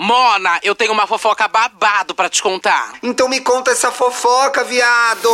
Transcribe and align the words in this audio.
Mona, 0.00 0.60
eu 0.62 0.76
tenho 0.76 0.92
uma 0.92 1.08
fofoca 1.08 1.48
babado 1.48 2.14
pra 2.14 2.28
te 2.28 2.40
contar. 2.40 2.92
Então 3.02 3.28
me 3.28 3.40
conta 3.40 3.72
essa 3.72 3.90
fofoca, 3.90 4.62
viado! 4.62 5.28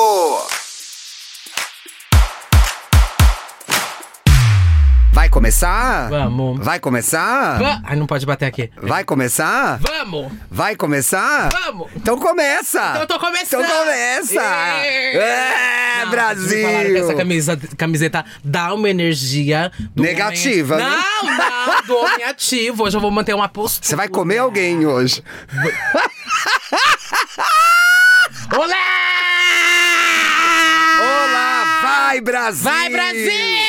Começar? 5.45 6.09
Vamos. 6.09 6.65
Vai 6.65 6.81
começar? 6.81 7.59
Va- 7.59 7.81
Ai, 7.85 7.97
não 7.97 8.07
pode 8.07 8.25
bater 8.25 8.47
aqui. 8.47 8.71
Vai 8.81 9.05
começar? 9.05 9.79
Vamos! 9.79 10.33
Vai 10.51 10.75
começar? 10.75 11.51
Vamos! 11.53 11.91
Então 11.95 12.19
começa! 12.19 12.79
Então 12.81 13.03
eu 13.03 13.07
tô 13.07 13.19
começando! 13.21 13.63
Então 13.63 13.79
começa! 13.81 14.41
Ê! 14.87 15.17
É, 15.19 16.03
Não, 16.05 16.11
Brasil! 16.11 16.67
essa 16.97 17.15
camisa, 17.15 17.59
camiseta 17.77 18.25
dá 18.43 18.73
uma 18.73 18.89
energia 18.89 19.71
do 19.95 20.03
Negativa, 20.03 20.77
homem... 20.77 20.89
né? 20.89 20.97
Não, 21.23 21.37
não, 21.37 21.83
do 21.87 21.97
homem 21.99 22.25
ativo. 22.31 22.85
Hoje 22.85 22.97
eu 22.97 23.01
vou 23.03 23.11
manter 23.11 23.35
uma 23.35 23.47
postura. 23.49 23.87
Você 23.87 23.97
vai 23.97 24.09
comer 24.09 24.39
alguém 24.39 24.87
hoje. 24.87 25.23
Olá! 28.57 28.77
Olá, 31.03 31.81
vai 31.83 32.21
Brasil! 32.23 32.63
Vai, 32.65 32.89
Brasil! 32.89 33.64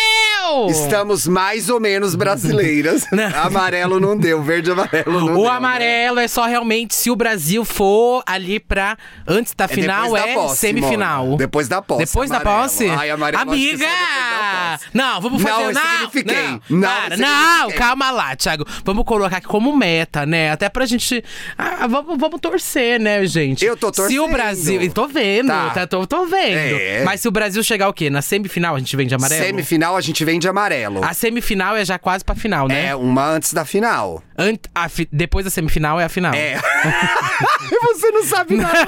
Estamos 0.69 1.27
mais 1.27 1.69
ou 1.69 1.79
menos 1.79 2.15
brasileiras. 2.15 3.05
Amarelo 3.43 3.99
não 3.99 4.17
deu, 4.17 4.41
verde 4.41 4.69
e 4.69 4.73
amarelo 4.73 5.19
não 5.19 5.25
deu. 5.27 5.39
O 5.39 5.43
né? 5.43 5.49
amarelo 5.49 6.19
é 6.19 6.27
só 6.27 6.45
realmente 6.45 6.95
se 6.95 7.09
o 7.11 7.15
Brasil 7.15 7.63
for 7.65 8.23
ali 8.25 8.59
pra. 8.59 8.97
Antes 9.27 9.53
da 9.53 9.65
É 9.65 9.67
final, 9.67 10.03
depois 10.03 10.23
da 10.23 10.29
é 10.29 10.33
posse, 10.33 10.57
semifinal. 10.57 11.37
Depois 11.37 11.67
da 11.67 11.81
posse, 11.81 12.05
Depois 12.05 12.29
da 12.29 12.37
amarelo. 12.37 12.61
posse? 12.63 12.89
Ai, 12.89 13.09
amarelo, 13.09 13.41
Amiga! 13.43 13.85
da. 13.85 14.79
Não, 14.93 15.21
vamos 15.21 15.41
fazer. 15.41 15.73
Não, 15.73 15.73
Não, 15.73 15.91
signifiquei. 15.91 16.35
Não, 16.47 16.61
Não, 16.69 16.87
para, 16.89 17.17
não, 17.17 17.71
calma 17.71 18.11
lá, 18.11 18.35
Thiago. 18.35 18.65
Vamos 18.83 19.03
colocar 19.05 19.37
aqui 19.37 19.47
como 19.47 19.75
meta, 19.75 20.25
né? 20.25 20.51
Até 20.51 20.69
pra 20.69 20.85
gente. 20.85 21.23
Ah, 21.57 21.87
vamos, 21.87 22.17
vamos 22.17 22.39
torcer, 22.39 22.99
né, 22.99 23.25
gente? 23.25 23.63
Eu 23.65 23.75
tô 23.77 23.87
Se 23.87 24.01
o 24.01 24.23
torcendo. 24.23 24.31
Brasil. 24.31 24.91
Tô 24.93 25.07
vendo, 25.07 25.47
Tá. 25.47 25.69
tá, 25.71 25.87
tô, 25.87 26.05
tô 26.07 26.25
vendo. 26.25 26.55
É. 26.79 27.03
Mas 27.03 27.21
se 27.21 27.27
o 27.27 27.31
Brasil 27.31 27.63
chegar 27.63 27.89
o 27.89 27.93
quê? 27.93 28.09
Na 28.09 28.21
semifinal 28.21 28.75
a 28.75 28.79
gente 28.79 28.95
vem 28.95 29.07
de 29.07 29.15
amarelo? 29.15 29.43
Semifinal 29.43 29.95
a 29.97 30.01
gente 30.01 30.23
vem 30.23 30.39
de 30.45 30.49
amarelo. 30.49 31.03
A 31.03 31.13
semifinal 31.13 31.75
é 31.75 31.83
já 31.83 31.97
quase 31.97 32.23
pra 32.23 32.35
final, 32.35 32.67
né? 32.67 32.87
É 32.87 32.95
uma 32.95 33.25
antes 33.27 33.51
da 33.53 33.65
final. 33.65 34.21
Ant- 34.37 34.67
fi- 34.89 35.07
Depois 35.11 35.43
da 35.45 35.49
semifinal 35.51 35.99
é 35.99 36.03
a 36.05 36.09
final. 36.09 36.33
É. 36.33 36.59
Você 37.95 38.11
não 38.11 38.23
sabe 38.23 38.55
nada. 38.57 38.87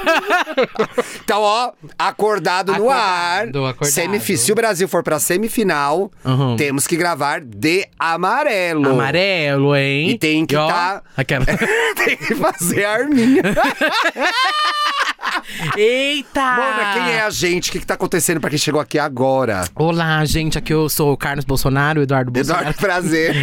então, 1.22 1.40
ó, 1.42 1.72
acordado, 1.98 2.72
no 2.74 2.88
ar. 2.90 3.42
Acordado, 3.48 3.66
acordado. 3.66 4.20
Se 4.38 4.52
o 4.52 4.54
Brasil 4.54 4.86
for 4.88 5.02
pra 5.02 5.18
semifinal, 5.18 6.10
Uhum. 6.24 6.56
temos 6.56 6.86
que 6.86 6.96
gravar 6.96 7.40
de 7.40 7.86
amarelo. 7.98 8.90
Amarelo, 8.90 9.74
hein? 9.74 10.10
E 10.10 10.18
tem 10.18 10.46
que 10.46 10.54
ó, 10.56 10.68
tá- 10.68 11.02
Aquela. 11.16 11.44
tem 11.96 12.16
que 12.16 12.34
fazer 12.36 12.84
a 12.84 12.92
arminha. 12.92 13.42
Eita! 15.76 16.40
Mona, 16.54 16.92
quem 16.94 17.12
é 17.14 17.22
a 17.22 17.30
gente? 17.30 17.68
O 17.68 17.72
que, 17.72 17.80
que 17.80 17.86
tá 17.86 17.94
acontecendo 17.94 18.40
pra 18.40 18.48
quem 18.50 18.58
chegou 18.58 18.80
aqui 18.80 18.98
agora? 18.98 19.64
Olá, 19.74 20.24
gente. 20.24 20.56
Aqui 20.58 20.72
eu 20.72 20.88
sou 20.88 21.12
o 21.12 21.16
Carlos 21.16 21.44
Bolsonaro, 21.44 22.02
Eduardo 22.02 22.30
Bolsonaro. 22.30 22.62
Eduardo, 22.70 22.78
prazer. 22.80 23.34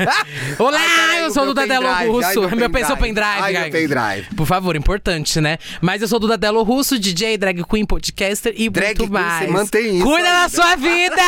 Olá, 0.58 0.78
Ai, 1.10 1.24
eu 1.24 1.30
sou 1.30 1.46
do 1.46 1.54
Dadelo 1.54 1.86
pendrive, 1.86 1.98
ai, 2.00 2.08
Russo. 2.08 2.40
meu 2.40 2.50
meu 2.50 2.58
pendrive. 2.70 2.86
seu 2.86 2.96
pendrive. 2.96 3.28
Ai, 3.40 3.52
meu 3.52 3.70
pendrive. 3.70 4.34
Por 4.36 4.46
favor, 4.46 4.74
importante, 4.76 5.40
né? 5.40 5.58
Mas 5.80 6.02
eu 6.02 6.08
sou 6.08 6.18
do 6.18 6.26
Dadelo 6.28 6.62
Russo, 6.62 6.98
DJ, 6.98 7.36
drag 7.38 7.62
queen, 7.64 7.84
podcaster 7.84 8.52
e 8.56 8.68
Drag 8.68 8.98
muito 8.98 9.10
queen, 9.10 9.10
mais. 9.12 9.46
você 9.46 9.52
mantém 9.52 9.96
isso 9.98 10.04
Cuida 10.06 10.22
da 10.24 10.36
ainda. 10.36 10.48
sua 10.48 10.76
vida! 10.76 11.22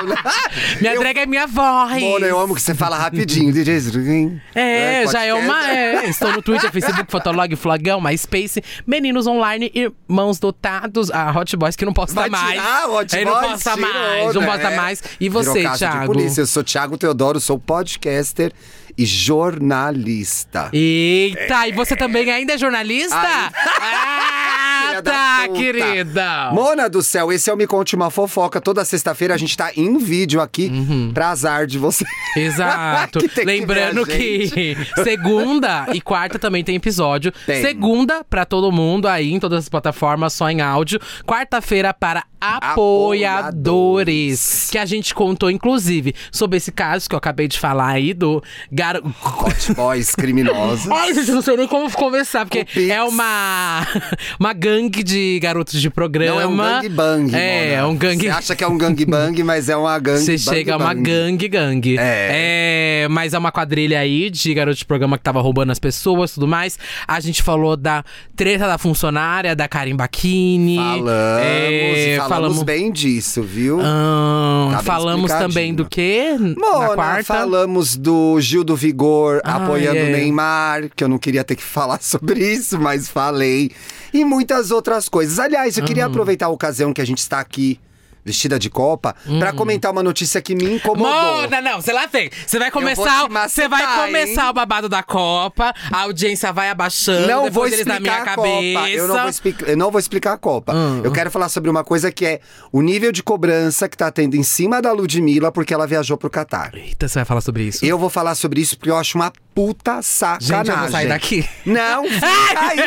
de 0.00 0.06
né? 0.08 0.16
minha 0.80 0.94
Eu- 0.94 1.00
drag 1.00 1.18
é 1.18 1.26
minha 1.26 1.46
voz. 1.46 2.00
Mona, 2.02 2.26
eu 2.26 2.38
amo 2.38 2.54
que 2.54 2.62
você 2.62 2.74
fala 2.74 2.96
rapidinho. 2.98 3.52
DJ 3.52 3.78
Zruin. 3.80 4.40
É, 4.54 5.04
já 5.10 5.22
é 5.24 5.34
uma. 5.34 5.70
É. 5.70 6.08
Estou 6.08 6.32
no 6.32 6.42
Twitter, 6.42 6.70
Facebook, 6.70 7.10
Fotolog, 7.10 7.54
Flogão, 7.56 8.00
MySpace, 8.04 8.62
Meninos 8.86 9.26
Online, 9.26 9.70
Irmãos 9.74 10.38
Dotados, 10.38 11.10
a 11.10 11.30
Hot 11.30 11.56
Boys 11.56 11.76
que 11.76 11.84
não 11.84 11.92
posta 11.92 12.14
Vai 12.14 12.28
mais. 12.28 12.52
tirar, 12.60 12.88
Hot 12.90 13.16
Aí 13.16 13.24
não 13.24 13.32
Boys, 13.32 13.46
posta 13.52 13.72
tirou, 13.74 13.90
mais, 13.92 14.34
não 14.34 14.40
né? 14.42 14.46
posta 14.46 14.70
mais. 14.70 15.02
E 15.20 15.28
Virou 15.28 15.44
você, 15.44 15.68
de 15.68 15.78
Thiago? 15.78 16.06
polícia. 16.12 16.40
Eu 16.42 16.46
sou 16.46 16.62
Thiago 16.62 16.96
Teodoro, 16.98 17.40
sou 17.40 17.58
podcaster 17.58 18.52
e 18.96 19.04
jornalista. 19.04 20.68
Eita, 20.72 21.68
e 21.68 21.72
você 21.72 21.96
também 21.96 22.30
ainda 22.30 22.52
é 22.54 22.58
jornalista? 22.58 23.16
Ai. 23.16 23.50
ah, 23.80 24.43
Filha 24.94 25.02
da 25.02 25.10
tá, 25.10 25.44
puta. 25.46 25.58
querida. 25.58 26.50
Mona 26.52 26.88
do 26.88 27.02
céu, 27.02 27.32
esse 27.32 27.50
é 27.50 27.52
o 27.52 27.56
Me 27.56 27.66
Conte 27.66 27.96
Uma 27.96 28.10
Fofoca. 28.10 28.60
Toda 28.60 28.84
sexta-feira 28.84 29.34
a 29.34 29.36
gente 29.36 29.56
tá 29.56 29.72
em 29.76 29.96
vídeo 29.98 30.40
aqui 30.40 30.70
pra 31.12 31.30
azar 31.30 31.66
de 31.66 31.78
você. 31.78 32.04
Exato. 32.36 33.18
Que 33.20 33.28
que 33.28 33.44
Lembrando 33.44 34.02
a 34.02 34.06
que 34.06 34.76
segunda 35.02 35.86
e 35.92 36.00
quarta 36.00 36.38
também 36.38 36.62
tem 36.62 36.76
episódio. 36.76 37.32
Tem. 37.46 37.60
Segunda 37.62 38.22
pra 38.24 38.44
todo 38.44 38.70
mundo 38.70 39.08
aí 39.08 39.32
em 39.32 39.40
todas 39.40 39.60
as 39.60 39.68
plataformas, 39.68 40.32
só 40.32 40.48
em 40.50 40.60
áudio. 40.60 41.00
Quarta-feira 41.26 41.92
para 41.92 42.24
apoiadores. 42.40 42.72
Apoiadores. 42.72 44.68
Que 44.70 44.78
a 44.78 44.84
gente 44.84 45.14
contou, 45.14 45.50
inclusive, 45.50 46.14
sobre 46.30 46.58
esse 46.58 46.70
caso 46.70 47.08
que 47.08 47.14
eu 47.14 47.18
acabei 47.18 47.48
de 47.48 47.58
falar 47.58 47.88
aí 47.88 48.12
do 48.12 48.42
gar... 48.70 48.96
Hot 48.96 49.74
Boys 49.74 50.14
criminosos. 50.14 50.90
Ai, 50.92 51.14
gente, 51.14 51.30
não 51.30 51.42
sei 51.42 51.56
nem 51.56 51.66
como 51.66 51.90
começar, 51.92 52.44
porque 52.46 52.66
é 52.90 53.02
uma, 53.02 53.86
uma 54.38 54.52
gangue 54.52 54.83
de 54.90 55.38
garotos 55.40 55.80
de 55.80 55.88
programa. 55.90 56.34
Não 56.34 56.40
é 56.40 56.46
um 56.46 56.56
gangbang, 56.56 57.34
É, 57.34 57.74
é 57.74 57.84
um 57.84 57.96
gangue. 57.96 58.24
Você 58.24 58.28
acha 58.30 58.56
que 58.56 58.64
é 58.64 58.68
um 58.68 58.76
gangbang, 58.76 59.42
mas 59.42 59.68
é 59.68 59.76
uma 59.76 59.98
gangue 59.98 60.20
Você 60.20 60.36
chega 60.38 60.74
a 60.74 60.76
uma 60.76 60.94
bang. 60.94 61.02
gangue, 61.02 61.48
gangue. 61.48 61.96
É. 61.98 63.02
É, 63.04 63.08
Mas 63.08 63.34
é 63.34 63.38
uma 63.38 63.52
quadrilha 63.52 63.98
aí 64.00 64.30
de 64.30 64.54
garoto 64.54 64.78
de 64.78 64.84
programa 64.84 65.18
que 65.18 65.24
tava 65.24 65.40
roubando 65.40 65.70
as 65.70 65.78
pessoas 65.78 66.30
e 66.30 66.34
tudo 66.34 66.46
mais. 66.48 66.78
A 67.06 67.20
gente 67.20 67.42
falou 67.42 67.76
da 67.76 68.02
treta 68.36 68.66
da 68.66 68.78
funcionária, 68.78 69.54
da 69.54 69.68
Karen 69.68 69.94
Bakini. 69.96 70.76
Falamos, 70.76 71.10
É, 71.42 72.16
e 72.16 72.28
falamos, 72.28 72.62
bem 72.62 72.90
disso, 72.92 73.42
viu? 73.42 73.80
Ahn, 73.80 74.70
Tá 74.72 74.82
falamos 74.82 75.30
também 75.30 75.74
do 75.74 75.84
quê? 75.84 76.36
Na 76.38 76.54
Mona, 76.72 76.94
quarta. 76.94 77.24
falamos 77.24 77.96
do 77.96 78.40
Gil 78.40 78.64
do 78.64 78.74
Vigor 78.76 79.40
Ah, 79.44 79.56
apoiando 79.56 79.98
é. 79.98 80.02
o 80.04 80.10
Neymar, 80.10 80.88
que 80.94 81.02
eu 81.04 81.08
não 81.08 81.18
queria 81.18 81.44
ter 81.44 81.56
que 81.56 81.62
falar 81.64 82.00
sobre 82.02 82.40
isso, 82.52 82.78
mas 82.80 83.08
falei. 83.08 83.70
E 84.14 84.24
muitas 84.24 84.70
outras 84.70 85.08
coisas. 85.08 85.40
Aliás, 85.40 85.76
eu 85.76 85.84
queria 85.84 86.06
aproveitar 86.06 86.46
a 86.46 86.50
ocasião 86.50 86.92
que 86.92 87.00
a 87.00 87.04
gente 87.04 87.18
está 87.18 87.40
aqui 87.40 87.80
vestida 88.24 88.58
de 88.58 88.70
Copa 88.70 89.14
pra 89.38 89.52
comentar 89.52 89.92
uma 89.92 90.02
notícia 90.02 90.40
que 90.40 90.54
me 90.54 90.64
incomodou. 90.76 91.12
Mona, 91.42 91.60
não, 91.60 91.80
você 91.80 91.92
lá 91.92 92.06
vem. 92.06 92.30
Você 92.46 92.58
vai 92.58 92.70
começar, 92.70 93.26
você 93.28 93.68
vai 93.68 94.06
começar 94.06 94.44
hein? 94.44 94.50
o 94.50 94.52
babado 94.52 94.88
da 94.88 95.02
Copa, 95.02 95.72
a 95.90 96.00
audiência 96.02 96.52
vai 96.52 96.70
abaixando, 96.70 97.26
Não 97.26 97.50
vou 97.50 97.66
eles 97.66 97.84
na 97.84 98.00
minha 98.00 98.12
explicar 98.12 98.22
a 98.32 98.36
cabeça. 98.36 98.78
Copa. 98.78 98.90
Eu 98.90 99.08
não 99.08 99.16
vou, 99.20 99.28
explica- 99.28 99.64
eu 99.66 99.76
não 99.76 99.90
vou 99.90 99.98
explicar 99.98 100.32
a 100.32 100.38
Copa. 100.38 100.74
Hum, 100.74 101.00
eu 101.04 101.12
quero 101.12 101.30
falar 101.30 101.48
sobre 101.48 101.68
uma 101.70 101.84
coisa 101.84 102.10
que 102.10 102.24
é 102.24 102.40
o 102.72 102.80
nível 102.82 103.12
de 103.12 103.22
cobrança 103.22 103.88
que 103.88 103.96
tá 103.96 104.10
tendo 104.10 104.34
em 104.36 104.42
cima 104.42 104.80
da 104.80 104.92
Ludmilla 104.92 105.50
porque 105.52 105.72
ela 105.74 105.86
viajou 105.86 106.16
pro 106.16 106.30
Catar. 106.30 106.74
Eita, 106.74 107.08
você 107.08 107.18
vai 107.18 107.24
falar 107.24 107.40
sobre 107.40 107.64
isso? 107.64 107.84
Eu 107.84 107.98
vou 107.98 108.08
falar 108.10 108.34
sobre 108.34 108.60
isso 108.60 108.76
porque 108.78 108.90
eu 108.90 108.96
acho 108.96 109.16
uma 109.18 109.32
puta 109.54 110.02
sacanagem. 110.02 110.56
Gente, 110.64 110.68
eu 110.70 110.76
vou 110.78 110.88
sair 110.90 111.08
daqui. 111.08 111.48
Não, 111.64 112.04
fica 112.08 112.60
aí. 112.60 112.78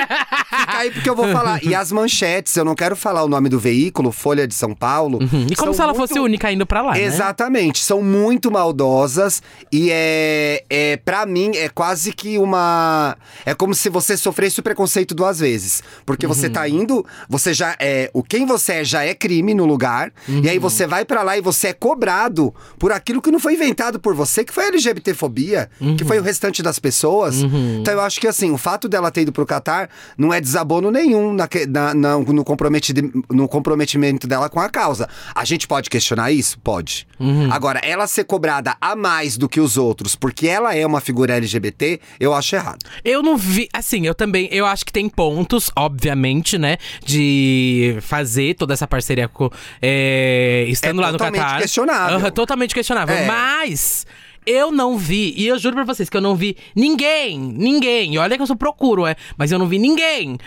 Fica 0.60 0.78
aí 0.78 0.92
porque 0.92 1.10
eu 1.10 1.16
vou 1.16 1.32
falar. 1.32 1.64
E 1.64 1.74
as 1.74 1.92
manchetes, 1.92 2.56
eu 2.56 2.66
não 2.66 2.76
quero 2.76 2.96
falar 2.96 3.24
o 3.24 3.28
nome 3.28 3.48
do 3.50 3.60
veículo, 3.60 4.12
Folha 4.12 4.48
de 4.48 4.54
São 4.54 4.74
Paulo. 4.74 5.20
E 5.50 5.56
como 5.56 5.68
são 5.72 5.74
se 5.74 5.82
ela 5.82 5.94
muito- 5.94 6.08
fosse 6.08 6.20
única 6.20 6.52
indo 6.52 6.66
pra 6.66 6.82
lá, 6.82 6.94
né? 6.94 7.02
Exatamente, 7.04 7.84
são 7.84 8.02
muito 8.02 8.50
maldosas 8.52 9.42
e 9.72 9.90
é, 9.92 10.64
é 10.70 10.98
para 10.98 11.26
mim 11.26 11.52
é 11.56 11.70
quase 11.70 12.12
que 12.14 12.38
uma 12.38 13.18
é 13.46 13.54
como 13.54 13.74
se 13.74 13.90
você 13.90 14.16
sofresse 14.18 14.60
o 14.60 14.64
preconceito 14.64 15.14
duas 15.14 15.40
vezes, 15.40 15.84
porque 16.06 16.26
você 16.28 16.50
tá 16.50 16.68
indo, 16.68 17.06
você 17.30 17.54
já 17.54 17.76
é 17.80 18.10
o 18.14 18.24
quem 18.24 18.46
você 18.46 18.74
é 18.74 18.84
já 18.84 19.04
é 19.04 19.14
crime 19.14 19.54
no 19.54 19.66
lugar 19.66 20.12
e 20.28 20.50
aí 20.50 20.60
você 20.60 20.86
vai 20.88 21.04
pra 21.06 21.24
lá 21.24 21.38
e 21.38 21.42
você 21.42 21.68
é 21.70 21.74
cobrado 21.74 22.54
por 22.80 22.92
aquilo 22.92 23.22
que 23.22 23.32
não 23.32 23.40
foi 23.40 23.54
inventado 23.54 24.00
por 24.00 24.14
você, 24.14 24.44
que 24.44 24.54
foi 24.54 24.66
a 24.66 24.68
LGBTfobia, 24.68 25.70
que 25.98 26.04
foi 26.06 26.20
o 26.20 26.22
restante 26.24 26.62
das 26.64 26.80
pessoas. 26.80 27.36
Então 27.82 27.94
eu 27.94 28.02
acho 28.02 28.20
que 28.20 28.28
assim, 28.28 28.52
o 28.52 28.58
fato 28.58 28.88
dela 28.88 29.12
ter 29.12 29.22
ido 29.22 29.32
pro 29.32 29.46
Catar 29.46 29.90
não 30.18 30.34
é 30.34 30.40
desabono 30.42 30.92
nenhum 30.92 31.34
na, 31.34 31.48
na- 31.68 31.94
na- 31.94 32.18
no, 32.20 32.44
comprometi- 32.44 32.94
no 33.30 33.48
comprometimento 33.48 34.28
dela 34.28 34.50
com 34.50 34.60
a 34.60 34.70
causa. 34.70 35.08
A 35.34 35.46
gente 35.46 35.68
pode 35.68 35.90
questionar 35.90 36.32
isso? 36.32 36.60
Pode. 36.60 37.08
Agora, 37.52 37.80
ela 37.84 38.06
ser 38.08 38.24
cobrada 38.26 38.76
a 38.80 38.96
mais 38.96 39.38
do 39.38 39.48
que 39.50 39.60
os 39.60 39.78
outros 39.78 40.16
porque 40.16 40.48
ela 40.48 40.76
é 40.76 40.86
uma 40.86 41.02
figura 41.02 41.36
LGBT, 41.36 42.00
eu 42.20 42.34
acho 42.34 42.56
errado. 42.56 42.80
Eu 43.04 43.22
não 43.24 43.38
vi, 43.38 43.68
assim, 43.74 44.06
eu 44.06 44.14
também, 44.16 44.48
eu 44.52 44.66
acho 44.66 44.86
que 44.86 44.92
tem 44.92 45.08
pontos, 45.10 45.72
obviamente, 45.76 46.58
né, 46.58 46.78
de 47.06 47.98
fazer 48.02 48.56
toda 48.56 48.74
essa 48.74 48.88
parceria 48.88 49.28
com, 49.28 49.50
é, 49.82 50.66
estando 50.70 51.00
É 51.02 51.06
lá 51.06 51.12
no 51.12 51.18
totalmente 51.18 51.42
Catar. 51.42 51.62
questionável. 51.62 52.18
Aham, 52.18 52.32
totalmente 52.32 52.74
questionável. 52.74 53.16
É. 53.16 53.26
Mas 53.26 54.06
eu 54.46 54.72
não 54.72 54.98
vi, 54.98 55.34
e 55.36 55.48
eu 55.48 55.58
juro 55.60 55.76
pra 55.76 55.84
vocês 55.84 56.10
que 56.10 56.16
eu 56.18 56.22
não 56.22 56.36
vi 56.36 56.56
ninguém, 56.76 57.38
ninguém, 57.38 58.14
e 58.14 58.18
olha 58.18 58.36
que 58.36 58.42
eu 58.42 58.48
só 58.48 58.56
procuro, 58.56 59.06
é, 59.06 59.16
mas 59.38 59.52
eu 59.52 59.60
não 59.60 59.68
vi 59.68 59.78
ninguém 59.80 60.38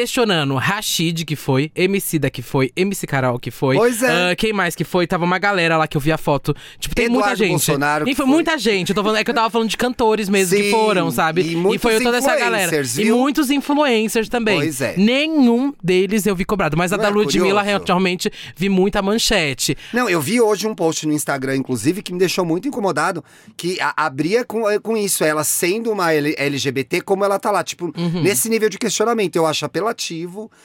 questionando 0.00 0.54
Rashid, 0.56 1.24
que 1.24 1.34
foi, 1.34 1.72
MC 1.74 2.18
da 2.18 2.28
que 2.28 2.42
foi, 2.42 2.70
MC 2.76 3.06
Carol, 3.06 3.38
que 3.38 3.50
foi. 3.50 3.76
Pois 3.76 4.02
é. 4.02 4.30
Ah, 4.32 4.36
quem 4.36 4.52
mais 4.52 4.74
que 4.76 4.84
foi? 4.84 5.06
Tava 5.06 5.24
uma 5.24 5.38
galera 5.38 5.78
lá 5.78 5.88
que 5.88 5.96
eu 5.96 6.00
vi 6.02 6.12
a 6.12 6.18
foto. 6.18 6.54
Tipo, 6.78 6.94
tem 6.94 7.08
muita 7.08 7.20
Eduardo 7.28 7.38
gente. 7.38 7.50
Bolsonaro, 7.52 8.04
que 8.04 8.10
E 8.10 8.14
foi 8.14 8.26
muita 8.26 8.58
gente. 8.58 8.90
Eu 8.90 8.94
tô 8.94 9.02
falando, 9.02 9.16
é 9.16 9.24
que 9.24 9.30
eu 9.30 9.34
tava 9.34 9.48
falando 9.48 9.70
de 9.70 9.76
cantores 9.78 10.28
mesmo 10.28 10.54
que 10.54 10.64
Sim, 10.64 10.70
foram, 10.70 11.10
sabe? 11.10 11.40
e 11.50 11.56
muitos 11.56 11.80
foi 11.80 11.98
toda 11.98 12.18
essa 12.18 12.36
galera. 12.36 12.64
influencers, 12.66 12.98
E 12.98 13.04
viu? 13.04 13.16
muitos 13.16 13.50
influencers 13.50 14.28
também. 14.28 14.56
Pois 14.58 14.82
é. 14.82 14.96
Nenhum 14.98 15.72
deles 15.82 16.26
eu 16.26 16.36
vi 16.36 16.44
cobrado. 16.44 16.76
Mas 16.76 16.92
a 16.92 16.98
Não 16.98 17.02
da 17.04 17.08
é 17.08 17.12
Ludmilla, 17.12 17.62
curioso? 17.64 17.84
realmente, 17.86 18.30
vi 18.54 18.68
muita 18.68 19.00
manchete. 19.00 19.78
Não, 19.94 20.10
eu 20.10 20.20
vi 20.20 20.42
hoje 20.42 20.66
um 20.68 20.74
post 20.74 21.06
no 21.06 21.14
Instagram, 21.14 21.56
inclusive, 21.56 22.02
que 22.02 22.12
me 22.12 22.18
deixou 22.18 22.44
muito 22.44 22.68
incomodado, 22.68 23.24
que 23.56 23.80
a- 23.80 23.94
abria 23.96 24.44
com, 24.44 24.68
eh, 24.68 24.78
com 24.78 24.94
isso, 24.94 25.24
ela 25.24 25.42
sendo 25.42 25.90
uma 25.90 26.12
LGBT, 26.12 27.00
como 27.00 27.24
ela 27.24 27.38
tá 27.38 27.50
lá, 27.50 27.64
tipo, 27.64 27.86
Uhum. 27.96 28.22
nesse 28.22 28.50
nível 28.50 28.68
de 28.68 28.76
questionamento. 28.76 29.36
Eu 29.36 29.46
acho 29.46 29.64
apelativo 29.64 29.85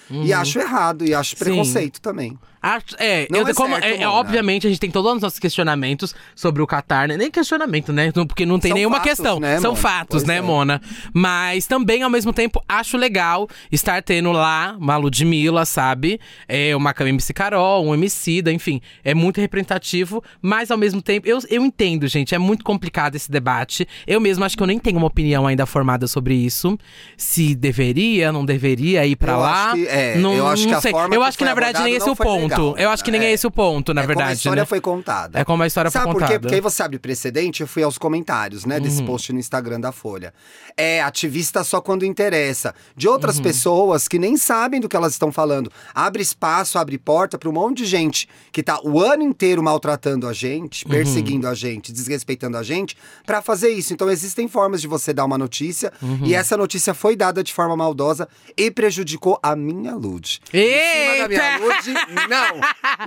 e 0.10 0.34
acho 0.34 0.60
errado, 0.60 1.06
e 1.06 1.14
acho 1.14 1.36
Sim. 1.36 1.44
preconceito 1.44 2.02
também. 2.02 2.38
Acho- 2.62 2.96
é, 3.00 3.28
eu, 3.30 3.48
é 3.48 3.54
como, 3.54 3.74
certo, 3.74 3.86
é, 3.86 4.04
é, 4.04 4.08
obviamente 4.08 4.68
a 4.68 4.70
gente 4.70 4.80
tem 4.80 4.92
todos 4.92 5.12
os 5.16 5.22
nossos 5.22 5.40
questionamentos 5.40 6.14
sobre 6.36 6.62
o 6.62 6.68
Qatar, 6.68 7.08
né? 7.08 7.18
Nem 7.18 7.32
questionamento, 7.32 7.92
né? 7.92 8.12
Porque 8.12 8.46
não 8.46 8.60
tem 8.60 8.70
São 8.70 8.78
nenhuma 8.78 8.98
fatos, 8.98 9.10
questão. 9.12 9.40
né, 9.40 9.60
São 9.60 9.72
Mona? 9.72 9.82
fatos, 9.82 10.08
Pois 10.18 10.24
né, 10.26 10.38
é. 10.38 10.42
Mona? 10.42 10.82
Mas 11.14 11.66
também, 11.66 12.04
ao 12.04 12.10
mesmo 12.10 12.32
tempo, 12.32 12.64
acho 12.70 12.98
legal 12.98 13.48
estar 13.72 14.02
tendo 14.04 14.32
lá 14.32 14.76
uma 14.80 14.96
Ludmilla, 14.98 15.66
sabe? 15.66 16.20
É 16.48 16.76
uma 16.76 16.94
MC 17.00 17.34
Carol, 17.34 17.86
um 17.88 17.94
MC, 17.96 18.42
da, 18.44 18.52
enfim. 18.52 18.80
É 19.04 19.14
muito 19.16 19.42
representativo, 19.42 20.24
mas 20.42 20.70
ao 20.70 20.78
mesmo 20.78 21.02
tempo, 21.02 21.28
eu, 21.28 21.40
eu 21.50 21.66
entendo, 21.66 22.08
gente, 22.08 22.36
é 22.36 22.38
muito 22.38 22.64
complicado 22.64 23.16
esse 23.16 23.32
debate. 23.32 23.88
Eu 24.06 24.20
mesmo 24.20 24.46
acho 24.46 24.56
que 24.56 24.62
eu 24.62 24.68
nem 24.68 24.78
tenho 24.78 24.98
uma 24.98 25.08
opinião 25.08 25.48
ainda 25.48 25.66
formada 25.66 26.06
sobre 26.08 26.36
isso. 26.36 26.78
Se 27.18 27.56
deveria, 27.56 28.32
não 28.32 28.46
deveria 28.46 29.06
ir 29.06 29.16
pra 29.16 29.34
Eu 29.34 29.40
lá. 29.40 29.66
acho 29.72 29.76
que- 29.78 29.88
é, 29.88 30.18
não, 30.18 30.34
eu 30.36 30.48
acho 30.48 30.68
não 30.68 30.76
que 30.76 30.82
sei. 30.82 30.92
Eu 31.12 31.24
acho 31.24 31.38
que, 31.38 31.44
na 31.46 31.54
verdade, 31.56 31.82
nem 31.84 31.96
esse 31.96 32.08
é 32.08 32.12
o 32.12 32.16
foi 32.16 32.26
ponto. 32.58 32.80
eu 32.80 32.90
acho 32.90 33.04
que 33.04 33.12
nem 33.12 33.22
né? 33.22 33.28
é 33.28 33.32
esse 33.34 33.46
o 33.48 33.52
ponto, 33.52 33.94
na 33.94 34.02
é 34.04 34.08
verdade. 34.08 34.24
como 34.26 34.30
a 34.32 34.34
história 34.34 34.62
né? 34.62 34.66
foi 34.66 34.82
contada. 34.82 35.40
É 35.40 35.44
como 35.46 35.64
a 35.64 35.68
história 35.68 35.92
Sabe 35.92 36.06
foi 36.06 36.14
por 36.14 36.20
quê? 36.20 36.26
contada. 36.26 36.40
Porque 36.42 36.56
aí 36.56 36.62
você 36.62 36.84
abre 36.84 37.00
precedente, 37.00 37.62
eu 37.62 37.68
fui 37.68 37.84
aos 37.84 37.98
comentários, 37.98 38.66
né, 38.66 38.76
Uhum. 38.78 38.82
desse 38.82 39.04
post 39.04 39.32
no 39.34 39.40
Instagram 39.40 39.80
da 39.80 39.92
Folha. 39.92 40.34
É 40.78 41.02
ativista 41.02 41.64
só 41.64 41.82
quando 41.82 42.06
interessa. 42.06 42.74
De 42.96 43.08
outras 43.08 43.38
Uhum. 43.38 43.44
pessoas 43.44 44.08
que 44.08 44.18
nem 44.20 44.38
sabem 44.38 44.80
do 44.80 44.88
que 44.90 44.96
elas 44.96 45.14
estão 45.14 45.32
falando. 45.32 45.72
Abre 45.94 46.22
espaço, 46.22 46.78
abre 46.78 46.98
porta 46.98 47.38
para 47.38 47.50
um 47.50 47.52
monte 47.54 47.78
de 47.80 47.86
gente 47.86 48.28
que 48.52 48.64
tá 48.64 48.80
o 48.84 49.00
ano 49.02 49.24
inteiro 49.24 49.62
maltratando 49.62 50.28
a 50.28 50.34
gente, 50.34 50.86
Uhum. 50.86 50.92
perseguindo 50.92 51.48
a 51.48 51.54
gente, 51.54 51.92
desrespeitando 51.92 52.58
a 52.58 52.64
gente, 52.64 52.96
para 53.26 53.42
fazer 53.42 53.70
isso. 53.70 53.94
Então 53.94 54.10
existem 54.10 54.48
formas 54.48 54.82
de 54.82 54.88
você 54.88 55.14
dar 55.14 55.26
uma 55.26 55.38
notícia 55.38 55.92
Uhum. 56.02 56.22
e 56.26 56.34
essa 56.34 56.56
notícia 56.58 56.94
foi 56.94 57.16
dada 57.16 57.44
de 57.44 57.54
forma 57.54 57.76
maldosa 57.76 58.28
e 58.58 58.70
prejudicou 58.72 59.40
a 59.44 59.56
minha 59.56 59.96
Lud. 59.96 60.40
Em 60.54 60.60
cima 60.60 61.18
da 61.24 61.28
minha 61.28 61.54
Eita! 61.54 61.66
Lud, 61.66 61.94
não. 62.30 62.41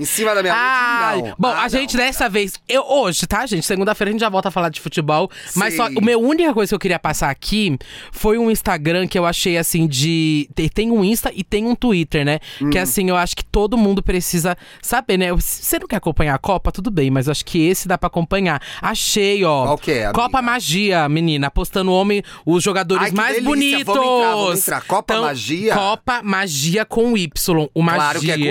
Em 0.00 0.04
cima 0.04 0.34
da 0.34 0.42
minha 0.42 0.54
Ai, 0.54 1.16
Lud, 1.16 1.28
não. 1.28 1.34
Bom, 1.38 1.48
Ah, 1.48 1.62
a 1.62 1.68
gente 1.68 1.96
não. 1.96 2.04
dessa 2.04 2.28
vez, 2.28 2.54
eu 2.68 2.82
hoje, 2.84 3.26
tá, 3.26 3.46
gente? 3.46 3.64
Segunda-feira 3.66 4.10
a 4.10 4.12
gente 4.12 4.20
já 4.20 4.28
volta 4.28 4.48
a 4.48 4.50
falar 4.50 4.68
de 4.68 4.80
futebol. 4.80 5.30
Mas 5.54 5.74
só, 5.76 5.88
Sim. 5.88 5.96
o 5.98 6.04
meu 6.04 6.20
única 6.20 6.52
coisa 6.52 6.70
que 6.70 6.74
eu 6.74 6.78
queria 6.78 6.98
passar 6.98 7.30
aqui 7.30 7.78
foi 8.12 8.38
um 8.38 8.50
Instagram 8.50 9.06
que 9.06 9.18
eu 9.18 9.26
achei 9.26 9.56
assim 9.56 9.86
de. 9.86 10.48
Tem, 10.74 10.90
um 10.90 11.04
Insta 11.04 11.30
e 11.34 11.42
tem 11.44 11.66
um 11.66 11.74
Twitter, 11.74 12.24
né? 12.24 12.38
Hum. 12.60 12.70
Que 12.70 12.78
assim, 12.78 13.08
eu 13.08 13.16
acho 13.16 13.36
que 13.36 13.44
todo 13.44 13.76
mundo 13.76 14.02
precisa 14.02 14.56
saber, 14.82 15.16
né? 15.18 15.32
Você 15.32 15.78
não 15.78 15.86
quer 15.86 15.96
acompanhar 15.96 16.34
a 16.34 16.38
Copa, 16.38 16.70
tudo 16.72 16.90
bem, 16.90 17.10
mas 17.10 17.26
eu 17.26 17.30
acho 17.32 17.44
que 17.44 17.66
esse 17.66 17.86
dá 17.88 17.96
pra 17.96 18.06
acompanhar. 18.08 18.60
Achei, 18.82 19.44
ó. 19.44 19.64
Qual 19.64 19.78
que 19.78 19.90
é? 19.92 20.12
Copa 20.12 20.42
Magia, 20.42 21.08
menina, 21.08 21.50
postando 21.50 21.92
homem, 21.92 22.22
os 22.44 22.62
jogadores 22.62 23.06
Ai, 23.06 23.10
mais 23.12 23.34
delícia. 23.42 23.48
bonitos. 23.84 23.84
Vamos 23.94 24.04
entrar, 24.04 24.34
vamos 24.34 24.58
entrar. 24.58 24.80
Copa 24.84 25.20
Magia? 25.20 25.74
Copa 25.74 26.22
Magia 26.22 26.84
com 26.84 27.16
Y. 27.16 27.68
O 27.74 27.82
Magia. 27.82 28.00
Claro 28.00 28.20
que 28.20 28.30
é 28.30 28.36
com 28.36 28.42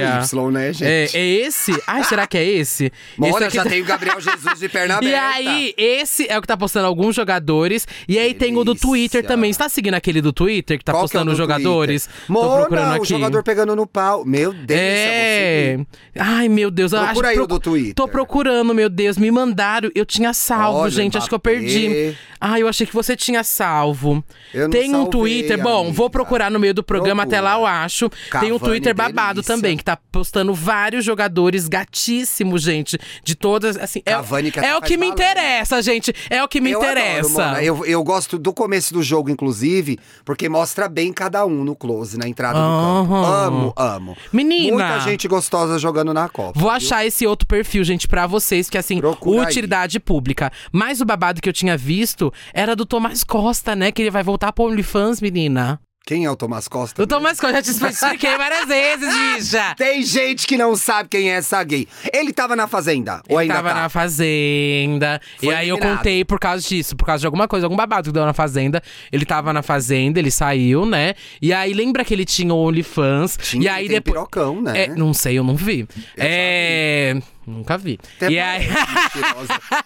Y, 0.47 0.51
né, 0.51 0.72
gente? 0.73 1.15
é 1.17 1.25
esse? 1.25 1.71
Ai, 1.87 2.03
será 2.03 2.25
que 2.27 2.37
é 2.37 2.43
esse? 2.43 2.91
Mona, 3.17 3.47
esse 3.47 3.55
já 3.55 3.63
tá- 3.63 3.69
tem 3.69 3.81
o 3.81 3.85
Gabriel 3.85 4.19
Jesus 4.19 4.59
de 4.59 4.67
perna 4.69 4.95
E 5.03 5.13
aberta. 5.13 5.35
aí, 5.35 5.73
esse 5.77 6.27
é 6.29 6.37
o 6.37 6.41
que 6.41 6.47
tá 6.47 6.57
postando 6.57 6.87
alguns 6.87 7.15
jogadores. 7.15 7.87
E 8.07 8.17
aí 8.19 8.33
tem 8.33 8.53
o 8.55 8.63
do 8.63 8.73
Delícia. 8.73 8.87
Twitter 8.87 9.25
também. 9.25 9.51
Você 9.53 9.59
tá 9.59 9.69
seguindo 9.69 9.93
aquele 9.95 10.21
do 10.21 10.33
Twitter 10.33 10.77
que 10.77 10.83
tá 10.83 10.91
Qual 10.91 11.01
que 11.07 11.15
é 11.15 11.19
o 11.19 11.21
postando 11.21 11.31
os 11.31 11.37
do 11.37 11.41
jogadores? 11.41 12.05
Twitter? 12.07 12.27
Tô 12.27 12.33
Mona, 12.33 12.57
procurando 12.61 12.91
o 12.91 12.95
aqui. 12.95 13.05
jogador 13.07 13.43
pegando 13.43 13.75
no 13.75 13.87
pau. 13.87 14.25
Meu 14.25 14.51
Deus, 14.53 14.79
É. 14.79 15.79
Ai, 16.17 16.47
meu 16.49 16.69
Deus. 16.71 16.91
eu 16.93 16.99
Procura 16.99 17.27
acho, 17.29 17.37
aí 17.39 17.43
o 17.43 17.47
do 17.47 17.59
Twitter. 17.59 17.93
Tô 17.95 18.07
procurando, 18.07 18.73
meu 18.73 18.89
Deus. 18.89 19.17
Me 19.17 19.29
mandaram. 19.31 19.89
Eu 19.95 20.05
tinha 20.05 20.33
salvo, 20.33 20.79
Olha, 20.79 20.91
gente. 20.91 21.17
Acho 21.17 21.27
que 21.27 21.35
eu 21.35 21.39
perdi. 21.39 22.15
Ai, 22.39 22.61
eu 22.61 22.67
achei 22.67 22.85
que 22.85 22.93
você 22.93 23.15
tinha 23.15 23.43
salvo. 23.43 24.23
Eu 24.53 24.63
não 24.63 24.69
Tem 24.69 24.89
um 24.89 25.03
salvei, 25.03 25.11
Twitter. 25.11 25.61
Bom, 25.61 25.81
amiga. 25.81 25.93
vou 25.95 26.09
procurar 26.09 26.51
no 26.51 26.59
meio 26.59 26.73
do 26.73 26.83
programa. 26.83 27.23
Até 27.23 27.39
lá 27.39 27.51
eu 27.53 27.59
Procura. 27.59 27.83
acho. 27.85 28.09
Tem 28.09 28.51
um 28.51 28.59
Cavani, 28.59 28.59
Twitter 28.59 28.93
babado 28.95 29.35
delícia. 29.35 29.55
também, 29.55 29.77
que 29.77 29.83
tá 29.83 29.97
postando 30.11 30.53
vários 30.63 31.04
jogadores 31.04 31.68
gatíssimos, 31.68 32.62
gente. 32.62 32.98
De 33.24 33.36
todas. 33.36 33.77
Assim, 33.77 34.01
é, 34.06 34.12
Cavani 34.12 34.51
que 34.51 34.60
é 34.60 34.75
o 34.75 34.81
que 34.81 34.98
me 34.98 35.07
né? 35.07 35.13
interessa, 35.13 35.81
gente. 35.81 36.13
É 36.30 36.44
o 36.44 36.48
que 36.48 36.62
me 36.62 36.71
Eu 36.71 36.81
adoro, 36.81 37.00
interessa. 37.00 37.45
Mona. 37.48 37.63
Eu, 37.63 37.86
eu 37.86 38.04
gosto 38.04 38.39
do 38.39 38.54
começo 38.54 38.94
do 38.94 39.04
jogo, 39.04 39.30
inclusive, 39.30 40.00
porque 40.24 40.48
mostra 40.48 40.88
bem 40.88 41.12
cada 41.12 41.45
um 41.45 41.63
no 41.63 41.75
close, 41.75 42.18
na 42.18 42.27
entrada 42.27 42.60
do 42.60 42.65
campo. 42.65 43.15
Amo, 43.15 43.74
amo. 43.75 44.18
Menina. 44.31 44.77
Muita 44.77 45.00
gente 45.01 45.27
gostosa 45.27 45.77
jogando 45.77 46.13
na 46.13 46.30
Copa. 46.30 46.60
Vou 46.60 46.69
viu? 46.69 46.77
achar 46.77 47.06
esse 47.06 47.27
outro 47.27 47.48
perfil, 47.48 47.83
gente, 47.83 48.07
pra 48.07 48.25
vocês, 48.25 48.69
que 48.69 48.77
assim, 48.77 49.00
Procura 49.00 49.42
aí. 49.42 49.48
utilidade 49.48 50.00
pública. 50.00 50.51
Mas 50.71 51.01
o 51.01 51.06
babado 51.06 51.42
que 51.42 51.50
eu 51.50 51.54
tinha 51.54 51.75
visto 51.75 52.31
era 52.54 52.75
do 52.75 52.86
Tomás 52.86 53.24
Costa, 53.24 53.75
né? 53.75 53.92
Que 53.92 54.01
ele 54.01 54.12
vai 54.12 54.24
voltar 54.24 54.54
pro 54.54 54.66
OnlyFans, 54.66 55.19
menina. 55.19 55.80
Quem 56.05 56.25
é 56.25 56.29
o 56.29 56.35
Tomás 56.35 56.67
Costa? 56.67 57.01
O 57.01 57.07
Tomás 57.07 57.39
Costa, 57.39 57.55
já 57.55 57.61
te 57.61 57.69
expliquei 57.71 58.35
várias 58.38 58.67
vezes, 58.67 59.07
bicha. 59.38 59.73
Tem 59.77 60.03
gente 60.03 60.45
que 60.45 60.57
não 60.57 60.75
sabe 60.75 61.07
quem 61.07 61.31
é 61.31 61.35
essa 61.35 61.63
gay. 61.63 61.88
Ele 62.11 62.33
tava 62.33 62.57
na 62.57 62.67
Fazenda? 62.67 63.21
ou 63.29 63.39
Ele 63.41 63.44
ainda 63.44 63.53
tava 63.53 63.69
tá? 63.69 63.75
na 63.83 63.88
Fazenda. 63.89 65.21
Foi 65.38 65.47
e 65.47 65.51
aí 65.55 65.69
eu 65.69 65.75
eliminado. 65.77 65.97
contei 66.00 66.25
por 66.25 66.39
causa 66.39 66.67
disso, 66.67 66.94
por 66.97 67.05
causa 67.05 67.21
de 67.21 67.25
alguma 67.25 67.47
coisa, 67.47 67.65
algum 67.67 67.77
babado 67.77 68.09
que 68.09 68.13
deu 68.13 68.25
na 68.25 68.33
Fazenda. 68.33 68.83
Ele 69.13 69.25
tava 69.25 69.53
na 69.53 69.61
Fazenda, 69.61 70.19
ele 70.19 70.29
saiu, 70.29 70.85
né? 70.85 71.13
E 71.41 71.53
aí 71.53 71.73
lembra 71.73 72.03
que 72.03 72.13
ele 72.13 72.25
tinha 72.25 72.53
o 72.53 72.57
OnlyFans. 72.57 73.38
Tinha, 73.41 73.63
e 73.63 73.67
aí 73.69 73.88
tem 73.88 73.95
depois. 73.95 74.13
pirocão, 74.13 74.61
né? 74.61 74.83
É, 74.83 74.88
não 74.89 75.13
sei, 75.13 75.38
eu 75.39 75.44
não 75.44 75.56
vi. 75.56 75.88
é. 76.17 77.15
Nunca 77.45 77.78
vi. 77.78 78.00
Até 78.18 78.30
e 78.31 78.40
aí. 78.40 78.68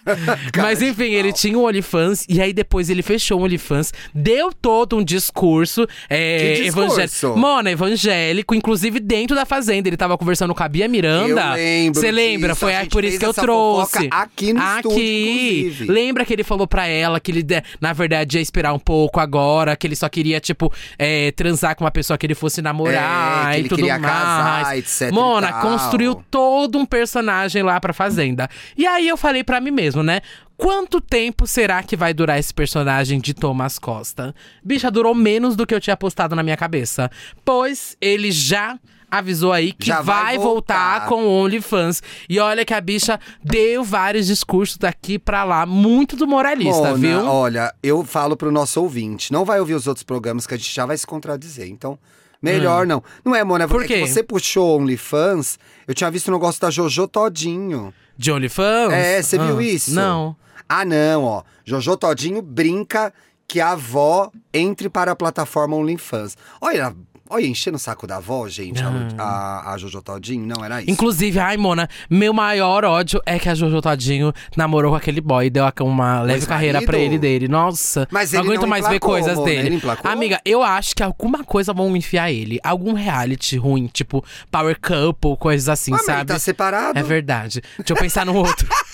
Mas 0.56 0.82
enfim, 0.82 1.12
ele 1.12 1.32
tinha 1.32 1.58
um 1.58 1.64
OnlyFans 1.64 2.24
e 2.28 2.40
aí 2.40 2.52
depois 2.52 2.88
ele 2.90 3.02
fechou 3.02 3.40
o 3.40 3.44
OnlyFans, 3.44 3.92
deu 4.14 4.52
todo 4.52 4.96
um 4.96 5.04
discurso, 5.04 5.86
é, 6.08 6.54
Que 6.56 6.62
discurso? 6.64 7.36
Mona, 7.36 7.70
evangélico, 7.70 8.54
inclusive 8.54 9.00
dentro 9.00 9.34
da 9.36 9.44
fazenda. 9.44 9.88
Ele 9.88 9.96
tava 9.96 10.16
conversando 10.18 10.54
com 10.54 10.62
a 10.62 10.68
Bia 10.68 10.88
Miranda. 10.88 11.54
Você 11.92 12.10
lembra? 12.10 12.48
disso, 12.50 12.60
Foi 12.60 12.74
aí 12.74 12.88
por 12.88 13.04
isso 13.04 13.18
que 13.18 13.26
eu 13.26 13.34
trouxe. 13.34 14.08
aqui 14.10 14.52
no 14.52 14.60
estúdio, 14.60 14.98
inclusive. 15.00 15.84
Lembra 15.92 16.24
que 16.24 16.32
ele 16.32 16.44
falou 16.44 16.66
pra 16.66 16.86
ela 16.86 17.20
que 17.20 17.30
ele, 17.30 17.42
de- 17.42 17.62
na 17.80 17.92
verdade, 17.92 18.38
ia 18.38 18.42
esperar 18.42 18.72
um 18.72 18.78
pouco 18.78 19.20
agora, 19.20 19.76
que 19.76 19.86
ele 19.86 19.96
só 19.96 20.08
queria, 20.08 20.40
tipo, 20.40 20.72
é, 20.98 21.30
transar 21.32 21.74
com 21.76 21.84
uma 21.84 21.90
pessoa 21.90 22.16
que 22.18 22.26
ele 22.26 22.34
fosse 22.34 22.60
namorar 22.62 23.48
É, 23.48 23.50
que 23.52 23.56
e 23.56 23.60
ele 23.60 23.68
tudo 23.68 23.78
queria 23.78 23.98
mais. 23.98 24.12
casar, 24.12 24.78
etc 24.78 25.08
e 25.08 25.12
Mona, 25.12 25.52
construiu 25.54 26.22
todo 26.30 26.78
um 26.78 26.86
personagem 26.86 27.47
lá 27.62 27.80
pra 27.80 27.92
Fazenda. 27.92 28.48
E 28.76 28.86
aí 28.86 29.08
eu 29.08 29.16
falei 29.16 29.42
pra 29.42 29.60
mim 29.60 29.70
mesmo, 29.70 30.02
né? 30.02 30.20
Quanto 30.56 31.00
tempo 31.00 31.46
será 31.46 31.82
que 31.82 31.96
vai 31.96 32.12
durar 32.12 32.38
esse 32.38 32.52
personagem 32.52 33.20
de 33.20 33.32
Thomas 33.32 33.78
Costa? 33.78 34.34
Bicha, 34.64 34.90
durou 34.90 35.14
menos 35.14 35.54
do 35.54 35.66
que 35.66 35.74
eu 35.74 35.80
tinha 35.80 35.96
postado 35.96 36.34
na 36.34 36.42
minha 36.42 36.56
cabeça. 36.56 37.10
Pois 37.44 37.96
ele 38.00 38.32
já 38.32 38.78
avisou 39.10 39.52
aí 39.52 39.72
que 39.72 39.90
vai 39.90 40.02
vai 40.02 40.38
voltar. 40.38 41.00
voltar. 41.00 41.08
com 41.08 41.24
o 41.24 41.44
OnlyFans. 41.44 42.02
E 42.28 42.38
olha 42.38 42.64
que 42.64 42.74
a 42.74 42.80
bicha 42.80 43.18
deu 43.42 43.82
vários 43.82 44.26
discursos 44.26 44.76
daqui 44.76 45.18
pra 45.18 45.44
lá, 45.44 45.64
muito 45.64 46.16
do 46.16 46.26
moralista, 46.26 46.90
Mona, 46.90 46.94
viu? 46.94 47.24
Olha, 47.26 47.72
eu 47.82 48.04
falo 48.04 48.36
pro 48.36 48.52
nosso 48.52 48.82
ouvinte, 48.82 49.32
não 49.32 49.44
vai 49.44 49.60
ouvir 49.60 49.74
os 49.74 49.86
outros 49.86 50.04
programas 50.04 50.46
que 50.46 50.54
a 50.54 50.56
gente 50.56 50.74
já 50.74 50.84
vai 50.84 50.96
se 50.96 51.06
contradizer. 51.06 51.68
Então, 51.68 51.98
melhor 52.42 52.86
não. 52.86 53.02
Não 53.24 53.34
é, 53.34 53.42
Mona? 53.44 53.66
Hum. 53.66 53.68
Por 53.68 53.84
é 53.84 53.86
que 53.86 53.94
quê? 53.94 54.06
você 54.06 54.22
puxou 54.22 54.78
OnlyFans, 54.80 55.58
eu 55.86 55.94
tinha 55.94 56.10
visto 56.10 56.28
o 56.28 56.32
negócio 56.32 56.60
da 56.60 56.70
Jojo 56.70 57.06
Todinho. 57.08 57.92
De 58.16 58.30
OnlyFans? 58.32 58.92
É, 58.92 59.22
você 59.22 59.38
viu 59.38 59.58
Ah, 59.58 59.62
isso? 59.62 59.94
Não. 59.94 60.36
Ah, 60.68 60.84
não, 60.84 61.24
ó. 61.24 61.42
Jojo 61.64 61.96
Todinho 61.96 62.42
brinca 62.42 63.12
que 63.46 63.60
a 63.60 63.70
avó 63.72 64.30
entre 64.52 64.90
para 64.90 65.12
a 65.12 65.16
plataforma 65.16 65.74
OnlyFans. 65.76 66.36
Olha, 66.60 66.94
olha, 67.30 67.46
enchendo 67.46 67.76
o 67.76 67.80
saco 67.80 68.06
da 68.06 68.16
avó, 68.16 68.48
gente, 68.48 68.82
a, 68.82 68.88
Lu- 68.88 69.06
a, 69.18 69.72
a 69.72 69.78
Jojo 69.78 70.02
Todinho. 70.02 70.46
Não, 70.46 70.64
era 70.64 70.80
isso. 70.82 70.90
Inclusive, 70.90 71.38
ai, 71.38 71.56
Mona, 71.56 71.88
meu 72.08 72.32
maior 72.32 72.84
ódio 72.84 73.20
é 73.26 73.38
que 73.38 73.48
a 73.48 73.54
Jojo 73.54 73.80
Todinho 73.80 74.32
namorou 74.56 74.90
com 74.92 74.96
aquele 74.96 75.20
boy 75.20 75.46
e 75.46 75.50
deu 75.50 75.64
uma 75.82 76.22
leve 76.22 76.46
carreira 76.46 76.82
pra 76.82 76.98
ele 76.98 77.18
dele. 77.18 77.48
Nossa, 77.48 78.06
Mas 78.10 78.32
não 78.32 78.40
ele 78.40 78.48
aguento 78.48 78.62
não 78.62 78.68
mais 78.68 78.86
ver 78.88 78.96
emplacou, 78.96 79.10
coisas 79.14 79.34
Mona, 79.36 79.46
dele. 79.48 79.66
ele 79.68 79.76
emplacou? 79.76 80.10
Amiga, 80.10 80.40
eu 80.44 80.62
acho 80.62 80.94
que 80.94 81.02
alguma 81.02 81.44
coisa 81.44 81.72
vão 81.72 81.94
enfiar 81.96 82.30
ele. 82.32 82.58
Algum 82.62 82.92
reality 82.94 83.56
ruim, 83.56 83.86
tipo 83.86 84.24
Power 84.50 84.78
Couple, 84.80 85.36
coisas 85.36 85.68
assim, 85.68 85.90
mas 85.90 86.06
ele 86.08 86.16
sabe? 86.18 86.32
tá 86.32 86.38
separado. 86.38 86.98
É 86.98 87.02
verdade. 87.02 87.60
Deixa 87.78 87.92
eu 87.92 87.96
pensar 87.96 88.24
no 88.26 88.34
outro. 88.34 88.66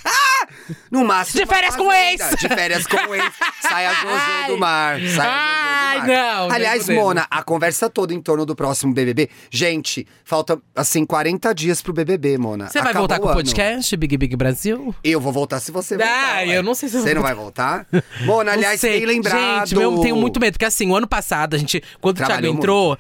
No 0.91 1.05
máximo. 1.05 1.41
De 1.41 1.47
férias 1.47 1.77
com 1.77 1.93
ex! 1.93 2.21
fazenda. 2.21 2.37
De 2.37 2.49
férias 2.49 2.87
com 2.87 3.15
ex. 3.15 3.33
Sai 3.61 3.87
a 3.87 3.95
Jojo 3.95 4.47
do 4.49 4.59
mar. 4.59 4.99
Sai 5.01 5.05
a 5.05 5.05
Jojo 5.05 5.15
do 5.17 5.21
Ai, 5.21 5.99
mar. 5.99 6.07
não, 6.09 6.51
Aliás. 6.51 6.89
Mona, 6.89 7.27
a 7.31 7.43
conversa 7.43 7.89
toda 7.91 8.13
em 8.15 8.21
torno 8.21 8.45
do 8.47 8.55
próximo 8.57 8.93
BBB. 8.95 9.29
Gente, 9.51 10.07
falta, 10.25 10.59
assim, 10.75 11.05
40 11.05 11.55
dias 11.55 11.81
pro 11.83 11.93
BBB, 11.93 12.39
Mona. 12.39 12.67
Você 12.69 12.79
vai 12.81 12.91
Acabou 12.91 13.01
voltar 13.09 13.19
com 13.21 13.27
o 13.27 13.29
ano. 13.31 13.37
podcast, 13.39 13.97
Big 13.97 14.17
Big 14.17 14.37
Brasil? 14.37 14.95
Eu 15.05 15.21
vou 15.21 15.33
voltar 15.33 15.61
se 15.61 15.71
você 15.73 15.95
Ah, 15.95 15.99
voltar. 15.99 16.37
ué. 16.49 16.59
eu 16.59 16.63
não 16.63 16.75
sei 16.75 16.89
se 16.89 16.97
eu 16.97 17.01
Você 17.03 17.07
vou 17.09 17.15
não 17.17 17.23
vai 17.23 17.35
voltar? 17.35 17.87
Mona, 18.23 18.53
aliás, 18.53 18.81
sei. 18.81 18.99
bem 18.99 19.07
lembrado. 19.07 19.69
Gente, 19.69 19.75
eu 19.81 19.99
tenho 20.01 20.17
muito 20.17 20.39
medo, 20.41 20.53
porque 20.55 20.65
assim, 20.65 20.91
o 20.91 20.97
ano 20.97 21.07
passado, 21.07 21.55
a 21.55 21.59
gente, 21.59 21.83
quando 22.01 22.17
o 22.17 22.19
Thiago 22.19 22.33
Trabalhou 22.33 22.55
entrou, 22.57 22.99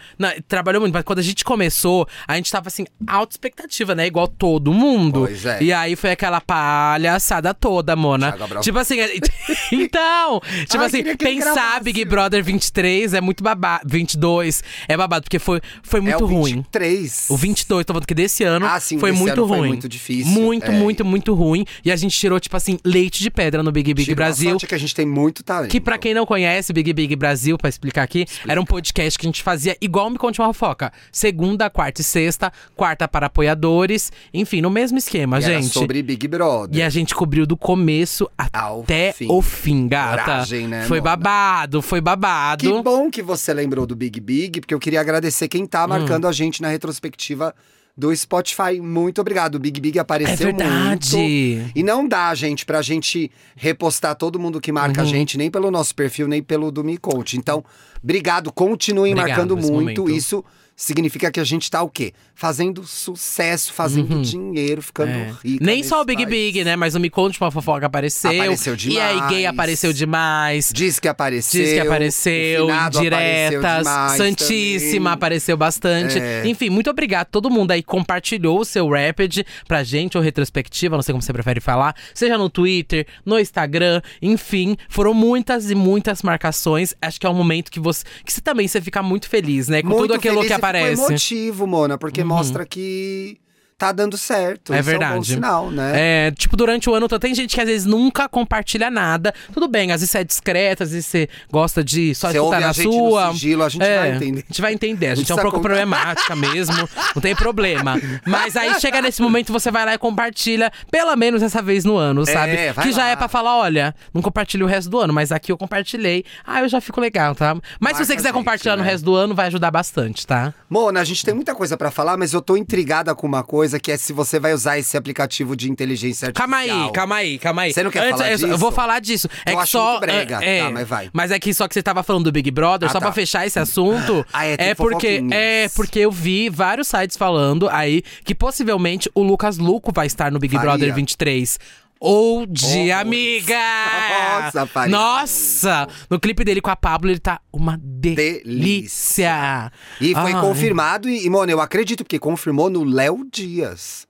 trabalhou 0.48 0.80
muito, 0.80 0.92
mas 0.94 1.04
quando 1.04 1.18
a 1.20 1.22
gente 1.22 1.44
começou, 1.44 2.06
a 2.26 2.36
gente 2.36 2.50
tava 2.50 2.68
assim, 2.68 2.84
alta 3.06 3.32
expectativa, 3.34 3.94
né? 3.94 4.06
Igual 4.06 4.28
todo 4.28 4.72
mundo. 4.72 5.20
Pois 5.20 5.44
é. 5.46 5.62
E 5.62 5.72
aí 5.72 5.94
foi 5.96 6.10
aquela 6.10 6.40
palhaçada 6.40 7.53
toda, 7.54 7.94
Mona. 7.96 8.36
Tipo 8.60 8.78
assim, 8.78 8.96
então, 9.72 10.40
tipo 10.68 10.78
Ai, 10.78 10.86
assim, 10.86 11.16
pensar. 11.16 11.82
Big 11.82 12.04
Brother 12.04 12.42
23 12.44 13.14
é 13.14 13.20
muito 13.20 13.42
babado, 13.42 13.84
22 13.88 14.62
é 14.88 14.96
babado, 14.96 15.24
porque 15.24 15.38
foi, 15.38 15.60
foi 15.82 16.00
muito 16.00 16.20
é 16.20 16.24
o 16.24 16.26
ruim. 16.26 16.54
23. 16.56 17.26
O 17.30 17.36
22, 17.36 17.84
tô 17.84 17.92
falando 17.92 18.06
que 18.06 18.14
desse 18.14 18.44
ano 18.44 18.66
Ah, 18.66 18.78
sim, 18.80 18.98
foi 18.98 19.12
muito 19.12 19.32
ano 19.40 19.48
foi 19.48 19.58
ruim. 19.58 19.68
muito 19.68 19.88
difícil, 19.88 20.32
Muito, 20.32 20.66
é. 20.70 20.70
muito, 20.70 21.04
muito 21.04 21.34
ruim. 21.34 21.64
E 21.84 21.90
a 21.90 21.96
gente 21.96 22.16
tirou, 22.18 22.38
tipo 22.40 22.56
assim, 22.56 22.78
leite 22.84 23.22
de 23.22 23.30
pedra 23.30 23.62
no 23.62 23.70
Big 23.72 23.92
Big 23.94 24.04
Tirou 24.04 24.14
a 24.22 24.26
Brasil. 24.26 24.50
sorte 24.50 24.64
é 24.64 24.68
que 24.68 24.74
a 24.74 24.78
gente 24.78 24.94
tem 24.94 25.06
muito 25.06 25.42
talento. 25.42 25.70
Que 25.70 25.80
pra 25.80 25.98
quem 25.98 26.14
não 26.14 26.26
conhece 26.26 26.72
Big 26.72 26.92
Big 26.92 27.14
Brasil, 27.16 27.56
pra 27.58 27.68
explicar 27.68 28.02
aqui, 28.02 28.26
era 28.46 28.60
um 28.60 28.64
podcast 28.64 29.18
que 29.18 29.26
a 29.26 29.28
gente 29.28 29.42
fazia 29.42 29.76
igual 29.80 30.10
Me 30.10 30.18
Conte 30.18 30.40
uma 30.40 30.52
Fofoca. 30.52 30.92
Segunda, 31.12 31.68
quarta 31.70 32.00
e 32.00 32.04
sexta, 32.04 32.52
quarta 32.74 33.06
para 33.08 33.26
apoiadores. 33.26 34.10
Enfim, 34.32 34.60
no 34.60 34.70
mesmo 34.70 34.98
esquema, 34.98 35.38
E 35.38 35.42
gente. 35.42 35.68
sobre 35.68 36.02
Big 36.02 36.26
Brother. 36.28 36.76
E 36.78 36.82
a 36.82 36.88
gente 36.88 37.14
cobriu 37.14 37.43
do 37.46 37.56
começo 37.56 38.28
Ao 38.52 38.80
até 38.82 39.12
fim. 39.12 39.26
o 39.30 39.40
fim, 39.42 39.88
gata. 39.88 40.22
Coragem, 40.24 40.68
né, 40.68 40.84
foi 40.86 40.98
Mona? 41.00 41.10
babado, 41.16 41.82
foi 41.82 42.00
babado. 42.00 42.60
Que 42.64 42.82
bom 42.82 43.10
que 43.10 43.22
você 43.22 43.52
lembrou 43.54 43.86
do 43.86 43.94
Big 43.96 44.20
Big, 44.20 44.60
porque 44.60 44.74
eu 44.74 44.78
queria 44.80 45.00
agradecer 45.00 45.48
quem 45.48 45.64
Hum. 45.64 45.66
tá 45.66 45.86
marcando 45.86 46.26
a 46.26 46.32
gente 46.32 46.60
na 46.62 46.68
retrospectiva 46.68 47.54
do 47.96 48.14
Spotify. 48.16 48.80
Muito 48.80 49.20
obrigado. 49.20 49.54
O 49.54 49.58
Big 49.60 49.80
Big 49.80 49.98
apareceu 50.00 50.48
É 50.48 50.52
verdade. 50.52 51.16
muito. 51.16 51.70
E 51.76 51.82
não 51.84 52.08
dá, 52.08 52.34
gente, 52.34 52.66
pra 52.66 52.82
gente 52.82 53.30
repostar 53.54 54.16
todo 54.16 54.38
mundo 54.38 54.60
que 54.60 54.72
marca 54.72 55.00
Uhum. 55.00 55.06
a 55.06 55.10
gente, 55.10 55.38
nem 55.38 55.48
pelo 55.50 55.70
nosso 55.70 55.94
perfil, 55.94 56.26
nem 56.26 56.42
pelo 56.42 56.72
do 56.72 56.82
Me 56.82 56.98
Conte. 56.98 57.36
Então, 57.36 57.64
obrigado. 58.02 58.52
Continuem 58.52 59.12
Obrigado 59.12 59.28
marcando 59.28 59.56
muito. 59.56 59.72
momento. 60.02 60.10
Isso 60.10 60.44
significa 60.76 61.30
que 61.30 61.38
a 61.40 61.44
gente 61.44 61.70
tá 61.70 61.82
o 61.82 61.88
quê? 61.88 62.12
Fazendo 62.34 62.84
sucesso, 62.84 63.72
fazendo 63.72 64.20
dinheiro, 64.22 64.82
ficando 64.82 65.10
É. 65.12 65.32
rica. 65.44 65.64
Nem 65.64 65.82
só 65.82 66.00
o 66.02 66.04
Big 66.04 66.24
país. 66.24 66.28
Big, 66.28 66.64
né? 66.64 66.74
Mas 66.76 66.94
o 66.94 67.00
Me 67.00 67.08
Conte 67.08 67.40
uma 67.40 67.50
Fofoca 67.50 67.86
apareceu. 67.86 68.30
Apareceu 68.30 68.74
E 68.86 68.98
aí, 69.00 69.14
gay 69.20 69.28
demais. 69.28 69.44
apareceu 69.46 69.92
demais. 69.92 70.70
Diz 70.74 70.98
que 70.98 71.06
apareceu. 71.06 71.62
Diz 71.62 71.72
que 71.74 71.78
apareceu, 71.80 72.64
apareceu 72.70 73.00
diretas, 73.02 73.78
demais 73.78 74.12
Santíssima 74.16 74.96
também. 75.10 75.12
apareceu 75.12 75.56
bastante. 75.56 76.18
É. 76.18 76.42
Enfim, 76.46 76.70
muito 76.70 76.90
obrigado. 76.90 77.28
Todo 77.28 77.48
mundo 77.50 77.70
aí 77.70 77.82
compartilhou 77.82 78.60
o 78.60 78.64
seu 78.64 78.88
Rapid 78.88 79.42
pra 79.68 79.82
gente, 79.84 80.16
ou 80.16 80.22
retrospectiva, 80.22 80.96
não 80.96 81.02
sei 81.02 81.12
como 81.12 81.22
você 81.22 81.32
prefere 81.32 81.60
falar. 81.60 81.94
Seja 82.12 82.36
no 82.36 82.50
Twitter, 82.50 83.06
no 83.24 83.38
Instagram, 83.38 84.00
enfim. 84.20 84.76
Foram 84.88 85.14
muitas 85.14 85.70
e 85.70 85.74
muitas 85.74 86.22
marcações. 86.22 86.94
Acho 87.00 87.20
que 87.20 87.26
é 87.26 87.30
um 87.30 87.34
momento 87.34 87.70
que 87.70 87.78
você, 87.80 88.04
que 88.24 88.32
você 88.32 88.40
também 88.40 88.66
você 88.66 88.80
fica 88.80 89.02
muito 89.02 89.28
feliz, 89.28 89.68
né? 89.68 89.82
Com 89.82 89.88
Muito 89.88 90.00
tudo 90.02 90.14
aquilo 90.14 90.40
que 90.40 90.48
ficou 90.48 90.63
aparece. 90.68 91.02
Uhum. 91.02 91.08
emotivo, 91.08 91.66
Mona, 91.66 91.98
porque 91.98 92.24
mostra 92.24 92.64
que 92.66 93.38
tá 93.76 93.92
dando 93.92 94.16
certo. 94.16 94.72
É 94.72 94.80
Isso 94.80 94.84
verdade. 94.90 95.12
É 95.12 95.14
um 95.14 95.18
bom 95.18 95.24
sinal, 95.24 95.70
né? 95.70 95.92
É, 96.28 96.30
tipo, 96.30 96.56
durante 96.56 96.88
o 96.88 96.94
ano 96.94 97.08
tem 97.18 97.34
gente 97.34 97.54
que 97.54 97.60
às 97.60 97.66
vezes 97.68 97.86
nunca 97.86 98.28
compartilha 98.28 98.90
nada. 98.90 99.32
Tudo 99.52 99.68
bem, 99.68 99.92
às 99.92 100.00
vezes 100.00 100.10
você 100.10 100.18
é 100.18 100.24
discreta, 100.24 100.84
às 100.84 100.90
vezes 100.90 101.06
você 101.06 101.28
gosta 101.50 101.82
de 101.84 102.14
só 102.14 102.30
Você 102.30 102.38
escutar 102.38 102.60
na 102.60 102.68
a 102.70 102.74
sua. 102.74 103.26
no 103.28 103.32
sigilo, 103.34 103.62
a 103.64 103.68
gente 103.68 103.82
É, 103.82 103.98
vai 103.98 104.10
entender. 104.16 104.40
A 104.40 104.46
gente 104.48 104.60
vai 104.62 104.72
entender. 104.72 105.06
A 105.08 105.14
gente 105.14 105.30
é 105.30 105.34
um 105.34 105.38
pouco 105.38 105.56
contar. 105.58 105.68
problemática 105.68 106.36
mesmo, 106.36 106.88
não 107.14 107.22
tem 107.22 107.34
problema. 107.34 108.00
Mas 108.26 108.56
aí 108.56 108.80
chega 108.80 109.00
nesse 109.00 109.20
momento, 109.22 109.52
você 109.52 109.70
vai 109.70 109.84
lá 109.84 109.94
e 109.94 109.98
compartilha, 109.98 110.72
pelo 110.90 111.14
menos 111.16 111.42
essa 111.42 111.62
vez 111.62 111.84
no 111.84 111.96
ano, 111.96 112.24
sabe? 112.26 112.52
É, 112.52 112.72
que 112.72 112.92
já 112.92 113.02
lá. 113.04 113.08
é 113.10 113.16
pra 113.16 113.28
falar, 113.28 113.56
olha, 113.56 113.94
não 114.12 114.22
compartilho 114.22 114.66
o 114.66 114.68
resto 114.68 114.90
do 114.90 114.98
ano, 114.98 115.12
mas 115.12 115.30
aqui 115.32 115.52
eu 115.52 115.58
compartilhei. 115.58 116.24
Ah, 116.46 116.60
eu 116.62 116.68
já 116.68 116.80
fico 116.80 117.00
legal, 117.00 117.34
tá? 117.34 117.54
Mas 117.54 117.62
se 117.62 117.80
Marca 117.80 118.04
você 118.04 118.16
quiser 118.16 118.28
gente, 118.28 118.34
compartilhar 118.36 118.76
no 118.76 118.82
né? 118.82 118.90
resto 118.90 119.04
do 119.04 119.14
ano, 119.14 119.34
vai 119.34 119.46
ajudar 119.46 119.70
bastante, 119.70 120.26
tá? 120.26 120.52
Mona, 120.68 121.00
a 121.00 121.04
gente 121.04 121.24
tem 121.24 121.34
muita 121.34 121.54
coisa 121.54 121.76
pra 121.76 121.90
falar, 121.90 122.16
mas 122.16 122.32
eu 122.32 122.40
tô 122.40 122.56
intrigada 122.56 123.14
com 123.14 123.26
uma 123.26 123.42
coisa 123.42 123.63
que 123.80 123.92
é 123.92 123.96
se 123.96 124.12
você 124.12 124.38
vai 124.40 124.52
usar 124.52 124.78
esse 124.78 124.96
aplicativo 124.96 125.56
de 125.56 125.70
inteligência 125.70 126.26
artificial. 126.28 126.48
Calma 126.48 126.56
aí, 126.86 126.92
calma 126.92 127.14
aí, 127.16 127.38
calma 127.38 127.62
aí. 127.62 127.72
Você 127.72 127.82
não 127.82 127.90
quer 127.90 128.10
falar 128.10 128.30
eu, 128.30 128.38
só- 128.38 128.44
eu 128.44 128.48
disso? 128.48 128.58
vou 128.60 128.72
falar 128.72 129.00
disso. 129.00 129.28
É 129.46 129.52
Eu 129.52 129.56
que 129.56 129.62
acho 129.62 129.72
só. 129.72 129.90
muito 129.90 130.00
brega. 130.00 130.44
é, 130.44 130.62
Tá, 130.62 130.70
mas 130.70 130.88
vai. 130.88 131.10
Mas 131.12 131.30
é 131.30 131.38
que 131.38 131.54
só 131.54 131.66
que 131.68 131.74
você 131.74 131.82
tava 131.82 132.02
falando 132.02 132.24
do 132.24 132.32
Big 132.32 132.50
Brother, 132.50 132.88
Ah, 132.88 132.92
só 132.92 132.98
tá. 133.00 133.06
pra 133.06 133.12
fechar 133.12 133.46
esse 133.46 133.58
assunto. 133.58 134.24
Ah, 134.32 134.44
é, 134.46 134.56
tem 134.56 134.74
porque 134.74 135.22
é 135.30 135.68
porque 135.74 135.98
eu 136.00 136.10
vi 136.10 136.48
vários 136.48 136.88
sites 136.88 137.16
falando 137.16 137.68
aí 137.70 138.02
que 138.24 138.34
possivelmente 138.34 139.08
o 139.14 139.22
Lucas 139.22 139.58
Luco 139.58 139.92
vai 139.92 140.06
estar 140.06 140.30
no 140.30 140.38
Big 140.38 140.54
Faria. 140.54 140.70
Brother 140.70 140.94
23. 140.94 141.58
Ou 142.06 142.44
de 142.44 142.66
Horrores. 142.66 142.90
amiga! 142.92 144.42
Nossa, 144.42 144.66
Faria. 144.66 144.90
Nossa! 144.94 145.88
No 146.10 146.20
clipe 146.20 146.44
dele 146.44 146.60
com 146.60 146.68
a 146.68 146.76
Pablo, 146.76 147.10
ele 147.10 147.18
tá 147.18 147.40
uma 147.50 147.78
delícia. 147.80 148.42
Delícia. 148.44 149.72
E 149.98 150.12
foi 150.12 150.34
Ai. 150.34 150.40
confirmado, 150.40 151.08
e, 151.08 151.24
e, 151.24 151.30
Mona, 151.30 151.50
eu 151.50 151.62
acredito, 151.62 152.04
porque 152.04 152.18
confirmou 152.18 152.68
no 152.68 152.84
Léo 152.84 153.26
Dias. 153.32 154.06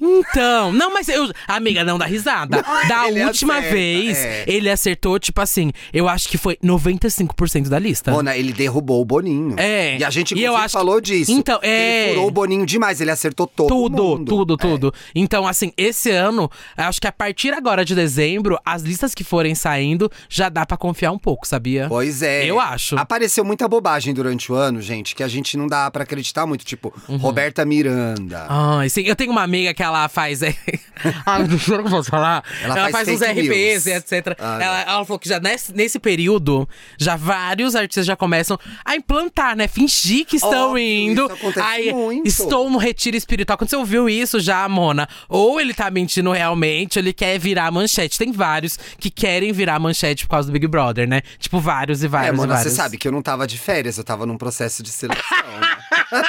Então, 0.00 0.72
não, 0.72 0.92
mas 0.92 1.08
eu. 1.08 1.30
Amiga, 1.46 1.82
não 1.84 1.98
dá 1.98 2.06
risada. 2.06 2.62
Da 2.88 3.06
última 3.26 3.54
acerta, 3.58 3.74
vez, 3.74 4.18
é. 4.18 4.44
ele 4.46 4.70
acertou, 4.70 5.18
tipo 5.18 5.40
assim, 5.40 5.72
eu 5.92 6.08
acho 6.08 6.28
que 6.28 6.38
foi 6.38 6.56
95% 6.64 7.68
da 7.68 7.78
lista. 7.78 8.10
Mona, 8.10 8.36
ele 8.36 8.52
derrubou 8.52 9.00
o 9.00 9.04
Boninho. 9.04 9.54
É. 9.58 9.96
E 9.98 10.04
a 10.04 10.10
gente, 10.10 10.34
E 10.36 10.42
eu 10.44 10.56
acho 10.56 10.66
que- 10.68 10.72
falou 10.72 11.00
disso. 11.00 11.32
Então, 11.32 11.58
que 11.60 11.66
é. 11.66 12.04
Ele 12.06 12.14
furou 12.14 12.28
o 12.28 12.30
Boninho 12.30 12.64
demais, 12.66 13.00
ele 13.00 13.10
acertou 13.10 13.46
todo 13.46 13.68
Tudo, 13.68 14.02
mundo. 14.02 14.24
tudo, 14.28 14.54
É. 14.54 14.56
tudo. 14.56 14.94
Então, 15.14 15.46
assim, 15.46 15.72
esse 15.76 16.10
ano, 16.10 16.50
acho 16.76 17.00
que 17.00 17.06
a 17.06 17.12
partir 17.12 17.52
agora 17.52 17.84
de 17.84 17.94
dezembro, 17.94 18.58
as 18.64 18.82
listas 18.82 19.14
que 19.14 19.24
forem 19.24 19.54
saindo, 19.54 20.10
já 20.28 20.48
dá 20.48 20.64
pra 20.64 20.76
confiar 20.76 21.10
um 21.12 21.18
pouco, 21.18 21.46
sabia? 21.46 21.86
Pois 21.88 22.22
é. 22.22 22.44
Eu 22.46 22.60
acho. 22.60 22.96
Apareceu 22.98 23.44
muita 23.44 23.66
bobagem 23.66 24.14
durante 24.14 24.52
o 24.52 24.54
ano, 24.54 24.80
gente, 24.80 25.14
que 25.14 25.22
a 25.22 25.28
gente 25.28 25.56
não 25.56 25.66
dá 25.66 25.90
pra 25.90 26.02
acreditar 26.04 26.46
muito. 26.46 26.64
Tipo, 26.64 26.92
Uhum. 27.08 27.16
Roberta 27.16 27.64
Miranda. 27.64 28.46
Ai, 28.48 28.88
sim. 28.90 29.02
Eu 29.02 29.16
tenho 29.16 29.30
uma 29.32 29.42
amiga 29.42 29.72
que 29.72 29.82
ela 29.82 29.87
faz. 30.08 30.42
É... 30.42 30.54
Ai, 31.24 31.42
não 31.46 31.58
sei 31.58 31.74
o 31.76 31.78
que 31.80 31.86
eu 31.86 31.90
posso 31.90 32.10
falar. 32.10 32.42
Ela 32.62 32.78
Ela, 32.78 32.90
faz 32.90 33.06
faz, 33.06 33.08
uns 33.08 33.26
RPs 33.26 33.86
e 33.86 33.90
etc. 33.92 34.36
Ah, 34.38 34.58
ela, 34.60 34.80
ela 34.82 35.04
falou 35.04 35.18
que 35.18 35.28
já 35.28 35.38
nesse, 35.40 35.72
nesse 35.74 35.98
período, 35.98 36.68
já 36.98 37.14
vários 37.16 37.74
artistas 37.76 38.04
já 38.06 38.16
começam 38.16 38.58
a 38.84 38.96
implantar, 38.96 39.56
né? 39.56 39.68
Fingir 39.68 40.26
que 40.26 40.36
estão 40.36 40.70
Óbvio, 40.70 40.82
indo. 40.84 41.24
isso 41.24 41.32
acontece 41.34 41.66
Aí, 41.66 41.92
muito. 41.92 42.26
estou 42.26 42.68
no 42.70 42.78
retiro 42.78 43.16
espiritual. 43.16 43.56
Quando 43.56 43.70
você 43.70 43.76
ouviu 43.76 44.08
isso 44.08 44.40
já, 44.40 44.68
Mona, 44.68 45.08
ou 45.28 45.60
ele 45.60 45.72
tá 45.72 45.90
mentindo 45.90 46.32
realmente, 46.32 46.98
ou 46.98 47.02
ele 47.04 47.12
quer 47.12 47.38
virar 47.38 47.70
manchete. 47.70 48.18
Tem 48.18 48.32
vários 48.32 48.76
que 48.98 49.10
querem 49.10 49.52
virar 49.52 49.78
manchete 49.78 50.24
por 50.26 50.30
causa 50.32 50.48
do 50.48 50.52
Big 50.52 50.66
Brother, 50.66 51.08
né? 51.08 51.22
Tipo, 51.38 51.60
vários 51.60 52.02
e 52.02 52.08
vários 52.08 52.30
é, 52.30 52.32
Mona, 52.36 52.54
vários. 52.54 52.72
você 52.72 52.76
sabe 52.76 52.98
que 52.98 53.06
eu 53.06 53.12
não 53.12 53.22
tava 53.22 53.46
de 53.46 53.56
férias, 53.56 53.96
eu 53.98 54.04
tava 54.04 54.26
num 54.26 54.36
processo 54.36 54.82
de 54.82 54.90
seleção. 54.90 55.22
né? 55.60 55.78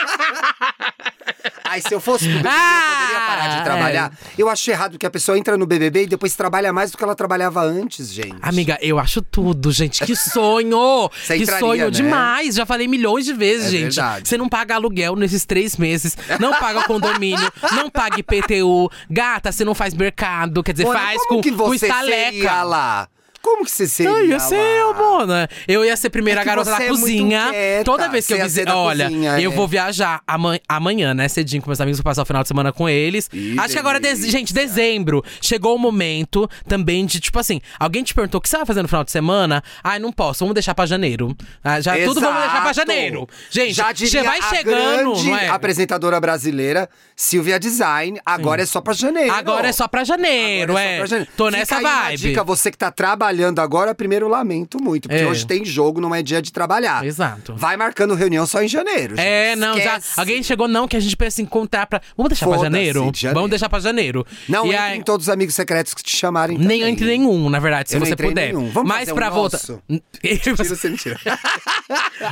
Aí, 1.64 1.82
se 1.82 1.94
eu 1.94 2.00
fosse 2.02 2.26
pro 2.26 2.38
BBB, 2.38 2.50
eu 2.50 2.52
poderia 2.52 3.20
parar 3.28 3.44
Ah, 3.46 3.49
de 3.58 3.64
trabalhar. 3.64 4.12
Eu 4.38 4.50
acho 4.50 4.70
errado 4.72 4.98
que 4.98 5.06
a 5.06 5.10
pessoa 5.10 5.38
entra 5.38 5.58
no 5.58 5.66
BBB 5.66 6.04
e 6.04 6.08
depois 6.08 6.36
trabalha 6.36 6.72
mais 6.74 6.92
do 6.92 6.98
que 6.98 7.04
ela 7.04 7.16
trabalhava 7.16 7.62
antes, 7.62 8.12
gente. 8.12 8.36
Amiga, 8.42 8.78
eu 8.82 9.00
acho 9.00 9.22
tudo, 9.22 9.72
gente. 9.72 10.04
Que 10.06 10.16
sonho! 10.16 11.10
Que 11.28 11.44
entraria, 11.44 11.60
sonho 11.60 11.86
né? 11.86 11.92
demais. 11.92 12.56
Já 12.56 12.66
falei 12.66 12.88
milhões 12.88 13.26
de 13.26 13.34
vezes, 13.34 13.68
É 13.68 13.70
gente. 13.70 13.96
verdade. 13.96 14.28
Você 14.28 14.38
não 14.38 14.50
paga 14.50 14.76
aluguel 14.76 15.16
nesses 15.16 15.46
três 15.46 15.78
meses, 15.78 16.18
não 16.40 16.54
paga 16.54 16.84
condomínio, 16.84 17.52
não 17.76 17.90
paga 17.90 18.20
IPTU. 18.20 18.90
Gata, 19.10 19.52
você 19.52 19.64
não 19.64 19.76
faz 19.76 19.94
mercado, 19.94 20.64
quer 20.64 20.72
dizer, 20.74 20.86
faz 20.86 21.26
com, 21.28 21.42
que 21.42 21.52
com 21.52 21.58
você 21.58 21.88
estaleca. 21.88 22.32
seria 22.32 22.64
lá? 22.64 23.08
Como 23.42 23.64
que 23.66 23.72
você 23.72 23.88
seria 23.88 24.12
Eu 24.12 24.26
ia 24.26 24.40
ser 24.40 24.56
eu, 24.56 24.94
Mona. 24.94 25.50
Eu 25.68 25.86
ia 25.86 25.96
ser 25.96 26.08
a 26.08 26.10
primeira 26.10 26.42
É 26.42 26.46
garota 26.46 26.72
da 26.72 26.84
é 26.84 26.88
cozinha. 26.90 27.48
quieta, 27.50 27.84
Toda 27.86 28.08
vez 28.10 28.28
que 28.28 28.34
eu 28.34 28.66
da 28.66 28.76
Olha, 28.78 29.06
cozinha, 29.06 29.40
eu 29.40 29.52
é. 29.52 29.56
vou 29.56 29.68
viajar 29.68 30.22
ama- 30.28 30.60
amanhã, 30.68 31.14
né? 31.14 31.28
Cedinho 31.28 31.62
com 31.62 31.70
meus 31.70 31.80
amigos, 31.80 31.98
vou 32.00 32.04
passar 32.04 32.22
o 32.24 32.26
final 32.26 32.42
de 32.42 32.48
semana 32.50 32.72
com 32.74 32.88
eles. 32.90 33.30
Ih, 33.32 33.56
Acho 33.58 33.74
que 33.74 33.80
agora, 33.80 33.98
é 33.98 34.02
delícia. 34.02 34.30
gente, 34.30 34.54
dezembro. 34.54 35.24
Chegou 35.42 35.74
o 35.76 35.80
momento 35.80 36.50
também 36.68 37.06
de, 37.06 37.20
tipo 37.20 37.40
assim, 37.40 37.62
alguém 37.80 38.04
te 38.04 38.14
perguntou 38.14 38.40
o 38.40 38.42
que 38.42 38.50
você 38.50 38.58
vai 38.58 38.66
fazer 38.66 38.82
no 38.82 38.88
final 38.90 39.04
de 39.06 39.12
semana? 39.12 39.64
Ai, 39.84 40.00
não 40.00 40.12
posso, 40.12 40.40
vamos 40.42 40.54
deixar 40.54 40.76
pra 40.76 40.86
janeiro. 40.86 41.36
Ah, 41.64 41.80
já 41.80 41.96
tudo 41.98 42.20
vamos 42.20 42.40
deixar 42.42 42.62
pra 42.62 42.72
Exato. 42.72 42.76
janeiro. 42.76 43.28
Gente, 43.50 43.74
Já 43.74 43.92
diria 43.94 44.24
vai 44.24 44.40
a 44.40 44.42
chegando, 44.50 45.24
não 45.24 45.38
é? 45.38 45.48
apresentadora 45.48 46.20
brasileira, 46.20 46.90
Silvia 47.16 47.60
Design. 47.60 48.20
Agora 48.26 48.62
é 48.62 48.66
só 48.66 48.82
pra 48.82 48.94
janeiro. 48.94 49.34
Agora 49.34 49.68
é 49.68 49.72
só 49.72 49.88
pra 49.88 50.04
janeiro, 50.04 50.74
Agora 50.74 50.86
é. 50.86 50.92
só 50.94 50.98
pra 50.98 51.06
janeiro. 51.08 51.32
Tô 51.38 51.46
Fica 51.46 51.58
nessa 51.58 51.80
vibe. 51.82 52.18
dica, 52.18 52.44
você 52.44 52.70
que 52.70 52.78
tá 52.78 52.92
trabalhando 52.92 53.29
trabalhando 53.30 53.60
agora, 53.60 53.94
primeiro 53.94 54.28
lamento 54.28 54.82
muito. 54.82 55.08
Porque 55.08 55.24
É. 55.24 55.28
hoje 55.28 55.46
tem 55.46 55.64
jogo, 55.64 56.02
não 56.02 56.14
é 56.14 56.22
dia 56.24 56.42
de 56.42 56.52
trabalhar. 56.52 57.06
Exato. 57.06 57.54
Vai 57.56 57.78
marcando 57.78 58.16
reunião 58.16 58.46
só 58.46 58.62
em 58.64 58.68
janeiro. 58.68 59.16
É, 59.18 59.50
gente. 59.52 59.60
não, 59.60 59.78
já. 59.78 59.98
Esquece. 59.98 60.20
Alguém 60.20 60.44
chegou, 60.44 60.68
não, 60.68 60.88
que 60.88 60.98
a 60.98 61.00
gente 61.00 61.16
pensa 61.16 61.42
em 61.42 61.46
contar 61.46 61.86
pra. 61.86 62.02
Vamos 62.18 62.30
deixar 62.30 62.48
pra 62.48 62.58
janeiro? 62.58 63.12
de 63.12 63.22
janeiro. 63.22 63.36
Vamos 63.36 63.50
deixar 63.50 63.70
pra 63.70 63.80
janeiro. 63.80 64.26
Não 64.48 64.66
e 64.66 64.70
entre 64.70 64.80
aí, 64.80 64.98
em 64.98 65.02
todos 65.02 65.28
os 65.28 65.30
amigos 65.30 65.54
secretos 65.56 65.94
que 65.94 66.04
te 66.04 66.16
chamarem 66.16 66.58
Nem 66.58 66.80
também. 66.80 66.94
entre 66.94 67.06
nenhum, 67.06 67.50
na 67.50 67.60
verdade, 67.60 67.90
se 67.90 67.96
Eu 67.96 68.00
não 68.00 68.08
você 68.08 68.16
puder. 68.16 68.48
nenhum. 68.54 68.70
Vamos 68.72 68.90
Mas 68.90 69.00
fazer 69.02 69.12
um 69.12 69.16
pra 69.16 69.30
voltar. 69.30 69.58
nosso? 69.58 69.82
Você- 70.22 70.38
Tira, 70.40 70.56
você 70.56 70.90
mentira. 70.90 71.20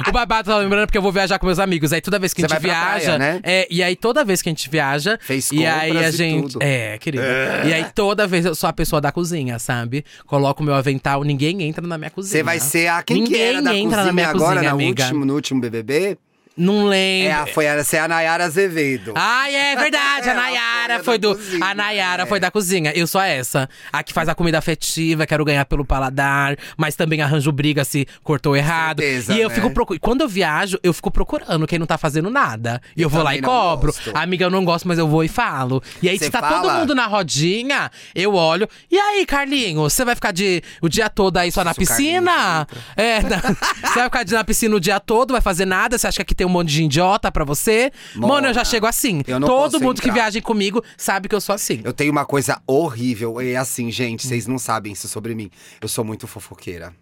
o 0.08 0.12
babado 0.12 0.50
tá 0.50 0.58
lembrando 0.58 0.88
porque 0.88 0.98
eu 0.98 1.02
vou 1.02 1.12
viajar 1.12 1.40
com 1.40 1.46
meus 1.46 1.60
amigos. 1.60 1.94
Aí 1.94 2.02
toda 2.02 2.20
vez 2.20 2.34
que 2.34 2.44
a 2.44 2.48
Você 2.48 2.54
gente 2.56 2.62
vai 2.64 2.72
pra 2.72 2.90
viaja. 2.90 3.16
praia, 3.18 3.34
né? 3.34 3.40
é, 3.44 3.68
e 3.70 3.82
aí 3.82 3.96
toda 3.96 4.24
vez 4.26 4.42
que 4.42 4.50
a 4.50 4.52
gente 4.52 4.70
viaja. 4.70 5.18
Fez 5.22 5.52
E 5.52 5.66
aí 5.66 5.96
a 5.98 6.10
e 6.10 6.12
gente. 6.12 6.54
tudo. 6.54 6.64
É, 6.64 6.98
querida. 6.98 7.24
E 7.66 7.74
aí 7.74 7.86
toda 7.96 8.28
vez 8.28 8.46
eu 8.46 8.56
sou 8.56 8.70
a 8.70 8.74
pessoa 8.74 9.00
da 9.02 9.12
cozinha, 9.12 9.58
sabe? 9.60 10.04
Coloco 10.26 10.62
o 10.62 10.66
meu 10.66 10.76
avental, 10.88 11.24
ninguém 11.24 11.62
entra 11.64 11.86
na 11.86 11.98
minha 11.98 12.10
cozinha. 12.10 12.32
Você 12.32 12.44
vai 12.44 12.60
ser 12.60 12.88
a 12.88 13.04
quem 13.04 13.18
que 13.24 13.30
Ninguém 13.32 13.42
era 13.42 13.62
da 13.62 13.76
entra 13.76 13.90
cozinha 13.90 14.06
na 14.06 14.14
minha 14.14 14.30
agora, 14.30 14.54
cozinha, 14.56 14.70
no 14.72 14.76
amiga. 14.76 15.04
último, 15.04 15.26
no 15.26 15.34
último 15.36 15.62
BBB? 15.62 16.18
Não 16.58 16.86
lembro. 16.86 17.30
É, 17.30 17.34
a, 17.34 17.46
foi 17.48 17.68
a, 17.68 17.84
você 17.84 17.98
é 17.98 18.00
a 18.00 18.08
Nayara 18.08 18.46
Azevedo. 18.46 19.14
Ai, 19.16 19.56
é 19.56 19.76
verdade, 19.76 20.28
a 20.30 20.32
Ela 20.34 20.42
Nayara 20.42 20.96
foi 20.96 21.04
foi 21.04 21.18
da 21.20 21.28
do. 21.30 21.36
cozinha, 21.36 21.66
A 21.66 21.76
Nayara 21.76 22.24
é. 22.24 22.26
foi 22.26 22.40
da 22.40 22.52
cozinha. 22.52 22.92
Eu 22.96 23.06
sou 23.08 23.22
essa. 23.22 23.70
A 23.94 24.02
que 24.04 24.12
faz 24.14 24.28
a 24.28 24.36
comida 24.36 24.58
afetiva, 24.58 25.26
quero 25.28 25.46
ganhar 25.46 25.66
pelo 25.66 25.86
paladar, 25.86 26.58
mas 26.76 26.96
também 26.96 27.22
arranjo 27.22 27.52
briga 27.52 27.84
se 27.86 28.08
cortou 28.24 28.56
errado. 28.56 29.00
Certeza, 29.02 29.34
e 29.34 29.42
eu 29.42 29.50
né? 29.50 29.56
fico 29.56 29.70
procurando. 29.70 30.02
Quando 30.02 30.22
eu 30.22 30.28
viajo, 30.28 30.80
eu 30.84 30.94
fico 30.94 31.12
procurando 31.12 31.68
quem 31.68 31.78
não 31.80 31.86
tá 31.86 31.98
fazendo 31.98 32.30
nada. 32.30 32.82
E 32.96 33.02
eu, 33.02 33.06
Eu 33.06 33.10
vou 33.10 33.22
lá 33.24 33.36
e 33.36 33.42
também 33.42 33.50
não 33.56 33.62
cobro. 33.70 33.88
gosto. 33.94 34.12
Amiga, 34.16 34.46
eu 34.46 34.50
não 34.50 34.66
gosto, 34.66 34.88
mas 34.88 34.98
eu 34.98 35.08
vou 35.08 35.24
e 35.24 35.28
falo. 35.28 35.82
E 36.02 36.10
aí, 36.10 36.18
Você 36.18 36.26
se 36.26 36.32
tá 36.32 36.42
todo 36.42 36.66
fala? 36.68 36.80
mundo 36.80 36.96
na 36.96 37.06
rodinha, 37.06 37.92
eu 38.16 38.34
olho. 38.34 38.68
E 38.90 38.98
aí, 38.98 39.26
Carlinhos, 39.26 39.94
você 39.94 40.04
vai 40.04 40.16
ficar 40.16 40.32
de, 40.32 40.64
o 40.82 40.90
dia 40.90 41.10
todo 41.10 41.38
aí 41.38 41.52
só 41.52 41.64
na 41.64 41.74
piscina? 41.74 42.68
É, 42.96 43.22
na- 43.22 43.38
você 43.88 43.94
vai 44.00 44.04
ficar 44.06 44.24
de- 44.24 44.34
na 44.34 44.44
piscina 44.44 44.76
o 44.76 44.80
dia 44.80 45.00
todo, 45.00 45.32
vai 45.32 45.42
fazer 45.42 45.66
nada? 45.66 45.98
Você 45.98 46.08
acha 46.08 46.16
que 46.18 46.22
aqui 46.24 46.36
tem 46.36 46.47
um 46.48 46.52
monte 46.52 46.70
de 46.70 46.84
idiota 46.84 47.32
pra 47.32 47.44
você? 47.46 47.92
Mano, 48.16 48.48
eu 48.48 48.54
já 48.54 48.60
Mona, 48.62 48.66
chego 48.66 48.86
assim. 48.88 49.22
eu 49.28 49.40
não 49.40 49.48
Todo 49.48 49.72
posso 49.74 49.84
mundo 49.84 50.02
que 50.02 50.10
entrar. 50.10 50.22
viaja 50.24 50.42
comigo 50.42 50.84
sabe 50.98 51.28
que 51.30 51.36
eu 51.36 51.42
sou 51.42 51.54
assim. 51.56 51.82
Eu 51.84 51.94
tenho 51.94 52.12
uma 52.12 52.26
coisa 52.26 52.60
horrível. 52.66 53.40
É 53.42 53.56
assim, 53.56 53.92
gente, 53.92 54.26
vocês 54.28 54.48
não 54.48 54.58
sabem 54.58 54.94
isso 54.94 55.08
sobre 55.08 55.34
mim. 55.36 55.50
Eu 55.82 55.88
sou 55.88 56.04
muito 56.04 56.28
fofoqueira. 56.28 56.94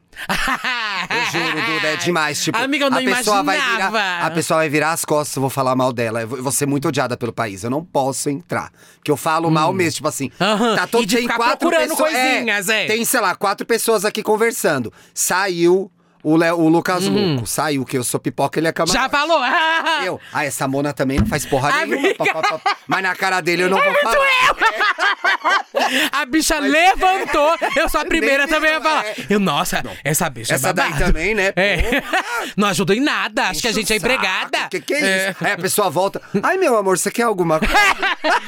Eu 1.09 1.25
juro, 1.41 1.61
Duda, 1.65 1.87
é 1.89 1.95
demais. 1.97 2.41
Tipo, 2.41 2.57
Amiga, 2.57 2.85
eu 2.85 2.89
não 2.89 2.97
a 2.97 3.01
pessoa 3.01 3.43
vai 3.43 3.57
imaginava. 3.57 3.91
virar, 3.97 4.25
A 4.25 4.31
pessoa 4.31 4.57
vai 4.59 4.69
virar 4.69 4.91
as 4.93 5.03
costas, 5.03 5.35
eu 5.35 5.41
vou 5.41 5.49
falar 5.49 5.75
mal 5.75 5.91
dela. 5.91 6.21
Eu 6.21 6.27
vou 6.27 6.37
eu 6.37 6.43
vou 6.43 6.51
ser 6.51 6.65
muito 6.65 6.87
odiada 6.87 7.17
pelo 7.17 7.33
país. 7.33 7.63
Eu 7.63 7.69
não 7.69 7.83
posso 7.83 8.29
entrar. 8.29 8.71
Porque 8.95 9.11
eu 9.11 9.17
falo 9.17 9.49
mal 9.51 9.73
mesmo, 9.73 9.95
tipo 9.97 10.07
assim. 10.07 10.31
Hum. 10.39 10.43
Aham, 10.45 10.75
Tá 10.75 10.87
todo 10.87 11.03
e 11.03 11.05
de 11.05 11.15
tem 11.15 11.23
ficar 11.23 11.35
quatro 11.37 11.57
procurando 11.57 11.89
pessoas. 11.89 12.11
coisinhas, 12.13 12.69
é. 12.69 12.85
Tem, 12.85 13.03
sei 13.03 13.19
lá, 13.19 13.35
quatro 13.35 13.65
pessoas 13.65 14.05
aqui 14.05 14.21
conversando. 14.23 14.91
Saiu 15.13 15.91
o, 16.25 16.35
Le, 16.37 16.51
o 16.51 16.67
Lucas 16.67 17.05
Luco. 17.05 17.45
Saiu, 17.45 17.85
que 17.85 17.97
eu 17.97 18.03
sou 18.03 18.19
pipoca, 18.19 18.59
ele 18.59 18.67
é 18.67 18.71
camarote. 18.73 18.97
Uhum. 18.97 19.03
Já 19.03 19.09
falou? 19.09 19.39
Eu. 20.05 20.19
Ah, 20.33 20.43
essa 20.45 20.67
Mona 20.67 20.91
também 20.93 21.19
não 21.19 21.25
faz 21.27 21.45
porra 21.45 21.71
nenhuma. 21.71 21.95
Amiga. 21.97 22.15
pá, 22.15 22.25
pá, 22.41 22.59
pá. 22.59 22.77
Mas 22.87 23.03
na 23.03 23.15
cara 23.15 23.41
dele 23.41 23.63
eu 23.63 23.69
não 23.69 23.77
vou 23.81 23.93
falar. 23.93 24.15
A 26.11 26.25
bicha 26.25 26.57
levantou. 26.59 27.55
Eu 27.75 27.89
sou 27.89 28.01
a 28.01 28.05
primeira 28.05 28.45
Nem 28.45 28.53
também 28.55 28.75
a 28.75 28.81
falar. 28.81 29.05
é. 29.05 29.15
Eu, 29.29 29.39
nossa, 29.39 29.83
essa 30.03 30.29
bicha 30.29 30.55
Essa 30.55 30.69
é 30.69 30.73
daí 30.73 30.89
babado. 30.91 31.05
também, 31.05 31.35
né? 31.35 31.53
É. 31.55 32.01
Não 32.55 32.67
ajuda 32.69 32.95
em 32.95 32.99
nada. 33.01 33.49
Acho 33.49 33.61
que 33.61 33.67
a 33.67 33.71
Enche 33.71 33.79
gente 33.81 33.91
é 33.93 33.95
o 33.95 33.97
empregada. 33.97 34.67
Que 34.69 34.79
que 34.79 34.93
é 34.93 35.29
isso? 35.29 35.43
Aí 35.43 35.51
a 35.51 35.57
pessoa 35.57 35.89
volta. 35.89 36.21
Ai, 36.41 36.57
meu 36.57 36.77
amor, 36.77 36.97
você 36.97 37.11
quer 37.11 37.23
alguma 37.23 37.59
coisa? 37.59 37.73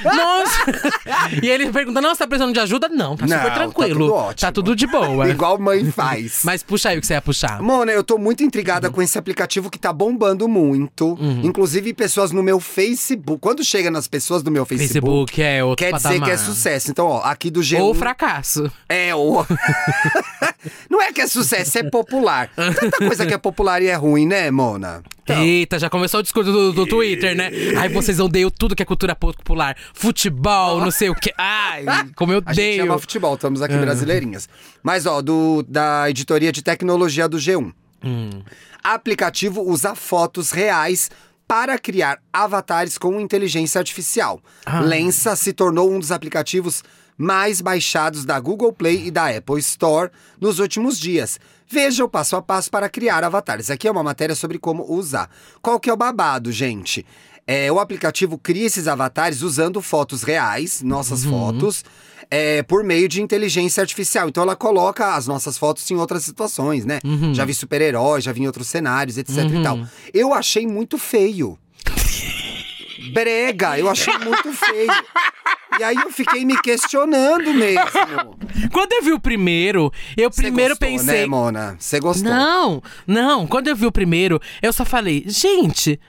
Nossa. 0.03 0.65
e 1.41 1.50
ele 1.50 1.72
pergunta: 1.72 2.00
Nossa, 2.01 2.19
tá 2.19 2.27
precisando 2.27 2.53
de 2.53 2.60
ajuda? 2.60 2.88
Não, 2.89 3.15
tá 3.17 3.25
Não, 3.27 3.38
super 3.38 3.50
tá 3.50 3.55
tranquilo. 3.55 4.00
tudo 4.00 4.13
ótimo. 4.13 4.36
Tá 4.41 4.51
tudo 4.51 4.75
de 4.75 4.88
boa. 4.88 5.29
Igual 5.29 5.60
mãe 5.60 5.91
faz. 5.91 6.41
Mas 6.43 6.63
puxa 6.63 6.89
aí 6.89 6.98
o 6.98 7.01
que 7.01 7.07
você 7.07 7.13
ia 7.13 7.22
puxar. 7.22 7.62
Mona, 7.67 7.91
eu 7.91 8.01
tô 8.01 8.17
muito 8.17 8.43
intrigada 8.43 8.89
com 8.89 9.01
esse 9.01 9.17
aplicativo 9.17 9.69
que 9.69 9.77
tá 9.77 9.91
bombando 9.91 10.47
muito. 10.47 11.15
Uhum. 11.19 11.41
Inclusive, 11.43 11.93
pessoas 11.93 12.31
no 12.31 12.41
meu 12.41 12.62
Facebook. 12.62 13.41
Quando 13.41 13.62
chega 13.62 13.91
nas 13.91 14.07
pessoas 14.07 14.41
do 14.41 14.50
meu 14.50 14.65
Facebook, 14.65 14.93
Facebook 14.93 15.43
é 15.43 15.62
outro 15.62 15.86
quer 15.86 15.91
dizer 15.91 16.07
patamar. 16.07 16.29
que 16.29 16.31
é 16.33 16.38
sucesso. 16.38 16.89
Então, 16.89 17.07
ó, 17.07 17.21
aqui 17.24 17.51
do 17.51 17.59
G1. 17.59 17.81
Ou 17.81 17.93
fracasso. 17.93 18.71
É, 18.88 19.13
ou. 19.13 19.45
Não 20.89 21.01
é 21.01 21.12
que 21.12 21.19
é 21.19 21.27
sucesso, 21.27 21.77
é 21.77 21.83
popular. 21.83 22.50
Tanta 22.55 22.97
coisa 22.97 23.25
que 23.25 23.33
é 23.33 23.38
popular 23.38 23.81
e 23.81 23.88
é 23.88 23.95
ruim, 23.95 24.25
né, 24.25 24.50
Mona? 24.50 25.03
Então, 25.24 25.43
Eita, 25.43 25.77
já 25.77 25.89
começou 25.89 26.21
o 26.21 26.24
discurso 26.24 26.53
do, 26.53 26.71
do 26.71 26.86
Twitter, 26.86 27.36
né? 27.36 27.51
Ai, 27.77 27.89
vocês 27.89 28.17
odeiam 28.17 28.50
tudo 28.50 28.74
que 28.74 28.81
é 28.81 28.86
cultura 28.86 29.13
popular. 29.13 29.75
Futebol, 29.93 30.79
não 30.79 30.89
sei 30.89 31.09
o 31.09 31.15
quê. 31.15 31.33
Ai, 31.38 31.83
como 32.15 32.31
eu 32.31 32.41
A 32.45 32.53
gente 32.53 32.79
ama 32.79 32.91
odeio. 32.93 33.00
futebol, 33.00 33.33
estamos 33.36 33.62
aqui 33.62 33.75
brasileirinhas. 33.75 34.47
Mas, 34.81 35.05
ó, 35.05 35.21
do, 35.21 35.65
da 35.67 36.09
editoria 36.09 36.50
de 36.50 36.62
tecnologia 36.62 37.27
do 37.27 37.38
G1. 37.38 37.56
Aplicativo 38.83 39.61
usa 39.61 39.96
fotos 39.96 40.51
reais 40.51 41.09
para 41.48 41.79
criar 41.79 42.20
avatares 42.31 42.98
com 42.98 43.20
inteligência 43.20 43.79
artificial. 43.79 44.41
Lensa 44.83 45.35
se 45.35 45.53
tornou 45.53 45.91
um 45.91 46.00
dos 46.00 46.11
aplicativos 46.11 46.83
mais 47.17 47.61
baixados 47.61 48.25
da 48.25 48.39
Google 48.39 48.72
Play 48.72 49.07
e 49.07 49.11
da 49.11 49.29
Apple 49.29 49.59
Store 49.59 50.11
nos 50.39 50.59
últimos 50.59 51.00
dias. 51.00 51.39
Veja 51.67 52.05
o 52.05 52.09
passo 52.09 52.35
a 52.35 52.41
passo 52.41 52.70
para 52.70 52.89
criar 52.89 53.24
avatares. 53.24 53.72
Aqui 53.72 53.87
é 53.87 53.91
uma 53.91 54.03
matéria 54.03 54.35
sobre 54.35 54.59
como 54.59 54.89
usar. 54.91 55.29
Qual 55.61 55.79
que 55.79 55.89
é 55.89 55.93
o 55.93 55.98
babado, 55.98 56.51
gente? 56.51 57.05
É, 57.46 57.72
o 57.72 57.79
aplicativo 57.79 58.37
cria 58.37 58.65
esses 58.65 58.87
avatares 58.87 59.41
usando 59.41 59.81
fotos 59.81 60.22
reais, 60.22 60.81
nossas 60.81 61.24
fotos, 61.24 61.83
é, 62.29 62.61
por 62.63 62.83
meio 62.83 63.07
de 63.07 63.22
inteligência 63.22 63.81
artificial. 63.81 64.27
Então 64.29 64.44
ela 64.44 64.55
coloca 64.55 65.16
as 65.16 65.27
nossas 65.27 65.57
fotos 65.57 65.90
em 65.92 65.96
outras 65.96 66.24
situações, 66.24 66.85
né? 66.85 67.00
Já 67.33 67.46
vi 67.46 67.53
super-heróis, 67.53 68.24
já 68.24 68.31
vi 68.31 68.42
em 68.42 68.48
outros 68.48 68.68
cenários, 68.68 69.18
etc 69.18 69.37
e 69.51 69.63
tal. 69.63 69.79
Eu 70.13 70.33
achei 70.33 70.66
muito 70.68 70.98
feio. 70.98 71.57
Brega, 73.13 73.77
eu 73.79 73.90
achei 73.90 74.18
muito 74.18 74.51
feio. 74.51 74.92
E 75.79 75.83
aí 75.83 75.96
eu 75.96 76.11
fiquei 76.11 76.44
me 76.44 76.59
questionando 76.61 77.53
mesmo. 77.53 78.37
Quando 78.72 78.94
eu 78.94 79.03
vi 79.03 79.11
o 79.13 79.20
primeiro, 79.20 79.92
eu 80.18 80.31
Você 80.31 80.42
primeiro 80.42 80.74
gostou, 80.74 80.87
pensei. 80.90 81.22
né, 81.22 81.25
Mona? 81.27 81.75
Você 81.79 82.00
gostou? 82.00 82.29
Não, 82.31 82.81
não. 83.05 83.46
Quando 83.46 83.68
eu 83.68 83.75
vi 83.75 83.85
o 83.85 83.92
primeiro, 83.92 84.42
eu 84.61 84.74
só 84.74 84.83
falei, 84.83 85.24
gente. 85.27 86.00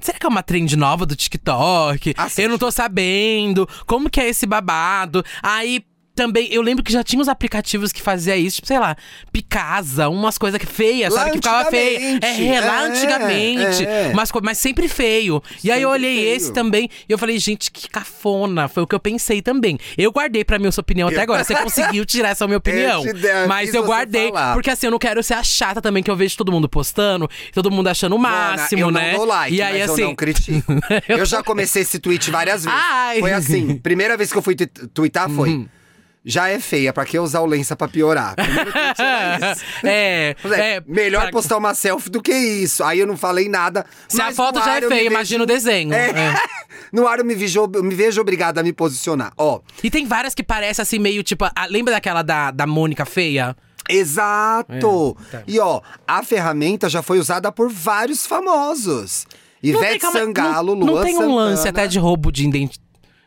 Será 0.00 0.18
que 0.18 0.26
é 0.26 0.28
uma 0.28 0.42
trend 0.42 0.76
nova 0.76 1.06
do 1.06 1.16
TikTok? 1.16 2.14
Assiste. 2.16 2.42
Eu 2.42 2.48
não 2.50 2.58
tô 2.58 2.70
sabendo. 2.70 3.68
Como 3.86 4.10
que 4.10 4.20
é 4.20 4.28
esse 4.28 4.46
babado? 4.46 5.24
Aí 5.42 5.84
também, 6.16 6.48
eu 6.52 6.62
lembro 6.62 6.82
que 6.82 6.90
já 6.92 7.04
tinha 7.04 7.20
uns 7.22 7.28
aplicativos 7.28 7.92
que 7.92 8.02
fazia 8.02 8.36
isso, 8.36 8.56
tipo, 8.56 8.66
sei 8.66 8.78
lá, 8.78 8.96
Picasa, 9.32 10.08
umas 10.08 10.38
coisas 10.38 10.60
feias, 10.66 11.12
Lá 11.12 11.20
sabe? 11.20 11.30
Que 11.32 11.36
ficava 11.38 11.70
feia. 11.70 11.98
antigamente. 12.16 12.46
É, 12.48 12.60
lá 12.60 12.82
É, 12.82 12.86
antigamente. 12.86 13.86
é. 13.86 14.12
Mas, 14.14 14.30
co- 14.32 14.40
mas 14.42 14.58
sempre 14.58 14.88
feio. 14.88 15.42
E 15.62 15.70
aí 15.70 15.82
eu 15.82 15.90
Sempre 15.92 16.06
olhei 16.08 16.16
feio. 16.24 16.36
esse 16.36 16.52
também 16.52 16.88
e 17.08 17.12
eu 17.12 17.18
falei, 17.18 17.38
gente, 17.38 17.70
que 17.70 17.88
cafona. 17.88 18.66
Foi 18.68 18.82
o 18.82 18.86
que 18.86 18.94
eu 18.94 19.00
pensei 19.00 19.42
também. 19.42 19.78
Eu 19.96 20.10
guardei 20.10 20.42
pra 20.44 20.58
mim 20.58 20.68
a 20.68 20.72
sua 20.72 20.80
opinião 20.80 21.08
até 21.08 21.20
agora. 21.20 21.44
Você 21.44 21.54
conseguiu 21.54 22.04
tirar 22.06 22.30
essa 22.30 22.46
minha 22.46 22.56
opinião. 22.58 23.02
dei- 23.04 23.46
mas 23.46 23.74
eu 23.74 23.84
guardei, 23.84 24.32
porque 24.54 24.70
assim, 24.70 24.86
eu 24.86 24.90
não 24.90 24.98
quero 24.98 25.22
ser 25.22 25.34
a 25.34 25.42
chata 25.42 25.80
também, 25.82 26.02
que 26.02 26.10
eu 26.10 26.16
vejo 26.16 26.36
todo 26.36 26.50
mundo 26.50 26.68
postando, 26.68 27.28
todo 27.52 27.70
mundo 27.70 27.88
achando 27.88 28.16
o 28.16 28.18
máximo, 28.18 28.86
Mona, 28.86 29.00
né? 29.00 29.06
Eu 29.08 29.10
não 29.12 29.18
dou 29.18 29.26
like, 29.28 29.54
e 29.54 29.62
aí, 29.62 29.80
mas 29.80 29.90
assim. 29.90 30.02
eu 30.02 30.08
não 30.08 30.14
critico. 30.14 30.72
Eu 31.08 31.18
eu 31.18 31.26
já 31.26 31.42
comecei 31.42 31.82
esse 31.82 31.98
tweet 31.98 32.30
várias 32.30 32.64
vezes. 32.64 32.78
Ai. 32.82 33.16
Uhum. 33.16 33.20
Foi 33.20 33.32
assim, 33.32 33.76
primeira 33.78 34.16
vez 34.16 34.30
que 34.32 34.38
eu 34.38 34.42
fui 34.42 34.54
twittar 34.54 35.28
foi... 35.30 35.66
Já 36.28 36.48
é 36.48 36.58
feia, 36.58 36.92
pra 36.92 37.04
que 37.04 37.16
usar 37.20 37.38
o 37.40 37.46
lença 37.46 37.76
pra 37.76 37.86
piorar? 37.86 38.34
É, 39.84 40.34
é, 40.44 40.74
é, 40.76 40.82
melhor 40.86 41.22
pra- 41.22 41.30
postar 41.30 41.56
uma 41.56 41.72
selfie 41.74 42.10
do 42.10 42.20
que 42.20 42.32
isso. 42.34 42.82
Aí 42.82 42.98
eu 42.98 43.06
não 43.06 43.16
falei 43.16 43.48
nada. 43.48 43.86
Se 44.08 44.20
a 44.20 44.32
foto 44.32 44.58
já 44.58 44.78
é 44.78 44.80
feia, 44.80 44.88
vejo- 44.88 45.06
imagina 45.10 45.44
o 45.44 45.46
desenho. 45.46 45.92
É. 45.94 46.10
É. 46.10 46.34
No 46.92 47.06
ar 47.08 47.18
eu 47.18 47.24
me 47.24 47.34
vejo, 47.34 47.66
me 47.82 47.94
vejo 47.94 48.20
obrigada 48.20 48.60
a 48.60 48.64
me 48.64 48.72
posicionar. 48.72 49.32
Ó, 49.36 49.60
E 49.82 49.90
tem 49.90 50.06
várias 50.06 50.34
que 50.34 50.42
parecem 50.42 50.82
assim, 50.82 50.98
meio 50.98 51.22
tipo. 51.22 51.44
a- 51.44 51.66
lembra 51.68 51.92
daquela 51.94 52.22
da, 52.22 52.50
da 52.50 52.66
Mônica 52.66 53.04
feia? 53.04 53.56
exato. 53.88 55.16
É, 55.28 55.30
tá. 55.30 55.42
E 55.46 55.58
ó, 55.58 55.80
a 56.06 56.22
ferramenta 56.22 56.88
já 56.88 57.02
foi 57.02 57.18
usada 57.18 57.50
por 57.52 57.70
vários 57.70 58.26
famosos. 58.26 59.26
Ivete 59.62 59.98
calma, 60.00 60.18
Sangalo, 60.20 60.76
não, 60.76 60.86
Luan 60.86 60.94
não 61.00 61.04
tem 61.04 61.16
um 61.18 61.34
lance 61.34 61.62
Santana. 61.62 61.70
até 61.80 61.88
de 61.88 61.98
roubo 61.98 62.30
de, 62.30 62.44
identi- 62.46 62.78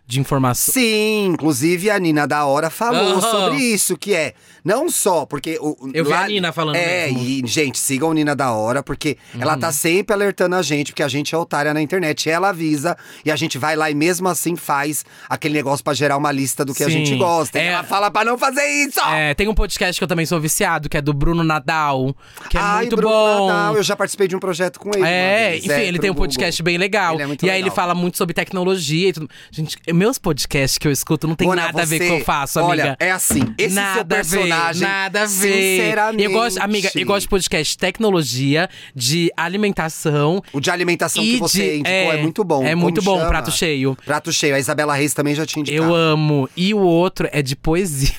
de 0.10 0.20
informação. 0.20 0.74
Sim, 0.74 1.28
inclusive 1.28 1.92
a 1.92 2.00
Nina 2.00 2.26
da 2.26 2.44
Hora 2.44 2.72
falou 2.72 3.20
Aham. 3.20 3.22
sobre 3.22 3.58
isso, 3.58 3.96
que 3.96 4.16
é 4.16 4.34
não 4.70 4.88
só 4.90 5.26
porque 5.26 5.58
o, 5.60 5.76
Eu 5.94 6.06
vi 6.06 6.14
a 6.14 6.28
Nina 6.28 6.52
falando 6.52 6.76
É, 6.76 7.08
mesmo. 7.08 7.20
Uhum. 7.20 7.26
e 7.26 7.44
gente, 7.48 7.80
sigam 7.80 8.14
Nina 8.14 8.36
da 8.36 8.52
Hora 8.52 8.84
porque 8.84 9.18
ela 9.40 9.58
tá 9.58 9.72
sempre 9.72 10.14
alertando 10.14 10.56
a 10.56 10.62
gente 10.62 10.92
porque 10.92 11.02
a 11.02 11.08
gente 11.08 11.34
é 11.34 11.38
otária 11.38 11.74
na 11.74 11.82
internet. 11.82 12.30
Ela 12.30 12.50
avisa 12.50 12.96
e 13.26 13.32
a 13.32 13.36
gente 13.36 13.58
vai 13.58 13.76
lá 13.76 13.90
e 13.90 13.96
mesmo 13.96 14.28
assim 14.30 14.56
faz 14.56 15.04
aquele 15.28 15.56
negócio 15.56 15.84
pra 15.84 15.94
gerar 15.94 16.18
uma 16.18 16.32
lista 16.32 16.64
do 16.64 16.74
que 16.76 16.84
a 16.84 16.86
Sim. 16.86 16.92
gente 17.06 17.16
gosta. 17.18 17.58
É. 17.58 17.66
ela 17.68 17.84
fala 17.84 18.12
pra 18.12 18.24
não 18.24 18.38
fazer 18.38 18.64
isso. 18.66 19.00
É, 19.02 19.34
tem 19.34 19.48
um 19.48 19.56
podcast 19.56 20.00
que 20.00 20.04
eu 20.04 20.08
também 20.08 20.26
sou 20.26 20.40
viciado, 20.40 20.88
que 20.88 20.98
é 20.98 21.02
do 21.02 21.14
Bruno 21.14 21.44
Nadal, 21.44 22.16
que 22.50 22.58
é 22.58 22.62
Ai, 22.62 22.82
muito 22.82 22.96
Bruno 22.96 23.10
bom. 23.14 23.48
Nadal, 23.48 23.76
eu 23.76 23.84
já 23.84 23.96
participei 23.96 24.28
de 24.28 24.36
um 24.36 24.40
projeto 24.40 24.80
com 24.80 24.90
ele. 24.94 25.04
É, 25.06 25.50
vez, 25.52 25.66
enfim, 25.66 25.74
é, 25.74 25.86
ele 25.86 25.98
tem 26.00 26.10
um 26.10 26.14
Google. 26.14 26.28
podcast 26.28 26.62
bem 26.62 26.78
legal. 26.78 27.20
É 27.20 27.24
e 27.24 27.50
aí 27.50 27.58
ele 27.58 27.64
legal. 27.64 27.76
fala 27.76 27.96
muito 27.96 28.18
sobre 28.18 28.34
tecnologia 28.34 29.10
e 29.10 29.14
tudo. 29.14 29.30
Gente, 29.52 29.78
meus 29.94 30.18
podcasts 30.18 30.78
que 30.78 30.88
eu 30.88 30.92
escuto 30.92 31.28
não 31.28 31.36
tem 31.36 31.48
Mona, 31.48 31.64
nada 31.66 31.82
a 31.82 31.86
ver 31.86 32.00
com 32.00 32.06
o 32.06 32.08
que 32.08 32.22
eu 32.22 32.26
faço, 32.26 32.60
Olha, 32.60 32.84
amiga. 32.84 32.98
é 33.00 33.12
assim, 33.12 33.54
esse 33.58 33.76
Nada 33.76 34.24
seu 34.24 34.42
a 34.44 34.46
ver. 34.68 34.74
viagem. 34.74 34.82
Nada 34.82 35.22
a 35.22 35.26
ver. 35.26 35.78
Sinceramente. 35.82 36.24
Eu 36.24 36.32
gosto, 36.32 36.58
amiga, 36.60 36.92
eu 36.96 37.06
gosto 37.06 37.22
de 37.22 37.30
podcast 37.30 37.78
tecnologia, 37.78 38.70
de 38.96 39.32
alimentação. 39.36 40.42
O 40.54 40.60
de 40.60 40.70
alimentação 40.70 41.24
que 41.24 41.38
você 41.38 41.58
de- 41.60 41.80
indicou 41.80 41.92
é, 41.92 42.18
é, 42.18 42.22
muito 42.22 42.44
bom. 42.44 42.64
é 42.66 42.76
muito 42.76 43.02
bom, 43.02 43.18
chama? 43.18 43.30
prato 43.30 43.52
cheio. 43.52 43.98
Prato 44.06 44.32
cheio. 44.32 44.56
A 44.56 44.60
Isabela 44.60 44.94
Reis 44.96 45.14
também 45.14 45.36
já 45.36 45.46
tinha 45.46 45.62
indicado. 45.62 45.84
Eu 45.84 45.94
amo. 45.96 46.50
E 46.56 46.74
o 46.74 46.80
outro 46.80 47.28
é 47.32 47.42
de 47.42 47.56
poesia. 47.56 48.16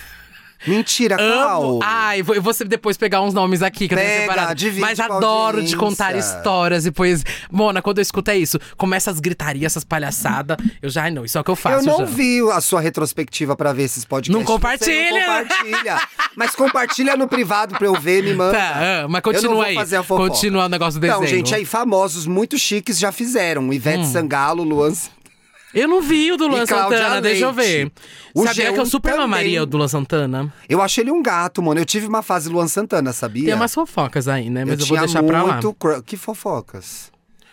Mentira, 0.66 1.16
Amo. 1.18 1.78
qual? 1.78 1.78
Ai, 1.82 2.22
vou- 2.22 2.34
eu 2.34 2.42
vou 2.42 2.52
depois 2.66 2.96
pegar 2.96 3.22
uns 3.22 3.32
nomes 3.32 3.62
aqui 3.62 3.88
que 3.88 3.94
eu 3.94 3.98
tenho 3.98 4.10
Pega, 4.10 4.20
separado. 4.32 4.54
divide 4.54 4.80
Mas 4.80 5.00
adoro 5.00 5.62
de 5.62 5.74
contar 5.76 6.14
histórias 6.16 6.84
e 6.86 6.90
poesia. 6.90 7.24
Mona, 7.50 7.80
quando 7.80 7.98
eu 7.98 8.02
escuto 8.02 8.30
é 8.30 8.36
isso. 8.36 8.58
Começa 8.76 9.10
as 9.10 9.20
gritarias, 9.20 9.72
essas 9.72 9.84
palhaçadas. 9.84 10.56
Eu 10.82 10.90
já, 10.90 11.04
ai 11.04 11.10
não, 11.10 11.24
isso 11.24 11.38
é 11.38 11.40
o 11.40 11.44
que 11.44 11.50
eu 11.50 11.56
faço. 11.56 11.88
Eu 11.88 11.92
não 11.92 11.98
já. 12.00 12.04
vi 12.04 12.40
a 12.52 12.60
sua 12.60 12.80
retrospectiva 12.80 13.56
pra 13.56 13.72
ver 13.72 13.84
esses 13.84 14.04
podcasts. 14.04 14.34
Não 14.38 14.44
compartilha. 14.44 14.90
Você 14.94 15.10
não 15.10 15.20
compartilha. 15.20 16.00
Mas 16.36 16.54
compartilha 16.54 17.16
no 17.16 17.26
privado 17.26 17.76
pra 17.76 17.86
eu 17.86 17.94
ver, 17.94 18.22
me 18.22 18.34
manda. 18.34 18.56
Tá, 18.58 19.02
ah, 19.04 19.08
mas 19.08 19.22
continua 19.22 19.64
aí. 19.66 19.74
fazer 19.74 19.96
a 19.96 20.02
fofoca. 20.02 20.28
Continua 20.30 20.66
o 20.66 20.68
negócio 20.68 21.00
do 21.00 21.06
Então, 21.06 21.20
desenho. 21.20 21.38
gente, 21.38 21.54
aí 21.54 21.64
famosos 21.64 22.26
muito 22.26 22.58
chiques 22.58 22.98
já 22.98 23.10
fizeram. 23.10 23.72
Ivete 23.72 24.06
Sangalo, 24.06 24.62
Luan 24.62 24.92
Eu 25.72 25.86
não 25.86 26.00
vi 26.02 26.32
o 26.32 26.36
do 26.36 26.48
Luan 26.48 26.66
Santana, 26.66 27.20
deixa 27.20 27.44
eu 27.44 27.52
ver. 27.52 27.62
Leite. 27.84 27.92
O 28.34 28.44
Sabia 28.46 28.70
G1 28.70 28.74
que 28.74 28.80
eu 28.80 28.86
super 28.86 29.10
também. 29.12 29.26
mamaria 29.26 29.62
o 29.62 29.66
do 29.66 29.76
Luan 29.76 29.86
Santana? 29.88 30.52
Eu 30.68 30.82
achei 30.82 31.04
ele 31.04 31.12
um 31.12 31.22
gato, 31.22 31.62
mano. 31.62 31.80
Eu 31.80 31.84
tive 31.84 32.06
uma 32.08 32.22
fase 32.22 32.48
Luan 32.48 32.66
Santana, 32.66 33.12
sabia? 33.12 33.44
Tem 33.46 33.54
umas 33.54 33.72
fofocas 33.72 34.26
aí, 34.26 34.50
né? 34.50 34.64
Mas 34.64 34.72
eu, 34.72 34.78
vou 34.78 34.86
tinha 34.88 35.00
deixar 35.00 35.22
pra 35.22 35.42
lá. 35.44 35.52
muito 35.54 35.72
cru- 35.74 36.02
Que 36.02 36.16
fofocas. 36.16 37.10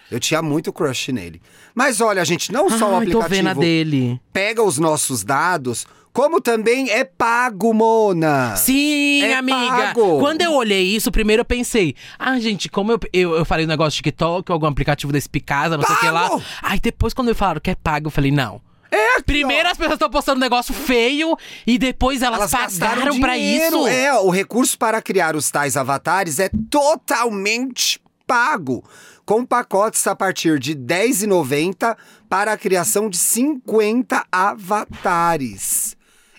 Eu 0.09 0.19
tinha 0.19 0.41
muito 0.41 0.71
crush 0.73 1.11
nele. 1.11 1.41
Mas 1.75 1.99
olha, 2.01 2.23
gente, 2.25 2.51
não 2.51 2.69
só 2.69 2.93
o 2.93 2.95
Ai, 2.99 3.05
tô 3.07 3.19
vendo 3.21 3.47
a 3.47 3.51
aplicativo 3.51 3.59
dele. 3.59 4.21
pega 4.31 4.63
os 4.63 4.77
nossos 4.79 5.23
dados, 5.23 5.85
como 6.17 6.41
também 6.41 6.89
é 6.89 7.03
pago, 7.03 7.71
Mona. 7.75 8.55
Sim, 8.55 9.21
É 9.21 9.35
amiga. 9.35 9.57
pago. 9.93 10.17
Quando 10.19 10.41
eu 10.41 10.51
olhei 10.53 10.81
isso, 10.83 11.11
primeiro 11.11 11.41
eu 11.41 11.45
pensei, 11.45 11.93
ah, 12.17 12.39
gente, 12.39 12.67
como 12.69 12.91
eu, 12.93 12.99
eu, 13.13 13.35
eu 13.35 13.45
falei 13.45 13.65
o 13.65 13.67
negócio 13.67 13.91
de 13.91 13.97
TikTok, 13.97 14.51
algum 14.51 14.65
aplicativo 14.65 15.13
desse 15.13 15.29
Picasa, 15.29 15.77
não 15.77 15.85
sei 15.85 15.95
o 15.95 15.99
que 15.99 16.09
lá. 16.09 16.27
Pago! 16.27 16.43
Aí 16.63 16.79
depois, 16.79 17.13
quando 17.13 17.27
me 17.27 17.35
falaram 17.35 17.61
que 17.61 17.69
é 17.69 17.75
pago, 17.75 18.07
eu 18.07 18.11
falei, 18.11 18.31
não. 18.31 18.59
É 18.89 19.15
aqui, 19.17 19.23
Primeiro 19.25 19.67
ó. 19.67 19.71
as 19.71 19.77
pessoas 19.77 19.93
estão 19.95 20.09
postando 20.09 20.37
um 20.37 20.41
negócio 20.41 20.73
feio 20.73 21.37
e 21.67 21.77
depois 21.77 22.23
elas, 22.23 22.51
Elas 22.51 22.79
pagaram 22.79 23.19
pra 23.19 23.33
dinheiro. 23.33 23.77
isso. 23.79 23.87
É, 23.87 24.13
o 24.19 24.31
recurso 24.31 24.75
para 24.75 24.99
criar 25.03 25.35
os 25.35 25.51
tais 25.51 25.77
avatares 25.77 26.39
é 26.39 26.49
totalmente 26.71 27.99
pago. 28.25 28.83
Com 29.25 29.45
pacotes 29.45 30.07
a 30.07 30.15
partir 30.15 30.57
de 30.57 30.71
R$10,90 30.71 31.95
para 32.29 32.53
a 32.53 32.57
criação 32.57 33.09
de 33.09 33.17
50 33.17 34.25
avatares. 34.31 35.96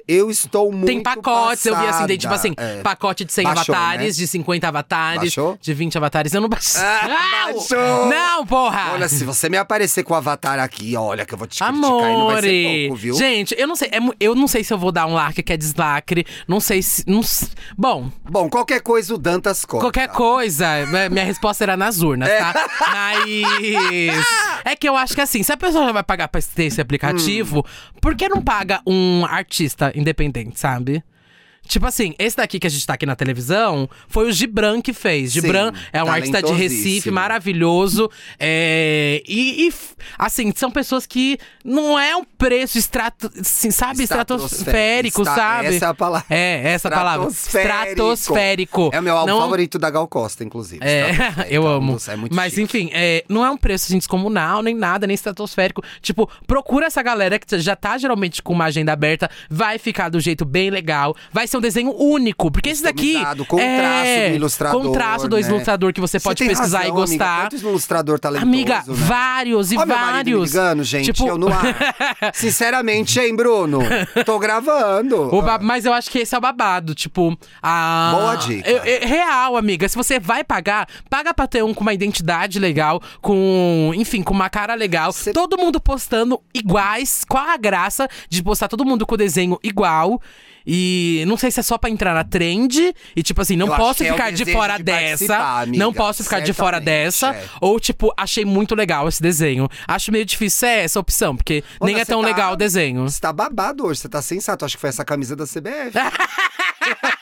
Eu 0.08 0.30
estou 0.30 0.72
muito 0.72 0.86
Tem 0.86 1.02
pacotes, 1.02 1.66
eu 1.66 1.76
vi 1.76 1.86
assim, 1.86 2.06
tem 2.06 2.16
tipo 2.16 2.32
assim, 2.32 2.54
passada. 2.54 2.78
É. 2.78 2.82
pacote 2.82 3.24
de 3.26 3.32
100 3.32 3.44
Baixou, 3.44 3.74
avatares, 3.74 4.16
né? 4.16 4.22
de 4.22 4.26
50 4.26 4.68
avatares, 4.68 5.20
Baixou? 5.20 5.58
de 5.60 5.74
20 5.74 5.98
avatares. 5.98 6.32
Eu 6.32 6.40
não 6.40 6.48
baixei. 6.48 6.80
Ah, 6.80 7.48
não! 7.70 8.08
Não, 8.08 8.46
porra! 8.46 8.92
Olha, 8.94 9.08
se 9.08 9.22
você 9.24 9.48
me 9.50 9.58
aparecer 9.58 10.02
com 10.04 10.14
o 10.14 10.16
avatar 10.16 10.58
aqui, 10.60 10.96
olha 10.96 11.26
que 11.26 11.34
eu 11.34 11.38
vou 11.38 11.46
te 11.46 11.58
criticar 11.62 11.74
e 11.74 11.80
não 11.82 12.26
vai 12.26 12.40
ser 12.40 12.48
Amore! 12.48 12.86
pouco, 12.88 13.02
viu? 13.02 13.14
Gente, 13.14 13.54
eu 13.58 13.66
não 13.66 13.76
sei, 13.76 13.88
é 13.92 13.98
eu 14.18 14.34
não 14.34 14.48
sei 14.48 14.64
se 14.64 14.72
eu 14.72 14.78
vou 14.78 14.90
dar 14.90 15.06
um 15.06 15.12
lacre 15.12 15.42
que 15.42 15.52
é 15.52 15.56
deslacre, 15.56 16.26
não 16.46 16.58
sei 16.60 16.80
se, 16.82 17.04
não 17.06 17.20
bom, 17.76 18.10
Bom, 18.30 18.48
qualquer 18.48 18.80
coisa 18.80 19.14
o 19.14 19.18
Dantas 19.18 19.64
corta. 19.64 19.84
qualquer 19.84 20.08
coisa, 20.08 20.86
né, 20.86 21.08
minha 21.08 21.24
resposta 21.24 21.64
era 21.64 21.76
nas 21.76 22.00
urnas, 22.00 22.28
tá? 22.28 22.54
É. 22.56 22.68
Mas 22.90 24.26
é 24.64 24.76
que 24.76 24.88
eu 24.88 24.96
acho 24.96 25.14
que 25.14 25.20
assim, 25.20 25.42
se 25.42 25.52
a 25.52 25.56
pessoa 25.56 25.84
já 25.84 25.92
vai 25.92 26.02
pagar 26.02 26.28
pra 26.28 26.40
ter 26.40 26.64
esse 26.64 26.80
aplicativo, 26.80 27.58
Hum. 27.58 27.98
por 28.00 28.14
que 28.14 28.28
não 28.28 28.40
paga 28.42 28.80
um 28.86 29.24
artista 29.24 29.92
independente, 29.98 30.58
sabe? 30.58 31.02
Tipo 31.68 31.86
assim, 31.86 32.14
esse 32.18 32.36
daqui 32.36 32.58
que 32.58 32.66
a 32.66 32.70
gente 32.70 32.86
tá 32.86 32.94
aqui 32.94 33.04
na 33.06 33.14
televisão 33.14 33.88
foi 34.08 34.28
o 34.28 34.32
Gibran 34.32 34.80
que 34.80 34.92
fez. 34.92 35.32
Sim, 35.32 35.42
Gibran 35.42 35.72
é 35.92 36.02
um 36.02 36.08
artista 36.10 36.42
de 36.42 36.52
Recife, 36.52 37.10
maravilhoso. 37.10 38.10
É, 38.38 39.22
e, 39.28 39.68
e, 39.68 39.72
assim, 40.18 40.50
são 40.56 40.70
pessoas 40.70 41.06
que 41.06 41.38
não 41.64 41.98
é 41.98 42.16
um 42.16 42.24
preço 42.24 42.78
estrato, 42.78 43.30
assim, 43.38 43.70
sabe? 43.70 44.02
Estratosférico, 44.02 45.22
Está- 45.22 45.34
sabe? 45.34 45.76
Essa 45.76 45.84
é 45.84 45.88
a 45.88 45.94
palavra. 45.94 46.26
É, 46.30 46.62
essa 46.72 46.90
palavra. 46.90 47.28
Estratosférico. 47.28 48.90
É 48.92 49.00
o 49.00 49.02
meu 49.02 49.16
álbum 49.16 49.32
Não- 49.32 49.40
favorito 49.40 49.78
da 49.78 49.90
Gal 49.90 50.08
Costa, 50.08 50.42
inclusive. 50.44 50.80
é, 50.84 51.10
eu 51.50 51.64
um 51.64 51.66
amo. 51.66 51.98
É 52.08 52.16
muito 52.16 52.34
Mas 52.34 52.52
chique. 52.54 52.62
enfim, 52.62 52.90
é, 52.92 53.24
não 53.28 53.44
é 53.44 53.50
um 53.50 53.56
preço 53.56 53.86
assim, 53.86 53.98
descomunal, 53.98 54.62
nem 54.62 54.74
nada, 54.74 55.06
nem 55.06 55.14
estratosférico. 55.14 55.82
Tipo, 56.00 56.28
procura 56.46 56.86
essa 56.86 57.02
galera 57.02 57.38
que 57.38 57.58
já 57.58 57.76
tá 57.76 57.98
geralmente 57.98 58.42
com 58.42 58.52
uma 58.52 58.64
agenda 58.64 58.92
aberta, 58.92 59.30
vai 59.50 59.78
ficar 59.78 60.08
do 60.08 60.20
jeito 60.20 60.44
bem 60.44 60.70
legal, 60.70 61.14
vai 61.32 61.46
ser 61.46 61.57
um 61.58 61.60
desenho 61.60 61.94
único. 61.96 62.50
Porque 62.50 62.70
esse 62.70 62.82
daqui. 62.82 63.14
Com 63.46 63.56
traço 63.56 64.28
do 64.30 64.34
ilustrador, 64.36 64.82
Com 64.82 64.92
traço 64.92 65.28
do 65.28 65.36
né? 65.36 65.42
ilustrador 65.42 65.92
que 65.92 66.00
você 66.00 66.18
Você 66.18 66.24
pode 66.24 66.44
pesquisar 66.46 66.78
razão, 66.78 66.90
e 66.90 66.92
gostar. 66.92 67.24
Amiga, 67.40 67.50
quanto 67.50 67.56
ilustrador 67.68 68.18
talentoso, 68.18 68.46
Amiga, 68.48 68.74
né? 68.78 68.84
vários 68.88 69.72
e 69.72 69.76
Ó, 69.76 69.84
meu 69.86 69.96
vários. 69.96 70.50
ligando, 70.52 70.84
gente, 70.84 71.06
Tipo- 71.12 71.28
eu 71.28 71.38
no 71.38 71.48
ar. 71.48 71.62
Sinceramente, 72.34 73.18
hein, 73.20 73.34
Bruno? 73.36 73.80
Tô 74.24 74.38
gravando. 74.38 75.30
Ba- 75.42 75.58
Mas 75.60 75.84
eu 75.84 75.92
acho 75.92 76.10
que 76.10 76.18
esse 76.20 76.34
é 76.34 76.38
o 76.38 76.40
babado, 76.40 76.94
tipo, 76.94 77.36
a... 77.62 78.12
Boa 78.14 78.34
dica. 78.36 78.68
Eu- 78.70 78.84
eu- 78.84 79.08
real, 79.08 79.56
amiga. 79.56 79.88
Se 79.88 79.96
você 79.96 80.18
vai 80.18 80.42
pagar, 80.44 80.88
paga 81.10 81.32
pra 81.34 81.46
ter 81.46 81.62
um 81.64 81.74
com 81.74 81.82
uma 81.82 81.92
identidade 81.94 82.58
legal, 82.58 83.00
com, 83.20 83.92
enfim, 83.94 84.22
com 84.22 84.32
uma 84.34 84.48
cara 84.48 84.74
legal. 84.74 85.12
Cê- 85.12 85.32
Todo 85.32 85.58
mundo 85.58 85.80
postando 85.80 86.40
iguais. 86.54 87.24
Qual 87.28 87.44
a 87.44 87.56
graça 87.56 88.08
de 88.28 88.42
postar 88.42 88.68
todo 88.68 88.84
mundo 88.84 89.06
com 89.06 89.14
o 89.14 89.18
desenho 89.18 89.58
igual? 89.62 90.20
E 90.66 91.24
não 91.26 91.36
sei 91.36 91.50
se 91.50 91.60
é 91.60 91.62
só 91.62 91.78
pra 91.78 91.88
entrar 91.90 92.14
na 92.14 92.24
trend. 92.24 92.94
E 93.16 93.22
tipo 93.22 93.40
assim, 93.40 93.56
não 93.56 93.66
Eu 93.68 93.76
posso 93.76 94.02
é 94.02 94.10
ficar 94.10 94.30
de 94.30 94.38
desejo 94.44 94.56
fora 94.58 94.76
de 94.76 94.82
dessa. 94.82 95.60
amiga. 95.62 95.78
Não 95.84 95.92
posso 95.92 96.22
ficar 96.24 96.40
de 96.40 96.52
fora 96.52 96.80
dessa. 96.80 97.34
é. 97.34 97.44
Ou 97.60 97.78
tipo, 97.80 98.12
achei 98.16 98.44
muito 98.44 98.74
legal 98.74 99.08
esse 99.08 99.22
desenho. 99.22 99.68
Acho 99.86 100.12
meio 100.12 100.24
difícil 100.24 100.58
ser 100.60 100.84
essa 100.84 100.98
opção, 101.00 101.36
porque 101.36 101.62
nem 101.82 101.98
é 102.00 102.04
tão 102.04 102.20
tá- 102.20 102.26
legal 102.26 102.52
o 102.52 102.56
desenho. 102.56 103.02
Você 103.08 103.20
tá 103.20 103.32
babado 103.32 103.84
hoje, 103.86 104.00
você 104.00 104.08
tá 104.08 104.20
sensato. 104.22 104.64
Acho 104.64 104.76
que 104.76 104.80
foi 104.80 104.90
essa 104.90 105.04
camisa 105.04 105.34
da 105.36 105.44
CBF. 105.46 105.92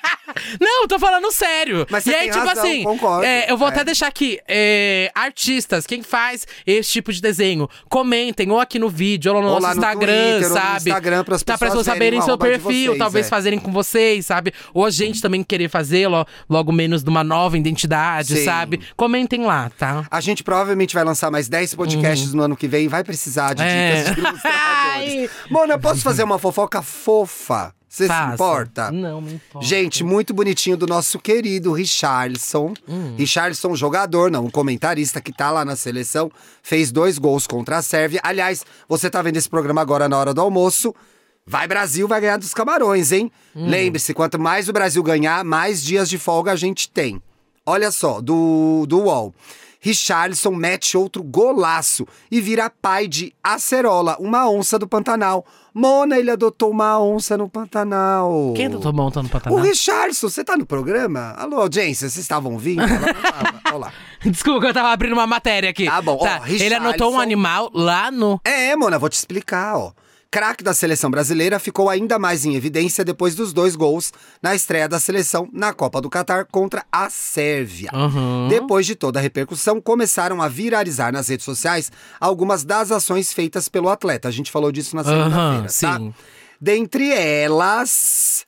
Não, 0.61 0.87
tô 0.87 0.99
falando 0.99 1.31
sério. 1.33 1.87
Mas 1.91 2.05
você 2.05 2.11
e 2.11 2.15
aí, 2.15 2.21
tem 2.25 2.33
tipo 2.33 2.47
razão, 2.47 2.65
assim, 2.65 2.83
concordo. 2.85 3.25
é, 3.25 3.51
eu 3.51 3.57
vou 3.57 3.69
É. 3.69 3.71
até 3.71 3.85
deixar 3.85 4.07
aqui, 4.07 4.39
é, 4.49 5.11
artistas, 5.15 5.87
quem 5.87 6.03
faz 6.03 6.47
esse 6.67 6.91
tipo 6.91 7.13
de 7.13 7.21
desenho, 7.21 7.69
comentem 7.89 8.51
ou 8.51 8.61
aqui 8.61 8.79
no 8.79 8.89
vídeo, 8.89 9.35
ou 9.35 9.41
no 9.43 9.47
Ou 9.49 9.55
nosso 9.55 9.63
lá 9.67 9.75
no 9.75 9.81
Instagram, 9.81 10.31
Twitter, 10.31 10.43
ou 10.43 10.49
no 10.49 10.55
sabe? 10.55 10.91
Instagram, 10.91 11.25
pras 11.25 11.43
tá, 11.43 11.59
pessoas 11.59 11.87
verem 11.87 11.95
saberem 11.97 12.19
o 12.21 12.23
seu 12.23 12.37
de 12.37 12.43
perfil, 12.47 12.87
vocês, 12.93 12.99
talvez 12.99 13.27
é. 13.27 13.29
fazerem 13.29 13.59
com 13.59 13.73
vocês, 13.73 14.27
sabe? 14.27 14.53
Ou 14.73 14.85
a 14.85 14.91
gente 14.91 15.21
também 15.21 15.43
querer 15.43 15.69
fazer 15.69 16.07
lo- 16.09 16.27
logo 16.49 16.73
menos 16.73 17.03
de 17.03 17.11
uma 17.11 17.25
nova 17.25 17.57
identidade, 17.59 18.37
Sim. 18.39 18.45
sabe? 18.45 18.81
Comentem 18.97 19.45
lá, 19.45 19.71
tá? 19.79 20.05
A 20.11 20.21
gente 20.21 20.43
provavelmente 20.43 20.95
vai 20.95 21.05
lançar 21.05 21.31
mais 21.31 21.49
10 21.49 21.75
podcasts 21.75 22.33
no 22.33 22.43
ano 22.43 22.57
que 22.57 22.69
vem 22.69 22.89
vai 22.89 23.03
precisar 23.05 23.55
de 23.55 23.63
dicas 23.63 23.67
É. 23.73 24.03
de 24.15 24.21
ilustradores. 24.21 24.43
Ai. 24.45 25.31
Mona, 25.51 25.79
posso 25.79 26.01
fazer 26.03 26.23
uma 26.25 26.39
fofoca 26.39 26.83
fofa? 26.83 27.75
Você 27.97 28.09
se 28.09 28.35
importa? 28.35 28.93
Não, 28.93 29.23
me 29.23 29.33
importa. 29.33 29.67
Gente, 29.67 30.05
muito 30.05 30.35
bonitinho 30.35 30.77
do 30.77 30.87
nosso 30.87 31.19
querido 31.19 31.73
Richarlison. 31.73 32.75
Hum. 32.87 33.15
Richarlison, 33.17 33.75
jogador, 33.75 34.31
não, 34.31 34.45
um 34.45 34.51
comentarista 34.51 35.19
que 35.19 35.33
tá 35.33 35.51
lá 35.51 35.65
na 35.65 35.75
seleção, 35.77 36.31
fez 36.63 36.93
dois 36.93 37.17
gols 37.17 37.47
contra 37.47 37.79
a 37.79 37.83
Sérvia. 37.83 38.21
Aliás, 38.23 38.67
você 38.87 39.09
tá 39.09 39.23
vendo 39.23 39.39
esse 39.39 39.49
programa 39.49 39.81
agora 39.81 40.11
na 40.11 40.19
hora 40.19 40.35
do 40.35 40.43
almoço. 40.43 40.95
Vai 41.47 41.67
Brasil, 41.67 42.07
vai 42.07 42.21
ganhar 42.21 42.37
dos 42.37 42.53
camarões, 42.53 43.13
hein? 43.13 43.33
Hum. 43.55 43.67
Lembre-se, 43.67 44.13
quanto 44.13 44.39
mais 44.39 44.69
o 44.69 44.75
Brasil 44.75 45.03
ganhar, 45.03 45.43
mais 45.43 45.83
dias 45.83 46.07
de 46.11 46.19
folga 46.19 46.53
a 46.53 46.57
gente 46.57 46.91
tem. 46.91 47.23
Olha 47.65 47.91
só, 47.91 48.21
do, 48.21 48.85
do 48.87 49.05
UOL. 49.05 49.35
Richarlison 49.81 50.53
mete 50.53 50.97
outro 50.97 51.23
golaço 51.23 52.07
e 52.31 52.41
vira 52.41 52.71
pai 52.71 53.07
de 53.07 53.33
Acerola, 53.43 54.17
uma 54.19 54.49
onça 54.49 54.79
do 54.79 54.89
Pantanal. 54.89 55.45
Mona, 55.73 56.19
ele 56.19 56.31
adotou 56.31 56.71
uma 56.71 56.99
onça 57.01 57.37
no 57.37 57.49
Pantanal. 57.49 58.55
Quem 58.57 58.71
tá 58.71 58.79
tomando 58.79 59.23
no 59.23 59.29
O 59.29 59.31
Pantanal? 59.31 59.59
Richardson, 59.61 60.29
você 60.29 60.43
tá 60.43 60.57
no 60.57 60.65
programa? 60.65 61.35
Alô, 61.37 61.61
audiência, 61.61 62.09
vocês 62.09 62.25
estavam 62.25 62.53
ouvindo? 62.53 62.83
Ela 62.83 63.12
não 63.12 63.15
tava. 63.15 63.61
Olha 63.67 63.77
lá. 63.77 63.93
Desculpa, 64.25 64.67
eu 64.67 64.75
tava 64.75 64.89
abrindo 64.89 65.12
uma 65.12 65.27
matéria 65.27 65.71
aqui. 65.71 65.85
Tá 65.85 66.01
bom, 66.01 66.19
ó, 66.21 66.47
Ele 66.47 66.75
anotou 66.75 67.12
um 67.12 67.21
animal 67.21 67.71
lá 67.75 68.11
no. 68.11 68.41
É, 68.43 68.75
Mona, 68.75 68.99
vou 68.99 69.09
te 69.09 69.15
explicar, 69.15 69.77
ó. 69.77 69.93
Craque 70.37 70.62
da 70.62 70.75
seleção 70.75 71.11
brasileira 71.11 71.59
ficou 71.59 71.88
ainda 71.88 72.18
mais 72.18 72.44
em 72.44 72.55
evidência 72.55 73.03
depois 73.03 73.35
dos 73.35 73.55
dois 73.55 73.75
gols 73.75 74.12
na 74.42 74.55
estreia 74.55 74.87
da 74.87 75.01
seleção 75.01 75.49
na 75.51 75.72
Copa 75.72 75.99
do 75.99 76.11
Catar 76.11 76.44
contra 76.44 76.85
a 76.92 77.09
Sérvia. 77.09 77.88
Aham. 77.90 78.46
Depois 78.46 78.85
de 78.85 78.94
toda 78.94 79.18
a 79.18 79.22
repercussão, 79.22 79.81
começaram 79.81 80.42
a 80.42 80.46
viralizar 80.46 81.11
nas 81.11 81.29
redes 81.29 81.46
sociais 81.46 81.90
algumas 82.20 82.64
das 82.64 82.92
ações 82.92 83.33
feitas 83.33 83.66
pelo 83.66 83.88
atleta. 83.88 84.29
A 84.29 84.31
gente 84.31 84.53
falou 84.53 84.70
disso 84.70 84.94
na 84.94 85.05
segunda-feira, 85.05 85.62
tá? 85.62 85.68
sim. 85.70 86.12
Dentre 86.61 87.14
elas, 87.14 88.44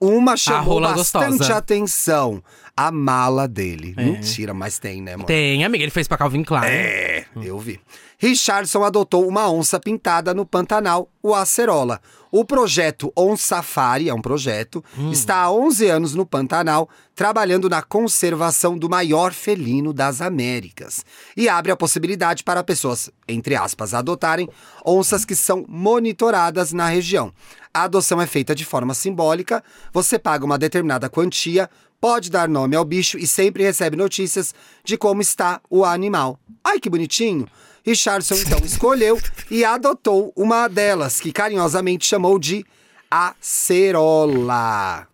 uma 0.00 0.36
chamou 0.36 0.80
bastante 0.80 1.38
gostosa. 1.38 1.56
atenção. 1.56 2.40
A 2.76 2.90
mala 2.90 3.46
dele. 3.46 3.94
Mentira, 3.96 4.54
mas 4.54 4.78
tem, 4.78 5.02
né, 5.02 5.12
mano? 5.12 5.26
Tem, 5.26 5.62
amiga, 5.64 5.84
ele 5.84 5.90
fez 5.90 6.08
pra 6.08 6.16
Calvin 6.16 6.42
Klein. 6.42 6.64
É, 6.64 7.24
eu 7.42 7.58
vi. 7.58 7.78
Richardson 8.22 8.84
adotou 8.84 9.26
uma 9.26 9.50
onça 9.50 9.80
pintada 9.80 10.32
no 10.32 10.46
Pantanal, 10.46 11.10
o 11.20 11.34
Acerola. 11.34 12.00
O 12.30 12.44
projeto 12.44 13.12
On 13.18 13.36
Safari, 13.36 14.08
é 14.08 14.14
um 14.14 14.22
projeto, 14.22 14.82
está 15.10 15.38
há 15.38 15.50
11 15.50 15.88
anos 15.88 16.14
no 16.14 16.24
Pantanal, 16.24 16.88
trabalhando 17.16 17.68
na 17.68 17.82
conservação 17.82 18.78
do 18.78 18.88
maior 18.88 19.32
felino 19.32 19.92
das 19.92 20.20
Américas. 20.20 21.04
E 21.36 21.48
abre 21.48 21.72
a 21.72 21.76
possibilidade 21.76 22.44
para 22.44 22.62
pessoas, 22.62 23.10
entre 23.26 23.56
aspas, 23.56 23.92
adotarem 23.92 24.48
onças 24.86 25.24
que 25.24 25.34
são 25.34 25.64
monitoradas 25.68 26.72
na 26.72 26.86
região. 26.86 27.32
A 27.74 27.82
adoção 27.82 28.22
é 28.22 28.26
feita 28.28 28.54
de 28.54 28.64
forma 28.64 28.94
simbólica, 28.94 29.64
você 29.92 30.16
paga 30.16 30.44
uma 30.44 30.56
determinada 30.56 31.10
quantia, 31.10 31.68
pode 32.00 32.30
dar 32.30 32.48
nome 32.48 32.76
ao 32.76 32.84
bicho 32.84 33.18
e 33.18 33.26
sempre 33.26 33.64
recebe 33.64 33.96
notícias 33.96 34.54
de 34.84 34.96
como 34.96 35.20
está 35.20 35.60
o 35.68 35.84
animal. 35.84 36.38
Ai, 36.62 36.78
que 36.78 36.88
bonitinho! 36.88 37.48
Richardson 37.84 38.36
então 38.36 38.60
escolheu 38.64 39.20
e 39.50 39.64
adotou 39.64 40.32
uma 40.36 40.68
delas, 40.68 41.20
que 41.20 41.32
carinhosamente 41.32 42.06
chamou 42.06 42.38
de 42.38 42.64
Acerola. 43.10 45.11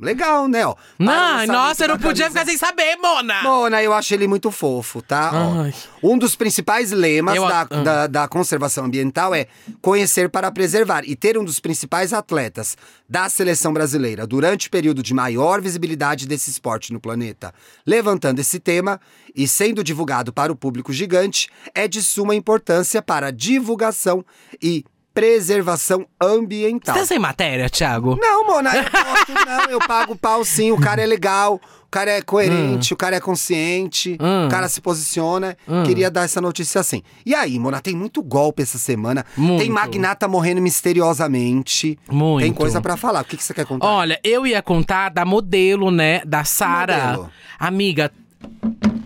Legal, 0.00 0.48
né? 0.48 0.66
Ó, 0.66 0.74
Não, 0.98 1.46
nossa, 1.46 1.84
eu 1.84 1.88
não 1.88 1.98
podia 1.98 2.28
ficar 2.28 2.46
sem 2.46 2.56
saber, 2.56 2.96
Mona! 2.96 3.42
Mona, 3.42 3.82
eu 3.82 3.92
acho 3.92 4.14
ele 4.14 4.26
muito 4.26 4.50
fofo, 4.50 5.02
tá? 5.02 5.30
Ó, 5.32 5.70
um 6.02 6.16
dos 6.16 6.34
principais 6.34 6.90
lemas 6.90 7.36
Eu- 7.36 7.46
da, 7.46 7.60
ah. 7.60 7.64
da, 7.64 8.06
da 8.06 8.28
conservação 8.28 8.86
ambiental 8.86 9.34
é 9.34 9.46
conhecer 9.82 10.30
para 10.30 10.50
preservar 10.50 11.02
e 11.04 11.14
ter 11.14 11.36
um 11.36 11.44
dos 11.44 11.60
principais 11.60 12.12
atletas 12.12 12.76
da 13.08 13.28
seleção 13.28 13.72
brasileira 13.72 14.26
durante 14.26 14.68
o 14.68 14.70
período 14.70 15.02
de 15.02 15.12
maior 15.12 15.60
visibilidade 15.60 16.26
desse 16.26 16.50
esporte 16.50 16.92
no 16.92 17.00
planeta. 17.00 17.52
Levantando 17.86 18.38
esse 18.40 18.58
tema 18.58 19.00
e 19.36 19.46
sendo 19.46 19.84
divulgado 19.84 20.32
para 20.32 20.52
o 20.52 20.56
público 20.56 20.92
gigante, 20.92 21.48
é 21.74 21.86
de 21.86 22.02
suma 22.02 22.34
importância 22.34 23.02
para 23.02 23.26
a 23.26 23.30
divulgação 23.30 24.24
e 24.62 24.84
preservação 25.12 26.06
ambiental. 26.20 26.94
Você 26.94 27.00
tá 27.00 27.06
sem 27.06 27.18
matéria, 27.18 27.68
Thiago? 27.68 28.16
Não, 28.20 28.46
Mona, 28.46 28.70
eu 28.74 28.84
não. 29.46 29.64
Eu 29.70 29.78
pago 29.80 30.16
pau 30.16 30.44
sim. 30.44 30.70
O 30.72 30.80
cara 30.80 31.02
é 31.02 31.06
legal, 31.06 31.54
o 31.56 31.90
cara 31.90 32.10
é 32.10 32.22
coerente, 32.22 32.94
o 32.94 32.96
cara 32.96 33.16
é 33.16 33.20
consciente, 33.20 34.16
Hum. 34.20 34.46
o 34.46 34.48
cara 34.48 34.68
se 34.68 34.80
posiciona. 34.80 35.56
Queria 35.84 36.10
dar 36.10 36.24
essa 36.24 36.40
notícia 36.40 36.80
assim. 36.80 37.02
E 37.26 37.34
aí, 37.34 37.58
Mona, 37.58 37.80
tem 37.80 37.94
muito 37.94 38.22
golpe 38.22 38.62
essa 38.62 38.78
semana. 38.78 39.24
Muito. 39.36 39.60
Tem 39.60 39.70
magnata 39.70 40.26
morrendo 40.28 40.60
misteriosamente. 40.62 41.98
Muito. 42.10 42.44
Tem 42.44 42.52
coisa 42.52 42.80
pra 42.80 42.96
falar. 42.96 43.22
O 43.22 43.24
que, 43.24 43.36
que 43.36 43.44
você 43.44 43.52
quer 43.54 43.66
contar? 43.66 43.86
Olha, 43.86 44.18
eu 44.22 44.46
ia 44.46 44.62
contar 44.62 45.08
da 45.10 45.24
modelo, 45.24 45.90
né? 45.90 46.22
Da 46.24 46.44
Sara. 46.44 47.28
Amiga. 47.58 48.10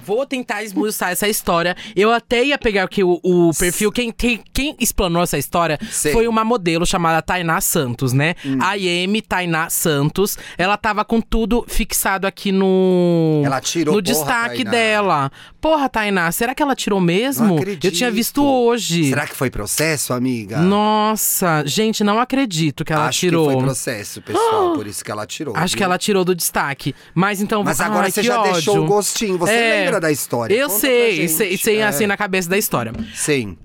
Vou 0.05 0.27
tentar 0.27 0.63
esmiuçar 0.63 1.11
essa 1.11 1.27
história. 1.29 1.77
Eu 1.97 2.13
até 2.13 2.45
ia 2.45 2.59
pegar 2.59 2.85
aqui 2.85 3.03
o, 3.03 3.19
o 3.23 3.51
perfil. 3.59 3.91
Quem, 3.91 4.13
quem, 4.13 4.41
quem 4.53 4.77
explanou 4.79 5.23
essa 5.23 5.39
história 5.39 5.79
Sei. 5.91 6.13
foi 6.13 6.29
uma 6.29 6.45
modelo 6.45 6.85
chamada 6.87 7.23
Tainá 7.23 7.61
Santos, 7.61 8.13
né? 8.13 8.35
Hum. 8.45 8.59
A 8.61 8.77
IM 8.77 9.21
Tainá 9.21 9.71
Santos. 9.71 10.37
Ela 10.59 10.77
tava 10.77 11.05
com 11.05 11.21
tudo 11.21 11.65
fixado 11.69 12.27
aqui 12.27 12.53
no. 12.53 13.43
Ela 13.45 13.61
tirou, 13.61 13.97
No 13.97 14.03
porra, 14.03 14.15
destaque 14.15 14.57
Tainá. 14.65 14.71
dela. 14.71 15.33
Porra, 15.65 15.89
Tainá, 15.89 16.31
será 16.31 16.55
que 16.55 16.63
ela 16.63 16.77
tirou 16.77 17.01
mesmo? 17.01 17.47
Não 17.57 17.59
Eu 17.83 17.91
tinha 17.91 18.11
visto 18.11 18.45
hoje. 18.45 19.09
Será 19.09 19.27
que 19.27 19.35
foi 19.35 19.49
processo, 19.49 20.13
amiga? 20.13 20.59
Nossa, 20.59 21.63
gente, 21.65 22.05
não 22.05 22.21
acredito 22.21 22.85
que 22.85 22.93
ela 22.93 23.07
Acho 23.09 23.21
tirou. 23.21 23.47
que 23.49 23.55
foi 23.55 23.63
processo, 23.63 24.21
pessoal. 24.21 24.75
Por 24.77 24.87
isso 24.87 25.03
que 25.03 25.11
ela 25.11 25.25
tirou. 25.27 25.57
Acho 25.57 25.73
viu? 25.73 25.79
que 25.79 25.83
ela 25.85 25.97
tirou 25.97 26.23
do 26.23 26.35
destaque. 26.35 26.95
Mas 27.15 27.41
então. 27.41 27.65
Mas 27.65 27.81
agora 27.81 28.05
ai, 28.05 28.11
você 28.11 28.23
já 28.23 28.41
ódio. 28.43 28.53
deixou 28.53 28.85
o 28.85 28.87
gostinho. 28.87 29.39
Você 29.39 29.53
É, 29.55 29.85
lembra 29.87 30.01
da 30.03 30.13
história? 30.13 30.55
Eu 30.55 30.69
sei, 30.69 31.29
sei, 31.29 31.57
sei 31.57 31.79
É. 31.79 31.87
assim 31.87 32.07
na 32.07 32.19
cabeça 32.19 32.47
da 32.47 32.59
história. 32.59 32.93
Sim. 33.15 33.57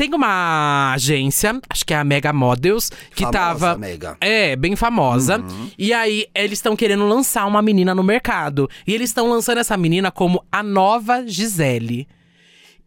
Tem 0.00 0.14
uma 0.14 0.94
agência, 0.94 1.60
acho 1.68 1.84
que 1.84 1.92
é 1.92 1.98
a 1.98 2.02
Mega 2.02 2.32
Models, 2.32 2.90
que 3.14 3.22
Famosa, 3.22 3.30
tava. 3.38 3.76
Mega. 3.76 4.16
É, 4.18 4.56
bem 4.56 4.74
famosa. 4.74 5.40
Uhum. 5.40 5.70
E 5.78 5.92
aí, 5.92 6.26
eles 6.34 6.52
estão 6.52 6.74
querendo 6.74 7.06
lançar 7.06 7.44
uma 7.44 7.60
menina 7.60 7.94
no 7.94 8.02
mercado. 8.02 8.66
E 8.86 8.94
eles 8.94 9.10
estão 9.10 9.28
lançando 9.28 9.58
essa 9.58 9.76
menina 9.76 10.10
como 10.10 10.42
a 10.50 10.62
nova 10.62 11.26
Gisele. 11.26 12.08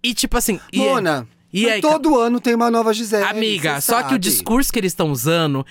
E 0.02 0.16
tipo 0.16 0.36
assim. 0.40 0.60
e- 0.72 0.80
Mona, 0.80 1.28
e 1.54 1.66
mas 1.66 1.74
aí, 1.74 1.82
todo 1.82 2.18
ano 2.18 2.40
tem 2.40 2.56
uma 2.56 2.72
nova 2.72 2.92
Gisele. 2.92 3.26
Amiga, 3.26 3.80
só 3.80 3.98
que 4.02 4.08
o 4.08 4.10
sabe. 4.14 4.18
discurso 4.18 4.74
que 4.74 4.80
eles 4.80 4.92
estão 4.92 5.12
usando 5.12 5.64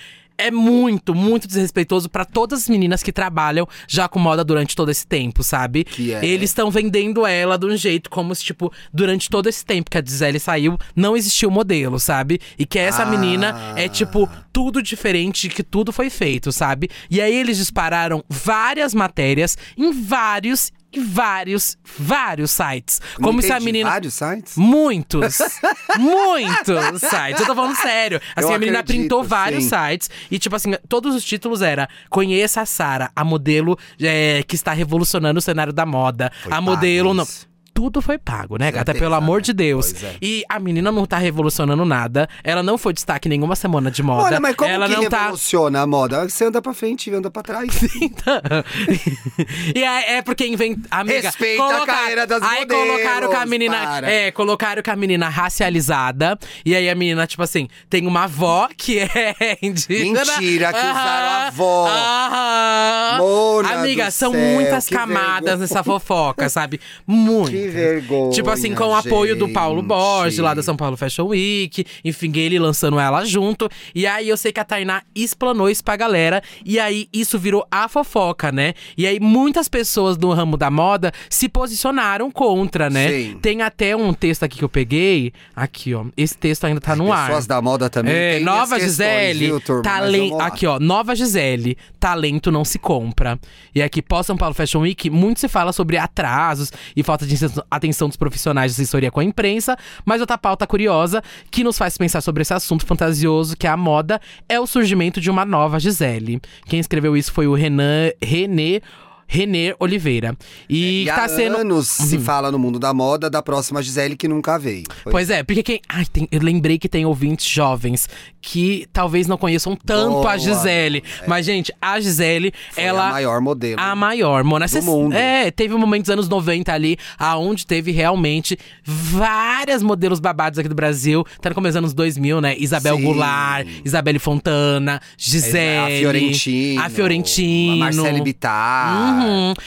é 0.47 0.51
muito, 0.51 1.13
muito 1.15 1.47
desrespeitoso 1.47 2.09
pra 2.09 2.25
todas 2.25 2.63
as 2.63 2.69
meninas 2.69 3.01
que 3.03 3.11
trabalham 3.11 3.67
já 3.87 4.07
com 4.07 4.19
moda 4.19 4.43
durante 4.43 4.75
todo 4.75 4.89
esse 4.91 5.05
tempo, 5.07 5.43
sabe? 5.43 5.83
Que 5.83 6.13
é? 6.13 6.25
Eles 6.25 6.49
estão 6.49 6.69
vendendo 6.69 7.25
ela 7.25 7.57
de 7.57 7.65
um 7.65 7.75
jeito 7.77 8.09
como 8.09 8.33
se, 8.35 8.43
tipo, 8.43 8.71
durante 8.93 9.29
todo 9.29 9.47
esse 9.47 9.65
tempo 9.65 9.89
que 9.89 9.97
a 9.97 10.03
Gisele 10.03 10.39
saiu, 10.39 10.77
não 10.95 11.15
existiu 11.15 11.49
modelo, 11.49 11.99
sabe? 11.99 12.39
E 12.59 12.65
que 12.65 12.77
essa 12.79 13.03
Ah. 13.03 13.05
menina 13.05 13.73
é, 13.75 13.87
tipo, 13.87 14.29
tudo 14.51 14.81
diferente, 14.81 15.49
que 15.49 15.63
tudo 15.63 15.91
foi 15.91 16.09
feito, 16.09 16.51
sabe? 16.51 16.89
E 17.09 17.21
aí 17.21 17.35
eles 17.35 17.57
dispararam 17.57 18.23
várias 18.29 18.93
matérias 18.93 19.57
em 19.77 19.91
vários 19.91 20.71
e 20.93 20.99
vários, 20.99 21.77
vários 21.97 22.51
sites. 22.51 23.01
Não 23.17 23.29
como 23.29 23.41
se 23.41 23.51
a 23.51 23.59
menina. 23.59 23.89
Vários 23.89 24.13
sites? 24.13 24.55
Muitos, 24.55 25.37
muitos 25.97 27.01
sites. 27.01 27.41
Eu 27.41 27.47
tô 27.47 27.55
falando 27.55 27.75
sério. 27.75 28.21
Assim, 28.35 28.49
Eu 28.49 28.55
a 28.55 28.59
menina 28.59 28.79
acredito, 28.79 29.01
printou 29.01 29.23
vários 29.23 29.63
sim. 29.63 29.69
sites. 29.69 30.09
E, 30.29 30.37
tipo 30.37 30.55
assim, 30.55 30.73
todos 30.87 31.15
os 31.15 31.23
títulos 31.23 31.61
era 31.61 31.89
Conheça 32.09 32.61
a 32.61 32.65
Sara, 32.65 33.11
a 33.15 33.23
modelo 33.23 33.77
é, 33.99 34.43
que 34.47 34.55
está 34.55 34.71
revolucionando 34.71 35.39
o 35.39 35.41
cenário 35.41 35.73
da 35.73 35.85
moda. 35.85 36.31
Foi 36.43 36.53
a 36.53 36.61
modelo. 36.61 37.13
Não... 37.13 37.27
Tudo 37.73 38.01
foi 38.01 38.17
pago, 38.17 38.57
né, 38.57 38.71
gata? 38.71 38.93
Pelo 38.93 39.15
amor 39.15 39.41
de 39.41 39.51
Deus. 39.51 40.03
É. 40.03 40.15
E 40.21 40.43
a 40.47 40.59
menina 40.59 40.91
não 40.91 41.05
tá 41.05 41.17
revolucionando 41.17 41.83
nada. 41.83 42.29
Ela 42.43 42.61
não 42.61 42.77
foi 42.77 42.93
destaque 42.93 43.27
nenhuma 43.27 43.55
semana 43.55 43.89
de 43.89 44.03
moda. 44.03 44.23
Olha, 44.23 44.39
mas 44.39 44.55
como 44.55 44.69
ela 44.69 44.87
que 44.87 44.95
não 44.95 45.09
tá. 45.09 45.19
revoluciona 45.21 45.81
a 45.81 45.87
moda? 45.87 46.29
Você 46.29 46.45
anda 46.45 46.61
pra 46.61 46.73
frente 46.73 47.09
e 47.09 47.13
anda 47.15 47.31
pra 47.31 47.41
trás. 47.41 47.69
e 49.75 49.83
é, 49.83 50.17
é 50.17 50.21
porque 50.21 50.45
invent... 50.45 50.79
Amiga, 50.91 51.21
Respeita 51.21 51.63
a 51.63 51.85
carreira 51.85 52.27
das 52.27 52.43
Aí 52.43 52.59
modelos, 52.61 52.85
colocaram 52.87 53.29
que 53.29 53.35
a 53.35 53.45
menina. 53.45 53.77
para. 53.77 54.11
É, 54.11 54.31
colocaram 54.31 54.81
que 54.81 54.89
a 54.89 54.95
menina 54.95 55.29
racializada. 55.29 56.37
E 56.65 56.75
aí 56.75 56.89
a 56.89 56.95
menina, 56.95 57.25
tipo 57.25 57.41
assim, 57.43 57.67
tem 57.89 58.05
uma 58.05 58.23
avó 58.25 58.69
que 58.77 58.99
é 58.99 59.57
indígena. 59.61 60.23
Mentira, 60.25 60.71
que 60.71 60.79
usaram 60.79 61.27
a 61.29 61.47
avó. 61.47 61.87
aham. 61.87 63.17
Mona 63.19 63.69
Amiga, 63.79 64.11
são 64.11 64.31
céu, 64.31 64.41
muitas 64.41 64.87
camadas 64.87 65.33
vergonha. 65.43 65.57
nessa 65.57 65.83
fofoca, 65.83 66.49
sabe? 66.49 66.79
Muitas. 67.05 67.49
Que 67.49 67.62
vergonha, 67.69 68.31
Tipo 68.31 68.49
assim, 68.49 68.73
com 68.73 68.85
o 68.85 68.95
apoio 68.95 69.35
do 69.35 69.49
Paulo. 69.49 69.81
Borges, 69.81 70.39
lá 70.39 70.53
da 70.53 70.63
São 70.63 70.75
Paulo 70.75 70.95
Fashion 70.97 71.27
Week. 71.27 71.85
Enfim, 72.03 72.31
ele 72.37 72.57
lançando 72.59 72.99
ela 72.99 73.23
junto. 73.25 73.69
E 73.93 74.05
aí 74.07 74.29
eu 74.29 74.37
sei 74.37 74.51
que 74.51 74.59
a 74.59 74.63
Tainá 74.63 75.01
explanou 75.15 75.69
isso 75.69 75.83
pra 75.83 75.95
galera. 75.95 76.41
E 76.65 76.79
aí 76.79 77.07
isso 77.13 77.37
virou 77.39 77.65
a 77.71 77.87
fofoca, 77.87 78.51
né? 78.51 78.73
E 78.97 79.05
aí 79.07 79.19
muitas 79.19 79.67
pessoas 79.67 80.17
do 80.17 80.31
ramo 80.31 80.57
da 80.57 80.69
moda 80.71 81.11
se 81.29 81.47
posicionaram 81.49 82.29
contra, 82.31 82.89
né? 82.89 83.09
Sim. 83.09 83.39
Tem 83.41 83.61
até 83.61 83.95
um 83.95 84.13
texto 84.13 84.43
aqui 84.43 84.57
que 84.59 84.63
eu 84.63 84.69
peguei. 84.69 85.33
Aqui, 85.55 85.93
ó. 85.93 86.05
Esse 86.15 86.37
texto 86.37 86.65
ainda 86.65 86.79
tá 86.81 86.95
no 86.95 87.11
ar. 87.11 87.27
Pessoas 87.27 87.47
da 87.47 87.61
moda 87.61 87.89
também 87.89 88.13
É, 88.13 88.39
Nova 88.39 88.75
questões, 88.75 88.83
Gisele, 88.83 89.45
viu, 89.47 89.59
turma? 89.61 89.81
Talen- 89.83 90.41
aqui 90.41 90.65
ó, 90.67 90.79
Nova 90.79 91.15
Gisele, 91.15 91.77
talento 91.99 92.51
não 92.51 92.63
se 92.65 92.77
compra. 92.79 93.39
E 93.73 93.81
aqui 93.81 94.01
pós 94.01 94.25
São 94.25 94.37
Paulo 94.37 94.53
Fashion 94.55 94.81
Week, 94.81 95.09
muito 95.09 95.39
se 95.39 95.47
fala 95.47 95.71
sobre 95.73 95.97
atrasos 95.97 96.71
e 96.95 97.03
falta 97.03 97.25
de 97.25 97.35
atenção 97.69 98.07
dos 98.07 98.17
profissionais 98.17 98.75
de 98.75 98.81
assessoria 98.81 99.11
com 99.11 99.19
a 99.19 99.23
imprensa, 99.23 99.77
mas 100.05 100.21
outra 100.21 100.37
pauta 100.37 100.65
curiosa 100.67 101.21
que 101.51 101.63
nos 101.63 101.77
faz 101.77 101.97
pensar 101.97 102.21
sobre 102.21 102.41
esse 102.41 102.53
assunto 102.53 102.85
fantasioso 102.85 103.55
que 103.57 103.67
é 103.67 103.69
a 103.69 103.77
moda 103.77 104.19
é 104.47 104.59
o 104.59 104.67
surgimento 104.67 105.19
de 105.19 105.29
uma 105.29 105.45
nova 105.45 105.79
Gisele. 105.79 106.41
Quem 106.65 106.79
escreveu 106.79 107.15
isso 107.15 107.31
foi 107.31 107.47
o 107.47 107.53
Renan, 107.53 108.11
René 108.21 108.81
Renê 109.27 109.73
Oliveira. 109.79 110.35
E, 110.69 111.03
E 111.03 111.05
tá 111.05 111.25
há 111.25 111.29
sendo 111.29 111.57
anos 111.57 111.87
se 111.87 112.17
fala 112.19 112.51
no 112.51 112.59
mundo 112.59 112.77
da 112.79 112.93
moda 112.93 113.29
da 113.29 113.41
próxima 113.41 113.81
Gisele 113.81 114.15
que 114.15 114.27
nunca 114.27 114.57
veio. 114.59 114.83
Foi 115.03 115.11
Pois 115.11 115.29
é, 115.29 115.43
porque 115.43 115.63
quem. 115.63 115.81
Ai, 115.89 116.05
tem- 116.05 116.27
eu 116.31 116.41
lembrei 116.41 116.77
que 116.77 116.87
tem 116.89 117.05
ouvintes 117.05 117.45
jovens 117.47 118.07
que 118.41 118.85
talvez 118.91 119.25
não 119.27 119.37
conheçam 119.37 119.75
tanto 119.75 120.11
Boa. 120.15 120.31
a 120.31 120.37
Gisele. 120.37 121.03
Mas, 121.27 121.45
gente, 121.45 121.73
a 121.81 121.99
Gisele, 121.99 122.53
Foi 122.71 122.83
ela. 122.83 123.07
a 123.07 123.11
maior 123.11 123.41
modelo. 123.41 123.79
A 123.79 123.95
maior, 123.95 124.43
Mona. 124.43 124.67
Cês- 124.67 124.83
mundo. 124.85 125.13
É, 125.13 125.49
teve 125.51 125.73
um 125.73 125.77
momento 125.77 126.01
dos 126.03 126.09
anos 126.09 126.27
90 126.29 126.73
ali, 126.73 126.97
aonde 127.17 127.65
teve 127.65 127.91
realmente 127.91 128.57
várias 128.85 129.81
modelos 129.81 130.19
babados 130.19 130.59
aqui 130.59 130.67
do 130.69 130.75
Brasil. 130.75 131.25
Tá 131.41 131.49
no 131.49 131.55
começo 131.55 131.73
dos 131.73 131.77
anos 131.77 131.93
2000, 131.93 132.41
né? 132.41 132.55
Isabel 132.57 132.97
Sim. 132.97 133.03
Goulart, 133.03 133.67
Isabelle 133.83 134.19
Fontana, 134.19 134.99
Gisele. 135.17 135.77
a 135.95 135.99
Fiorentino. 135.99 136.81
A 136.81 136.89
Fiorentino. 136.89 137.73
A 137.73 137.77
Marcele 137.77 138.21
Bittar. 138.21 138.93
Uhum. 138.97 139.22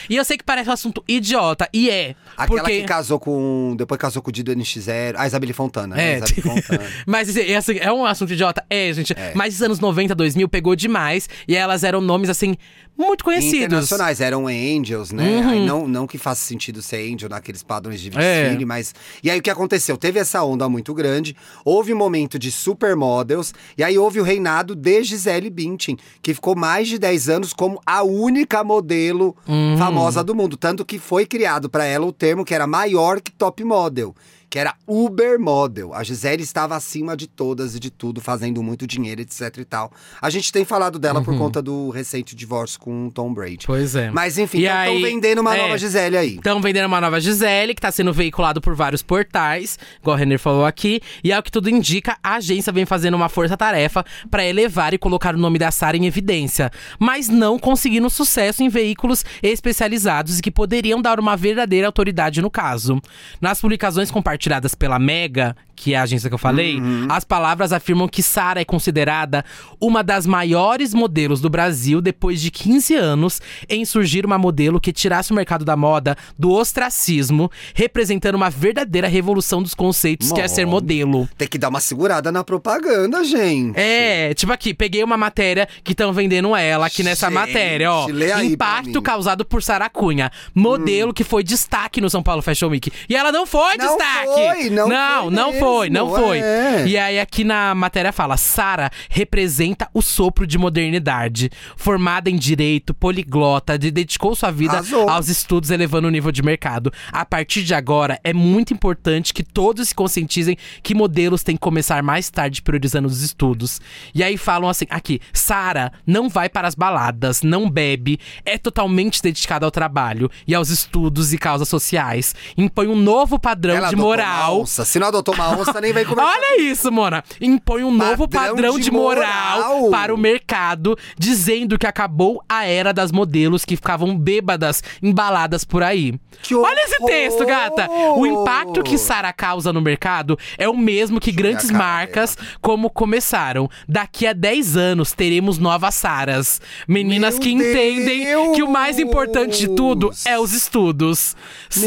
E 0.09 0.15
eu 0.15 0.23
sei 0.25 0.37
que 0.37 0.43
parece 0.43 0.69
um 0.69 0.73
assunto 0.73 1.03
idiota, 1.07 1.67
e 1.73 1.89
é. 1.89 2.15
Aquela 2.35 2.61
porque... 2.61 2.81
que 2.81 2.87
casou 2.87 3.19
com. 3.19 3.75
Depois 3.77 3.99
casou 3.99 4.21
com 4.21 4.29
o 4.29 4.31
Dido 4.31 4.53
NX0. 4.53 5.15
A 5.17 5.25
Isabelle 5.27 5.53
Fontana. 5.53 5.95
né? 5.95 6.13
É, 6.13 6.17
Isabelle 6.17 6.41
Fontana. 6.61 6.89
mas 7.05 7.29
assim, 7.29 7.41
é, 7.41 7.55
assim, 7.55 7.77
é 7.79 7.91
um 7.91 8.05
assunto 8.05 8.33
idiota? 8.33 8.63
É, 8.69 8.91
gente. 8.93 9.15
Mas 9.33 9.55
os 9.55 9.61
anos 9.61 9.79
90, 9.79 10.13
2000 10.15 10.47
pegou 10.49 10.75
demais. 10.75 11.27
E 11.47 11.55
elas 11.55 11.83
eram 11.83 11.99
nomes, 12.01 12.29
assim, 12.29 12.55
muito 12.97 13.23
conhecidos. 13.23 13.65
Internacionais, 13.65 14.21
eram 14.21 14.47
angels, 14.47 15.11
né? 15.11 15.23
Uhum. 15.41 15.49
Aí 15.49 15.65
não, 15.65 15.87
não 15.87 16.07
que 16.07 16.17
faça 16.17 16.43
sentido 16.43 16.81
ser 16.81 17.13
angel 17.13 17.29
naqueles 17.29 17.63
padrões 17.63 17.99
de 18.01 18.09
É. 18.17 18.43
desfile, 18.43 18.65
mas. 18.65 18.93
E 19.23 19.29
aí 19.31 19.39
o 19.39 19.41
que 19.41 19.49
aconteceu? 19.49 19.97
Teve 19.97 20.19
essa 20.19 20.43
onda 20.43 20.67
muito 20.67 20.93
grande, 20.93 21.35
houve 21.63 21.93
um 21.93 21.97
momento 21.97 22.37
de 22.39 22.51
supermodels, 22.51 23.53
e 23.77 23.83
aí 23.83 23.97
houve 23.97 24.19
o 24.19 24.23
reinado 24.23 24.75
de 24.75 25.03
Gisele 25.03 25.49
Bündchen, 25.49 25.97
que 26.21 26.33
ficou 26.33 26.55
mais 26.55 26.87
de 26.87 26.97
10 26.97 27.29
anos 27.29 27.53
como 27.53 27.79
a 27.85 28.01
única 28.03 28.63
modelo 28.63 29.35
Uhum. 29.47 29.77
famosa 29.77 30.23
do 30.23 30.35
mundo. 30.35 30.57
Tanto 30.57 30.85
que 30.85 30.99
foi 30.99 31.25
criado 31.25 31.69
para 31.69 31.85
ela 31.85 32.05
o 32.05 32.11
termo 32.11 32.45
que 32.45 32.53
era 32.53 32.67
maior 32.67 33.21
que 33.21 33.31
top 33.31 33.63
model. 33.63 34.15
Que 34.49 34.59
era 34.59 34.73
Uber 34.87 35.37
Model. 35.37 35.93
A 35.93 36.03
Gisele 36.03 36.41
estava 36.41 36.75
acima 36.75 37.17
de 37.17 37.27
todas 37.27 37.75
e 37.75 37.79
de 37.79 37.89
tudo, 37.89 38.21
fazendo 38.21 38.63
muito 38.63 38.87
dinheiro, 38.87 39.19
etc 39.19 39.57
e 39.57 39.65
tal. 39.65 39.91
A 40.21 40.29
gente 40.29 40.53
tem 40.53 40.63
falado 40.63 40.97
dela 40.97 41.21
por 41.21 41.37
conta 41.37 41.61
do 41.61 41.89
recente 41.89 42.33
divórcio 42.33 42.79
com 42.79 43.07
o 43.07 43.11
Tom 43.11 43.33
Brady. 43.33 43.65
Uhum. 43.67 43.75
Pois 43.75 43.93
é. 43.93 44.09
Mas 44.09 44.37
enfim, 44.37 44.59
estão 44.59 45.01
vendendo 45.01 45.39
uma 45.39 45.55
é. 45.55 45.61
nova 45.61 45.77
Gisele 45.77 46.17
aí. 46.17 46.35
Estão 46.35 46.61
vendendo 46.61 46.85
uma 46.85 47.01
nova 47.01 47.19
Gisele, 47.19 47.75
que 47.75 47.81
tá 47.81 47.91
sendo 47.91 48.13
veiculado 48.13 48.61
por 48.61 48.73
vários 48.73 49.03
portais, 49.03 49.77
igual 49.99 50.15
o 50.15 50.19
Renner 50.19 50.39
falou 50.39 50.65
aqui. 50.65 51.01
E 51.21 51.33
ao 51.33 51.43
que 51.43 51.51
tudo 51.51 51.69
indica, 51.69 52.17
a 52.23 52.35
agência 52.35 52.71
vem 52.71 52.85
fazendo 52.85 53.15
uma 53.15 53.27
força-tarefa 53.27 54.05
pra 54.31 54.45
elevar 54.45 54.93
e 54.93 54.97
colocar 54.97 55.35
o 55.35 55.37
nome 55.37 55.59
da 55.59 55.71
Sara 55.71 55.97
em 55.97 56.05
evidência. 56.05 56.71
Mas 56.97 57.27
não 57.27 57.59
conseguindo 57.59 58.09
sucesso 58.09 58.63
em 58.63 58.69
veículos 58.69 59.25
especializados 59.43 60.39
e 60.39 60.41
que 60.41 60.51
poderiam 60.51 61.01
dar 61.01 61.19
uma 61.19 61.35
verdadeira 61.35 61.87
autoridade 61.87 62.41
no 62.41 62.49
caso. 62.49 63.01
Nas 63.41 63.59
publicações 63.59 64.09
compartilhadas 64.09 64.36
pela 64.77 64.99
Mega, 64.99 65.55
que 65.75 65.93
é 65.93 65.97
a 65.97 66.03
agência 66.03 66.27
que 66.27 66.33
eu 66.33 66.39
falei, 66.39 66.81
as 67.07 67.23
palavras 67.23 67.71
afirmam 67.71 68.07
que 68.07 68.23
Sara 68.23 68.59
é 68.59 68.65
considerada 68.65 69.45
uma 69.79 70.03
das 70.03 70.25
maiores 70.25 70.93
modelos 70.93 71.39
do 71.39 71.49
Brasil 71.49 72.01
depois 72.01 72.41
de 72.41 72.49
15 72.49 72.95
anos 72.95 73.41
em 73.69 73.85
surgir 73.85 74.25
uma 74.25 74.37
modelo 74.37 74.79
que 74.81 74.91
tirasse 74.91 75.31
o 75.31 75.35
mercado 75.35 75.63
da 75.63 75.77
moda 75.77 76.17
do 76.37 76.51
ostracismo, 76.51 77.51
representando 77.75 78.35
uma 78.35 78.49
verdadeira 78.49 79.07
revolução 79.07 79.61
dos 79.61 79.73
conceitos 79.75 80.31
que 80.31 80.41
é 80.41 80.47
ser 80.47 80.65
modelo. 80.65 81.29
Tem 81.37 81.47
que 81.47 81.57
dar 81.57 81.69
uma 81.69 81.79
segurada 81.79 82.31
na 82.31 82.43
propaganda, 82.43 83.23
gente. 83.23 83.77
É, 83.79 84.33
tipo 84.33 84.51
aqui, 84.51 84.73
peguei 84.73 85.03
uma 85.03 85.17
matéria 85.17 85.67
que 85.83 85.91
estão 85.91 86.11
vendendo 86.11 86.55
ela 86.55 86.87
aqui 86.87 87.03
nessa 87.03 87.27
Gente, 87.27 87.35
matéria, 87.35 87.91
ó. 87.91 88.07
Impacto. 88.41 88.99
Hum. 88.99 89.01
causado 89.01 89.45
por 89.45 89.61
Sara 89.61 89.89
Cunha, 89.89 90.31
modelo 90.53 91.13
que 91.13 91.23
foi 91.23 91.43
destaque 91.43 92.01
no 92.01 92.09
São 92.09 92.23
Paulo 92.23 92.41
Fashion 92.41 92.69
Week. 92.69 92.91
E 93.07 93.15
ela 93.15 93.31
não 93.31 93.45
foi 93.45 93.77
Não 93.77 93.87
destaque. 93.87 94.26
Foi, 94.33 94.69
não 94.69 94.87
não, 94.87 95.21
foi 95.23 95.31
não 95.31 95.53
foi, 95.53 95.89
não 95.89 96.09
foi. 96.15 96.39
é. 96.39 96.83
E 96.87 96.97
aí 96.97 97.19
aqui 97.19 97.43
na 97.43 97.73
matéria 97.75 98.11
fala: 98.11 98.37
Sara 98.37 98.89
representa 99.09 99.89
o 99.93 100.01
sopro 100.01 100.45
de 100.47 100.57
modernidade. 100.57 101.49
Formada 101.75 102.29
em 102.29 102.35
direito, 102.35 102.93
poliglota, 102.93 103.77
de- 103.77 103.91
dedicou 103.91 104.35
sua 104.35 104.51
vida 104.51 104.73
Arrasou. 104.73 105.09
aos 105.09 105.27
estudos, 105.27 105.69
elevando 105.71 106.07
o 106.07 106.11
nível 106.11 106.31
de 106.31 106.41
mercado. 106.43 106.91
A 107.11 107.25
partir 107.25 107.63
de 107.63 107.73
agora, 107.73 108.19
é 108.23 108.33
muito 108.33 108.73
importante 108.73 109.33
que 109.33 109.43
todos 109.43 109.89
se 109.89 109.95
conscientizem 109.95 110.57
que 110.81 110.93
modelos 110.95 111.43
têm 111.43 111.55
que 111.55 111.61
começar 111.61 112.01
mais 112.03 112.29
tarde, 112.29 112.61
priorizando 112.61 113.07
os 113.07 113.21
estudos. 113.21 113.79
E 114.13 114.23
aí 114.23 114.37
falam 114.37 114.69
assim: 114.69 114.85
aqui, 114.89 115.19
Sara 115.33 115.91
não 116.05 116.29
vai 116.29 116.49
para 116.49 116.67
as 116.67 116.75
baladas, 116.75 117.41
não 117.41 117.69
bebe, 117.69 118.19
é 118.45 118.57
totalmente 118.57 119.21
dedicada 119.21 119.65
ao 119.65 119.71
trabalho 119.71 120.29
e 120.47 120.53
aos 120.55 120.69
estudos 120.69 121.33
e 121.33 121.37
causas 121.37 121.67
sociais. 121.67 122.35
Impõe 122.57 122.87
um 122.87 122.95
novo 122.95 123.39
padrão 123.39 123.75
Ela 123.75 123.89
de 123.89 123.95
Uma 123.95 124.03
moral. 124.25 124.61
onça. 124.61 124.85
Se 124.85 124.99
não 124.99 125.07
adotou 125.07 125.33
uma 125.33 125.57
onça, 125.57 125.79
nem 125.81 125.93
vem 125.93 126.03
conversar. 126.05 126.31
Olha 126.31 126.61
isso, 126.61 126.91
Mona. 126.91 127.23
Impõe 127.41 127.83
um 127.83 127.91
novo 127.91 128.27
Padrão 128.27 128.77
de 128.77 128.85
de 128.85 128.91
moral, 128.91 129.79
moral. 129.79 129.91
para 129.91 130.13
o 130.13 130.17
mercado, 130.17 130.97
dizendo 131.17 131.77
que 131.77 131.85
acabou 131.85 132.41
a 132.47 132.65
era 132.65 132.93
das 132.93 133.11
modelos 133.11 133.65
que 133.65 133.75
ficavam 133.75 134.17
bêbadas, 134.17 134.81
embaladas 135.03 135.63
por 135.65 135.83
aí. 135.83 136.15
Que 136.41 136.55
Olha 136.55 136.79
esse 136.83 136.95
horror! 136.95 137.09
texto, 137.09 137.45
gata. 137.45 137.89
O 138.15 138.25
impacto 138.25 138.83
que 138.83 138.97
Sara 138.97 139.33
causa 139.33 139.73
no 139.73 139.81
mercado 139.81 140.37
é 140.57 140.69
o 140.69 140.77
mesmo 140.77 141.19
que 141.19 141.31
grandes 141.31 141.67
ver 141.67 141.75
a 141.75 141.77
cara 141.79 141.83
marcas 141.97 142.37
como 142.61 142.89
começaram. 142.89 143.69
Daqui 143.87 144.25
a 144.27 144.33
10 144.33 144.77
anos 144.77 145.11
teremos 145.13 145.57
novas 145.57 145.95
Saras. 145.95 146.61
Meninas 146.87 147.33
Meu 147.35 147.41
que 147.43 147.51
entendem 147.51 148.53
que 148.53 148.63
o 148.63 148.69
mais 148.71 148.99
importante 148.99 149.59
de 149.59 149.67
tudo 149.75 150.11
é 150.25 150.39
os 150.39 150.53
estudos. 150.53 151.35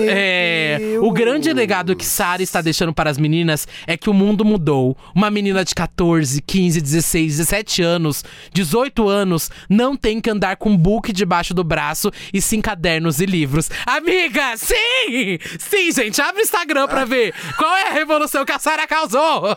É, 0.06 0.98
o 1.00 1.10
grande 1.12 1.52
legado 1.52 1.94
que 1.96 2.04
Sara 2.20 2.42
está 2.42 2.60
deixando 2.60 2.92
para 2.92 3.08
as 3.08 3.16
meninas 3.16 3.66
é 3.86 3.96
que 3.96 4.10
o 4.10 4.12
mundo 4.12 4.44
mudou. 4.44 4.94
Uma 5.14 5.30
menina 5.30 5.64
de 5.64 5.74
14, 5.74 6.42
15, 6.42 6.78
16, 6.78 7.38
17 7.38 7.82
anos, 7.82 8.22
18 8.52 9.08
anos, 9.08 9.50
não 9.70 9.96
tem 9.96 10.20
que 10.20 10.28
andar 10.28 10.56
com 10.56 10.68
um 10.68 10.76
book 10.76 11.14
debaixo 11.14 11.54
do 11.54 11.64
braço 11.64 12.10
e 12.30 12.42
sim 12.42 12.60
cadernos 12.60 13.22
e 13.22 13.24
livros. 13.24 13.70
Amiga, 13.86 14.54
sim! 14.58 15.38
Sim, 15.58 15.92
gente, 15.92 16.20
abre 16.20 16.42
o 16.42 16.44
Instagram 16.44 16.86
pra 16.88 17.06
ver 17.06 17.32
qual 17.56 17.74
é 17.74 17.88
a 17.88 17.92
revolução 17.94 18.44
que 18.44 18.52
a 18.52 18.58
Sara 18.58 18.86
causou. 18.86 19.56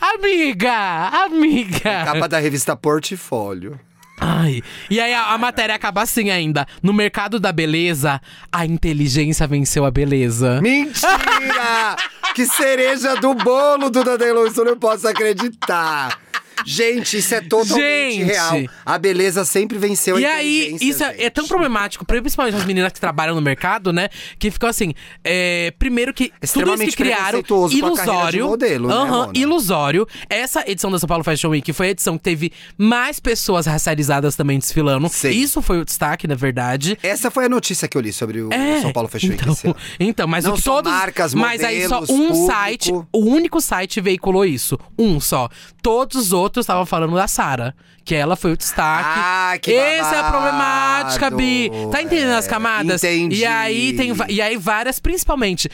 Amiga, 0.00 1.26
amiga. 1.26 2.04
Capa 2.04 2.28
da 2.28 2.40
revista 2.40 2.76
Portfólio. 2.76 3.78
Ai. 4.20 4.62
E 4.90 5.00
aí 5.00 5.14
a, 5.14 5.32
a 5.32 5.38
matéria 5.38 5.74
acaba 5.74 6.02
assim 6.02 6.30
ainda. 6.30 6.66
No 6.82 6.92
mercado 6.92 7.38
da 7.38 7.52
beleza, 7.52 8.20
a 8.52 8.66
inteligência 8.66 9.46
venceu 9.46 9.84
a 9.84 9.90
beleza. 9.90 10.60
Mentira! 10.60 11.96
que 12.34 12.46
cereja 12.46 13.16
do 13.16 13.34
bolo 13.34 13.90
do 13.90 14.04
Danilo, 14.04 14.46
isso 14.46 14.60
eu 14.60 14.64
não 14.64 14.78
posso 14.78 15.08
acreditar. 15.08 16.18
Gente, 16.66 17.18
isso 17.18 17.34
é 17.34 17.40
totalmente 17.40 18.16
Gente. 18.18 18.24
real. 18.24 18.60
A 18.84 18.98
beleza 18.98 19.44
sempre 19.44 19.78
venceu 19.78 20.16
a 20.16 20.20
E 20.20 20.24
aí, 20.24 20.58
inteligência, 20.74 20.84
isso 20.90 21.04
é, 21.04 21.24
é 21.24 21.30
tão 21.30 21.46
problemático, 21.46 22.04
principalmente 22.04 22.56
as 22.56 22.64
meninas 22.64 22.92
que 22.92 23.00
trabalham 23.00 23.34
no 23.34 23.42
mercado, 23.42 23.92
né? 23.92 24.08
Que 24.38 24.50
ficam 24.50 24.68
assim. 24.68 24.94
é, 25.24 25.72
primeiro 25.78 26.12
que 26.12 26.32
tudo 26.52 26.74
isso 26.74 26.84
que 26.86 26.96
criaram, 26.96 27.38
a 27.40 27.72
ilusório. 27.74 28.46
modelo, 28.46 28.88
né, 28.88 28.94
Aham, 28.94 29.26
Mona? 29.26 29.32
ilusório. 29.34 30.06
Essa 30.28 30.64
edição 30.70 30.90
da 30.90 30.98
São 30.98 31.06
Paulo 31.08 31.24
Fashion 31.24 31.50
Week 31.50 31.72
foi 31.72 31.88
a 31.88 31.90
edição 31.90 32.16
que 32.16 32.24
teve 32.24 32.52
mais 32.76 33.20
pessoas 33.20 33.66
racializadas 33.66 34.36
também 34.36 34.58
desfilando. 34.58 35.08
Sim. 35.08 35.30
Isso 35.30 35.60
foi 35.62 35.78
o 35.80 35.84
destaque, 35.84 36.26
na 36.26 36.34
verdade. 36.34 36.98
Essa 37.02 37.30
foi 37.30 37.44
a 37.44 37.48
notícia 37.48 37.86
que 37.88 37.96
eu 37.96 38.00
li 38.00 38.12
sobre 38.12 38.40
o 38.42 38.52
É, 38.52 38.80
São 38.80 38.92
Paulo 38.92 39.08
Fashion 39.08 39.30
Week 39.30 39.42
então, 39.42 39.52
esse 39.52 39.66
ano. 39.66 39.76
então, 40.00 40.26
mas 40.26 40.44
Não 40.44 40.54
o 40.54 40.56
que 40.56 40.62
todos. 40.62 40.90
marcas, 40.90 41.34
mas 41.34 41.62
aí 41.62 41.86
só 41.88 42.00
modelos, 42.00 42.10
um 42.10 42.28
público. 42.28 42.46
site, 42.46 42.92
o 42.92 43.18
único 43.24 43.60
site 43.60 44.00
veiculou 44.00 44.44
isso. 44.44 44.78
Um 44.98 45.20
só. 45.20 45.48
Todos 45.82 46.16
os 46.16 46.32
outros 46.32 46.47
estavam 46.64 46.84
falando 46.86 47.14
da 47.14 47.26
Sara. 47.28 47.74
Que 48.04 48.14
ela 48.14 48.36
foi 48.36 48.52
o 48.52 48.56
destaque. 48.56 49.04
Ah, 49.06 49.58
que 49.60 49.70
Essa 49.72 50.16
é 50.16 50.18
a 50.20 50.30
problemática, 50.30 51.30
Bi. 51.30 51.70
Tá 51.92 52.00
entendendo 52.02 52.32
as 52.38 52.46
É, 52.46 52.48
camadas? 52.48 53.04
entendi. 53.04 53.36
E 53.40 53.44
aí 53.46 53.92
tem 53.92 54.12
e 54.30 54.40
aí 54.40 54.56
várias, 54.56 54.98
principalmente, 54.98 55.68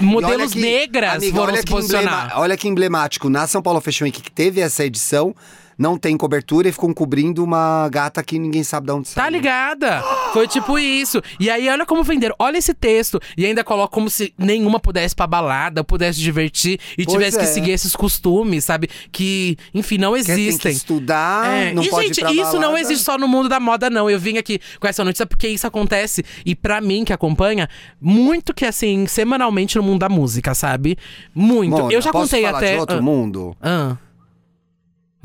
modelos 0.00 0.54
que- 0.54 0.60
negras 0.60 1.16
amiga, 1.16 1.36
foram 1.36 1.52
olha 1.52 1.60
se 1.60 1.66
posicionar. 1.66 2.24
emblema- 2.24 2.40
olha 2.40 2.56
que 2.56 2.66
emblemático. 2.68 3.28
Na 3.28 3.46
São 3.46 3.60
Paulo 3.60 3.80
Fashion 3.82 4.04
Week 4.06 4.22
que 4.22 4.30
teve 4.30 4.60
essa 4.62 4.82
edição, 4.84 5.34
não 5.78 5.96
tem 5.98 6.16
cobertura 6.16 6.68
e 6.68 6.72
ficam 6.72 6.92
cobrindo 6.92 7.42
uma 7.42 7.88
gata 7.88 8.22
que 8.22 8.38
ninguém 8.38 8.62
sabe 8.64 8.86
de 8.86 8.92
onde 8.92 9.08
Tá 9.14 9.22
saiu. 9.22 9.32
ligada? 9.32 10.02
Foi 10.32 10.46
tipo 10.48 10.78
isso. 10.78 11.20
E 11.38 11.50
aí, 11.50 11.68
olha 11.68 11.84
como 11.86 12.02
venderam. 12.02 12.34
Olha 12.38 12.58
esse 12.58 12.74
texto. 12.74 13.20
E 13.36 13.44
ainda 13.46 13.62
coloca 13.64 13.92
como 13.92 14.08
se 14.10 14.32
nenhuma 14.38 14.78
pudesse 14.80 15.14
pra 15.14 15.26
balada, 15.26 15.82
pudesse 15.84 16.20
divertir 16.20 16.78
e 16.98 17.04
Pois 17.04 17.14
tivesse 17.14 17.38
que 17.38 17.44
é. 17.44 17.46
seguir 17.46 17.70
esses 17.72 17.94
costumes, 17.94 18.64
sabe? 18.64 18.88
Que, 19.12 19.56
enfim, 19.72 19.98
não 19.98 20.12
Que 20.14 20.24
tem 20.24 20.34
que 20.36 20.40
existem. 20.42 20.72
estudar, 20.72 21.46
É, 21.46 21.72
não 21.72 21.82
e, 21.82 21.88
pode 21.90 22.06
gente, 22.08 22.20
isso 22.20 22.54
não 22.54 22.60
balada. 22.60 22.80
existe 22.80 23.04
só 23.04 23.16
no 23.18 23.28
mundo 23.28 23.48
da 23.48 23.60
moda, 23.60 23.88
não. 23.90 24.08
Eu 24.10 24.18
vim 24.18 24.36
aqui 24.38 24.60
com 24.80 24.86
essa 24.86 25.04
notícia 25.04 25.26
porque 25.26 25.48
isso 25.48 25.66
acontece. 25.66 26.24
E 26.44 26.54
pra 26.54 26.80
mim, 26.80 27.04
que 27.04 27.12
acompanha, 27.12 27.68
muito 28.00 28.52
que 28.54 28.64
assim, 28.64 29.06
semanalmente 29.06 29.76
no 29.76 29.82
mundo 29.82 30.00
da 30.00 30.08
música, 30.08 30.54
sabe? 30.54 30.96
Muito. 31.34 31.70
Mona, 31.70 31.92
eu 31.92 32.00
já 32.00 32.10
contei 32.12 32.44
até. 32.44 32.74
de 32.74 32.80
outro 32.80 32.98
Ah, 32.98 33.02
mundo? 33.02 33.56
ah. 33.62 33.96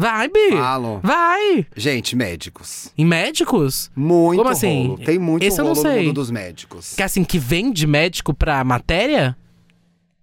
Vai, 0.01 0.29
Bi. 0.29 0.51
Falo. 0.51 1.01
Vai. 1.03 1.65
Gente, 1.75 2.15
médicos. 2.15 2.89
Em 2.97 3.03
médicos? 3.05 3.91
Muito 3.93 4.37
Como 4.37 4.49
assim? 4.49 4.87
rolo. 4.87 4.99
Tem 5.03 5.19
muito 5.19 5.43
Esse 5.43 5.59
eu 5.59 5.65
não 5.65 5.73
rolo 5.73 5.83
no 5.83 5.89
sei. 5.91 6.05
mundo 6.05 6.13
dos 6.13 6.31
médicos. 6.31 6.93
Que 6.95 7.03
assim, 7.03 7.25
que 7.25 7.37
vende 7.37 7.85
médico 7.85 8.33
pra 8.33 8.63
matéria? 8.63 9.35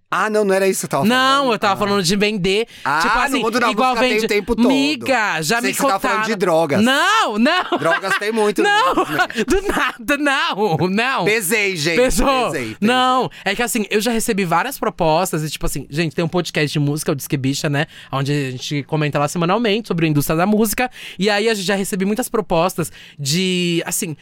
Ah, 0.08 0.30
não, 0.30 0.44
não 0.44 0.54
era 0.54 0.68
isso 0.68 0.80
que 0.80 0.86
eu 0.86 0.90
tava 0.90 1.04
Não, 1.04 1.36
falando. 1.38 1.52
eu 1.52 1.58
tava 1.58 1.76
falando 1.80 2.02
de 2.02 2.16
vender. 2.16 2.68
Ah, 2.84 3.00
tipo 3.02 3.14
no 3.14 3.20
assim, 3.22 3.42
mundo 3.42 3.58
da 3.58 3.70
igual 3.70 3.88
música 3.90 4.06
tem 4.08 4.12
vende. 4.14 4.24
o 4.24 4.28
tempo 4.28 4.54
todo. 4.56 4.68
Miga, 4.68 5.42
já 5.42 5.60
Sei 5.60 5.68
me 5.70 5.74
que 5.74 5.80
você 5.82 5.88
tava 5.88 6.00
falando 6.00 6.24
de 6.26 6.36
drogas. 6.36 6.80
Não, 6.82 7.38
não. 7.38 7.78
Drogas 7.78 8.16
tem 8.18 8.30
muito 8.30 8.62
no 8.62 8.68
Não, 8.68 8.94
mundo 8.94 9.10
médicos. 9.10 9.44
do 9.62 9.62
nada, 9.68 10.16
não, 10.16 10.76
não. 10.88 11.24
Pesei, 11.24 11.76
gente. 11.76 11.96
Pesou? 11.96 12.50
Pesei, 12.52 12.62
pesei. 12.74 12.76
Não, 12.80 13.28
é 13.44 13.54
que 13.56 13.62
assim, 13.62 13.84
eu 13.90 14.00
já 14.00 14.12
recebi 14.12 14.44
várias 14.44 14.78
propostas 14.78 15.42
e 15.42 15.50
tipo 15.50 15.66
assim, 15.66 15.86
gente, 15.90 16.14
tem 16.14 16.24
um 16.24 16.28
podcast 16.28 16.72
de 16.72 16.78
música, 16.78 17.10
o 17.10 17.14
Disque 17.14 17.36
Bicha, 17.36 17.68
né? 17.68 17.86
Onde 18.12 18.32
a 18.32 18.50
gente 18.52 18.84
comenta 18.84 19.18
lá 19.18 19.26
semanalmente 19.26 19.88
sobre 19.88 20.06
a 20.06 20.08
indústria 20.08 20.36
da 20.36 20.46
música. 20.46 20.88
E 21.18 21.28
aí 21.28 21.48
a 21.48 21.54
gente 21.54 21.66
já 21.66 21.74
recebi 21.74 22.04
muitas 22.04 22.28
propostas 22.28 22.92
de, 23.18 23.82
assim. 23.84 24.16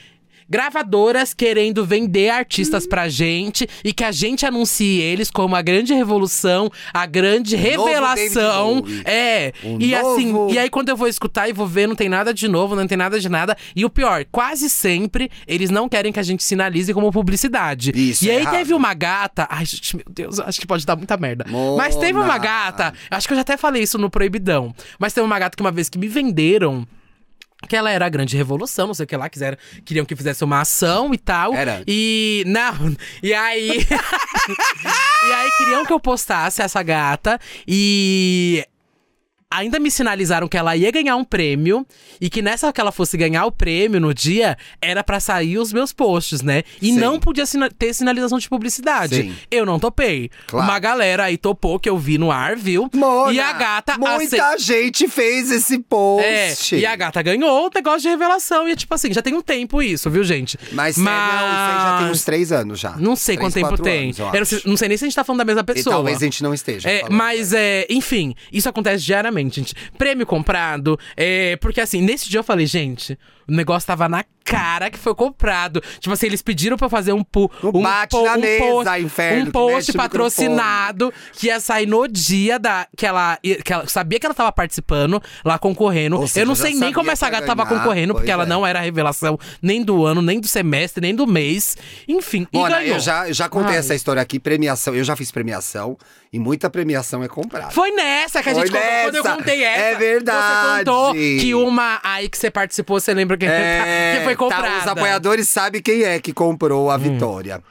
Gravadoras 0.49 1.33
querendo 1.35 1.85
vender 1.85 2.31
artistas 2.31 2.87
pra 2.87 3.09
gente 3.09 3.69
e 3.85 3.93
que 3.93 4.05
a 4.05 4.13
gente 4.13 4.45
anuncie 4.47 5.01
eles 5.01 5.31
como 5.31 5.55
a 5.57 5.63
grande 5.63 5.95
revolução, 5.95 6.71
a 6.93 7.07
grande 7.07 7.57
revelação. 7.57 8.85
É. 9.05 9.53
O 9.63 9.81
e 9.81 9.95
assim, 9.95 10.33
novo- 10.33 10.53
e 10.53 10.59
aí 10.59 10.71
quando 10.71 10.89
eu 10.89 10.97
vou 10.97 11.09
escutar 11.09 11.49
e 11.49 11.53
vou 11.53 11.67
ver, 11.67 11.87
não 11.87 11.95
tem 11.95 12.09
nada 12.09 12.33
de 12.33 12.49
novo, 12.49 12.75
não 12.77 12.87
tem 12.87 12.97
nada 12.99 13.19
de 13.19 13.29
nada. 13.29 13.57
E 13.75 13.85
o 13.85 13.91
pior, 13.91 14.25
quase 14.31 14.69
sempre 14.71 15.31
eles 15.47 15.71
não 15.71 15.89
querem 15.89 16.13
que 16.13 16.21
a 16.21 16.23
gente 16.23 16.43
sinalize 16.43 16.93
como 16.93 17.11
publicidade. 17.13 17.93
Isso 17.95 18.25
e 18.25 18.31
é 18.31 18.37
aí 18.39 18.47
teve 18.47 18.75
uma 18.75 18.95
gata. 18.95 19.47
Ai, 19.51 19.65
gente, 19.65 19.97
meu 19.97 20.05
Deus, 20.11 20.39
acho 20.41 20.61
que 20.61 20.67
pode 20.67 20.85
dar 20.87 20.97
muita 20.97 21.17
merda. 21.17 21.45
Mona. 21.49 21.77
Mas 21.77 21.97
teve 21.97 22.19
uma 22.19 22.39
gata, 22.39 22.93
acho 23.11 23.27
que 23.27 23.33
eu 23.33 23.37
já 23.37 23.43
até 23.43 23.57
falei 23.57 23.83
isso 23.83 23.99
no 23.99 24.11
Proibidão. 24.11 24.75
Mas 24.99 25.13
teve 25.13 25.25
uma 25.27 25.39
gata 25.39 25.57
que 25.57 25.63
uma 25.63 25.73
vez 25.73 25.89
que 25.89 25.99
me 25.99 26.09
venderam. 26.09 26.87
Que 27.65 27.77
ela 27.77 27.91
era 27.91 28.07
a 28.07 28.09
grande 28.09 28.37
revolução, 28.37 28.87
não 28.87 28.95
sei 28.95 29.05
o 29.05 29.07
que 29.07 29.17
lá, 29.17 29.29
quiseram, 29.29 29.57
queriam 29.85 30.05
que 30.05 30.17
fizesse 30.17 30.45
uma 30.45 30.61
ação 30.61 31.13
e 31.15 31.19
tal. 31.19 31.55
Era. 31.55 31.83
E. 31.87 32.45
Não. 32.47 32.95
E 33.23 33.33
aí. 33.35 33.87
e 35.27 35.33
aí 35.33 35.51
queriam 35.59 35.85
que 35.85 35.93
eu 35.93 36.01
postasse 36.01 36.63
essa 36.63 36.83
gata. 36.83 37.39
E. 37.67 38.67
Ainda 39.51 39.79
me 39.79 39.89
sinalizaram 39.91 40.49
que 40.49 40.57
ela 40.57 40.77
ia 40.77 40.91
ganhar 40.91 41.15
um 41.15 41.23
prêmio 41.25 41.87
e 42.21 42.29
que 42.29 42.43
nessa 42.43 42.73
que 42.73 42.81
ela 42.81 42.91
fosse 42.91 43.17
ganhar 43.17 43.47
o 43.47 43.53
prêmio 43.53 44.01
no 44.01 44.13
dia 44.13 44.57
era 44.83 45.05
pra 45.05 45.21
sair 45.21 45.59
os 45.59 45.73
meus 45.73 45.93
posts, 45.93 46.43
né? 46.43 46.65
E 46.83 46.87
Sim. 46.93 46.99
não 46.99 47.21
podia 47.21 47.47
sina- 47.47 47.71
ter 47.71 47.95
sinalização 47.95 48.39
de 48.39 48.49
publicidade. 48.49 49.15
Sim. 49.17 49.35
Eu 49.51 49.65
não 49.65 49.79
topei. 49.79 50.29
Claro. 50.49 50.67
Uma 50.69 50.79
galera 50.81 51.25
aí 51.25 51.37
topou 51.37 51.79
que 51.79 51.89
eu 51.89 51.97
vi 51.97 52.19
no 52.19 52.33
ar, 52.33 52.57
viu? 52.57 52.91
Mona, 52.93 53.33
e 53.33 53.39
a 53.39 53.53
gata 53.53 53.97
Muita 53.97 54.59
gente 54.59 55.07
fez 55.07 55.51
esse 55.53 55.79
post. 55.79 56.75
é, 56.75 56.79
e 56.79 56.85
a 56.87 56.97
gata 56.97 57.23
ganhou 57.23 57.67
o 57.67 57.71
negócio 57.73 58.01
de 58.01 58.09
revelação. 58.09 58.67
E 58.69 58.73
é 58.73 58.77
tipo 58.77 58.93
assim, 58.93 59.13
já 59.13 59.23
tem 59.23 59.35
um 59.35 59.43
tempo 59.43 59.81
isso, 59.81 60.11
viu, 60.11 60.25
gente? 60.25 60.59
Mas, 60.73 60.97
Mas... 60.99 61.05
não, 61.33 61.49
isso 61.49 61.61
aí 61.61 61.79
já 61.91 61.99
tem 62.01 62.11
uns 62.11 62.25
três 62.25 62.51
anos 62.51 62.81
já. 62.81 62.97
Não 62.97 63.15
sei 63.15 63.37
Três, 63.37 63.55
quanto 63.55 63.55
tempo 63.71 63.81
tem. 63.83 64.05
anos, 64.07 64.19
eu 64.19 64.27
eu 64.27 64.39
não 64.41 64.45
sei, 64.47 64.63
não 64.67 64.77
sei 64.77 64.89
nem 64.89 64.97
se 64.99 65.05
a 65.05 65.07
gente 65.07 65.15
tá 65.15 65.23
falando 65.23 65.39
da 65.39 65.45
mesma 65.45 65.61
E 65.61 65.65
pessoa. 65.65 65.95
talvez 65.95 66.17
a 66.17 66.25
gente 66.25 66.43
não 66.43 66.53
esteja. 66.53 66.91
É, 66.91 67.09
mas, 67.09 67.53
é, 67.53 67.87
enfim, 67.89 68.35
isso 68.53 68.69
acontece 68.69 69.05
diariamente, 69.05 69.34
gente. 69.43 69.75
Prêmio 69.99 70.27
comprado. 70.27 70.99
É, 71.17 71.57
porque 71.57 71.81
assim, 71.81 72.01
nesse 72.01 72.29
dia 72.29 72.41
eu 72.41 72.45
falei, 72.45 72.67
gente, 72.67 73.19
o 73.49 73.53
negócio 73.53 73.87
tava 73.87 74.09
na 74.09 74.25
cara 74.45 74.91
que 74.91 74.99
foi 74.99 75.15
comprado. 75.15 75.83
Tipo 75.99 76.13
assim, 76.13 76.27
eles 76.27 76.43
pediram 76.43 76.77
pra 76.77 76.87
eu 76.87 76.91
fazer 76.91 77.13
um, 77.13 77.25
pu 77.25 77.51
um, 77.63 77.83
bate 77.83 78.11
po- 78.11 78.25
na 78.25 78.35
um 78.35 78.41
mesa, 78.41 78.65
post, 78.65 79.01
inferno, 79.01 79.49
um 79.49 79.51
post 79.51 79.93
patrocinado 79.95 81.13
que 81.33 81.47
ia 81.47 81.59
sair 81.61 81.87
no 81.87 82.07
dia 82.07 82.59
da 82.59 82.87
que 82.97 83.07
ela, 83.07 83.39
que 83.43 83.73
ela 83.73 83.87
sabia 83.87 84.21
que 84.21 84.27
ela 84.27 84.35
tava 84.35 84.53
participando, 84.53 85.23
lá 85.45 85.59
concorrendo. 85.59 86.17
Ou 86.21 86.27
eu 86.35 86.47
não 86.47 86.55
sei 86.55 86.75
nem 86.75 86.93
como 86.93 87.11
essa 87.11 87.29
gata 87.31 87.47
tava 87.47 87.65
ganhar, 87.65 87.81
concorrendo, 87.81 88.15
porque 88.15 88.27
pois 88.27 88.33
ela 88.35 88.45
é. 88.45 88.47
não 88.47 88.67
era 88.67 88.79
a 88.79 88.83
revelação 88.83 89.39
nem 89.63 89.83
do 89.83 90.05
ano, 90.05 90.21
nem 90.21 90.39
do 90.39 90.47
semestre, 90.47 91.01
nem 91.01 91.15
do 91.15 91.27
mês. 91.27 91.77
Enfim, 92.07 92.47
e 92.53 92.59
Mona, 92.59 92.79
ganhou. 92.79 92.97
eu 92.97 93.01
já, 93.01 93.29
eu 93.29 93.35
já 93.35 93.49
contei 93.49 93.73
Ai. 93.73 93.79
essa 93.79 93.95
história 93.95 94.21
aqui, 94.21 94.39
premiação. 94.39 94.95
Eu 94.95 95.05
já 95.05 95.17
fiz 95.17 95.31
premiação 95.31 95.97
e 96.33 96.39
muita 96.39 96.69
premiação 96.69 97.23
é 97.23 97.29
comprada. 97.29 97.71
Foi 97.71 97.91
nessa 97.93 98.43
que 98.43 98.49
a 98.51 98.55
gente 98.55 98.71
contou 98.71 98.83
quando 99.05 99.15
eu 99.17 99.23
contei 99.25 99.63
essa. 99.65 99.85
É 99.85 99.95
verdade. 99.95 100.79
Você 100.79 100.79
contou 100.79 101.13
que 101.15 101.55
uma 101.55 102.01
aí 102.03 102.29
que 102.29 102.37
você 102.37 102.51
participou, 102.51 103.01
você 103.01 103.15
lembra 103.15 103.34
que, 103.39 103.47
É, 103.47 104.17
que 104.19 104.25
foi 104.25 104.35
tá, 104.35 104.39
comprada. 104.39 104.79
os 104.81 104.87
apoiadores 104.87 105.49
sabem 105.49 105.81
quem 105.83 106.03
é 106.03 106.19
que 106.21 106.33
comprou 106.33 106.87
Hum. 106.87 106.91
a 106.91 106.97
vitória. 106.97 107.63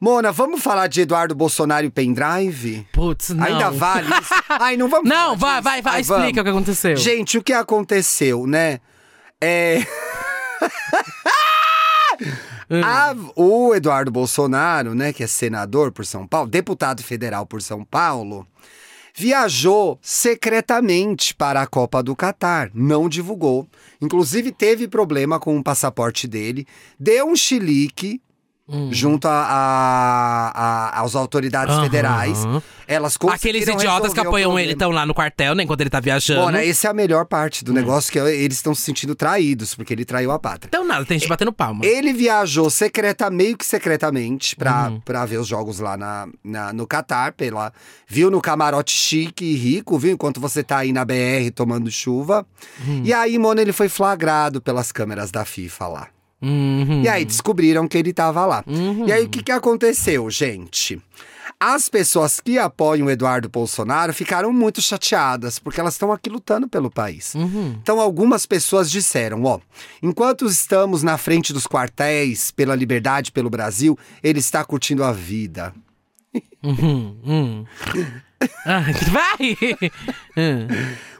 Mona, 0.00 0.30
vamos 0.30 0.62
falar 0.62 0.88
de 0.88 1.00
Eduardo 1.00 1.34
Bolsonaro 1.34 1.86
e 1.86 1.90
pendrive? 1.90 2.86
Putz, 2.92 3.30
não. 3.30 3.44
Ainda 3.44 3.70
vale 3.70 4.08
isso? 4.20 4.34
Ai, 4.60 4.76
não 4.76 4.88
vamos 4.88 5.08
Não, 5.08 5.34
vai, 5.36 5.62
vai, 5.62 5.80
vai, 5.80 5.94
Ai, 5.94 6.00
explica 6.02 6.22
vamos. 6.22 6.38
o 6.40 6.44
que 6.44 6.50
aconteceu. 6.50 6.96
Gente, 6.96 7.38
o 7.38 7.42
que 7.42 7.52
aconteceu, 7.54 8.46
né? 8.46 8.78
É. 9.40 9.80
A- 12.84 13.14
o 13.34 13.74
Eduardo 13.74 14.10
Bolsonaro, 14.10 14.94
né, 14.94 15.12
que 15.12 15.22
é 15.22 15.26
senador 15.26 15.92
por 15.92 16.04
São 16.04 16.26
Paulo, 16.26 16.48
deputado 16.48 17.02
federal 17.02 17.46
por 17.46 17.62
São 17.62 17.84
Paulo, 17.84 18.46
viajou 19.16 19.98
secretamente 20.02 21.34
para 21.34 21.62
a 21.62 21.66
Copa 21.66 22.02
do 22.02 22.14
Catar, 22.14 22.70
não 22.74 23.08
divulgou. 23.08 23.66
Inclusive 24.00 24.52
teve 24.52 24.86
problema 24.86 25.40
com 25.40 25.56
o 25.56 25.64
passaporte 25.64 26.28
dele, 26.28 26.66
deu 27.00 27.26
um 27.26 27.34
chilique 27.34 28.20
Hum. 28.68 28.88
junto 28.92 29.28
a, 29.28 29.30
a- 29.30 30.52
a- 30.98 31.02
às 31.02 31.14
autoridades 31.14 31.74
Aham. 31.74 31.84
federais. 31.84 32.38
Elas 32.88 33.16
Aqueles 33.30 33.66
idiotas 33.66 34.12
que 34.12 34.20
apoiam 34.20 34.58
ele 34.58 34.72
estão 34.72 34.90
lá 34.90 35.04
no 35.06 35.12
quartel, 35.14 35.54
né, 35.54 35.62
enquanto 35.64 35.80
ele 35.80 35.90
tá 35.90 36.00
viajando. 36.00 36.50
Né, 36.52 36.66
essa 36.68 36.88
é 36.88 36.90
a 36.90 36.94
melhor 36.94 37.26
parte 37.26 37.62
Hum. 37.62 37.66
do 37.66 37.72
negócio, 37.72 38.10
que 38.12 38.18
é- 38.18 38.34
eles 38.34 38.56
estão 38.58 38.74
se 38.74 38.82
sentindo 38.82 39.14
traídos, 39.14 39.74
porque 39.74 39.92
ele 39.92 40.04
traiu 40.04 40.30
a 40.32 40.38
pátria. 40.38 40.68
Então 40.68 40.84
nada, 40.84 41.04
tem 41.04 41.18
gente 41.18 41.28
batendo 41.28 41.52
palma. 41.52 41.84
Ele 41.84 42.12
viajou 42.12 42.68
secreta, 42.70 43.30
meio 43.30 43.56
que 43.56 43.64
secretamente 43.66 44.54
pra, 44.56 44.88
Uhum. 44.88 45.00
pra 45.00 45.24
ver 45.26 45.38
os 45.38 45.46
jogos 45.48 45.78
lá 45.80 45.96
na, 45.96 46.28
na- 46.44 46.72
no 46.72 46.86
Catar, 46.86 47.32
pela, 47.32 47.72
viu 48.08 48.30
no 48.30 48.40
camarote 48.40 48.92
chique 48.92 49.44
e 49.44 49.54
rico, 49.56 49.98
viu? 49.98 50.12
Enquanto 50.12 50.40
você 50.40 50.62
tá 50.62 50.78
aí 50.78 50.92
na 50.92 51.04
BR 51.04 51.50
tomando 51.54 51.90
chuva. 51.90 52.46
Uhum. 52.86 53.02
E 53.04 53.12
aí, 53.12 53.38
mano, 53.38 53.60
ele 53.60 53.72
foi 53.72 53.88
flagrado 53.88 54.60
pelas 54.60 54.90
câmeras 54.92 55.30
da 55.30 55.44
FIFA 55.44 55.86
lá. 55.88 56.06
Uhum. 56.40 57.02
E 57.02 57.08
aí 57.08 57.24
descobriram 57.24 57.88
que 57.88 57.96
ele 57.96 58.12
tava 58.12 58.44
lá. 58.44 58.64
E 59.06 59.12
aí 59.12 59.24
o 59.24 59.28
que, 59.28 59.42
que 59.42 59.52
aconteceu, 59.52 60.28
gente? 60.30 61.00
As 61.58 61.88
pessoas 61.88 62.38
que 62.38 62.58
apoiam 62.58 63.06
o 63.06 63.10
Eduardo 63.10 63.48
Bolsonaro 63.48 64.12
ficaram 64.12 64.52
muito 64.52 64.82
chateadas, 64.82 65.58
porque 65.58 65.80
elas 65.80 65.94
estão 65.94 66.12
aqui 66.12 66.28
lutando 66.28 66.68
pelo 66.68 66.90
país. 66.90 67.34
Uhum. 67.34 67.78
Então, 67.80 67.98
algumas 67.98 68.44
pessoas 68.44 68.90
disseram: 68.90 69.42
ó, 69.44 69.58
enquanto 70.02 70.44
estamos 70.44 71.02
na 71.02 71.16
frente 71.16 71.54
dos 71.54 71.66
quartéis 71.66 72.50
pela 72.50 72.74
liberdade, 72.74 73.32
pelo 73.32 73.48
Brasil, 73.48 73.98
ele 74.22 74.38
está 74.38 74.62
curtindo 74.64 75.02
a 75.02 75.12
vida. 75.12 75.72
Uhum. 76.62 77.16
Uhum. 77.24 77.66
Vai! 79.10 79.56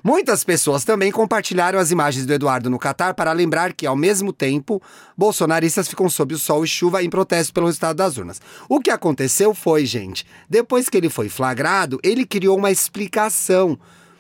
Muitas 0.03 0.45
pessoas 0.45 0.85
também 0.85 1.11
compartilharam 1.11 1.79
as 1.79 1.91
imagens 1.91 2.27
do 2.27 2.33
Eduardo 2.33 2.71
no 2.71 2.79
Catar 2.79 3.15
para 3.15 3.33
lembrar 3.33 3.73
que, 3.73 3.87
ao 3.87 3.97
mesmo 3.97 4.33
tempo, 4.33 4.81
bolsonaristas 5.17 5.89
ficam 5.89 6.09
sob 6.09 6.35
o 6.35 6.39
sol 6.39 6.65
e 6.65 6.69
chuva 6.69 7.03
em 7.03 7.11
protesto 7.11 7.53
pelo 7.53 7.67
resultado 7.67 7.97
das 7.97 8.17
urnas. 8.17 8.41
O 8.69 8.81
que 8.81 8.91
aconteceu 8.91 9.55
foi, 9.55 9.85
gente, 9.85 10.25
depois 10.49 10.89
que 10.89 10.97
ele 10.97 11.09
foi 11.09 11.29
flagrado, 11.29 11.99
ele 12.03 12.25
criou 12.25 12.57
uma 12.57 12.71
explicação 12.71 13.79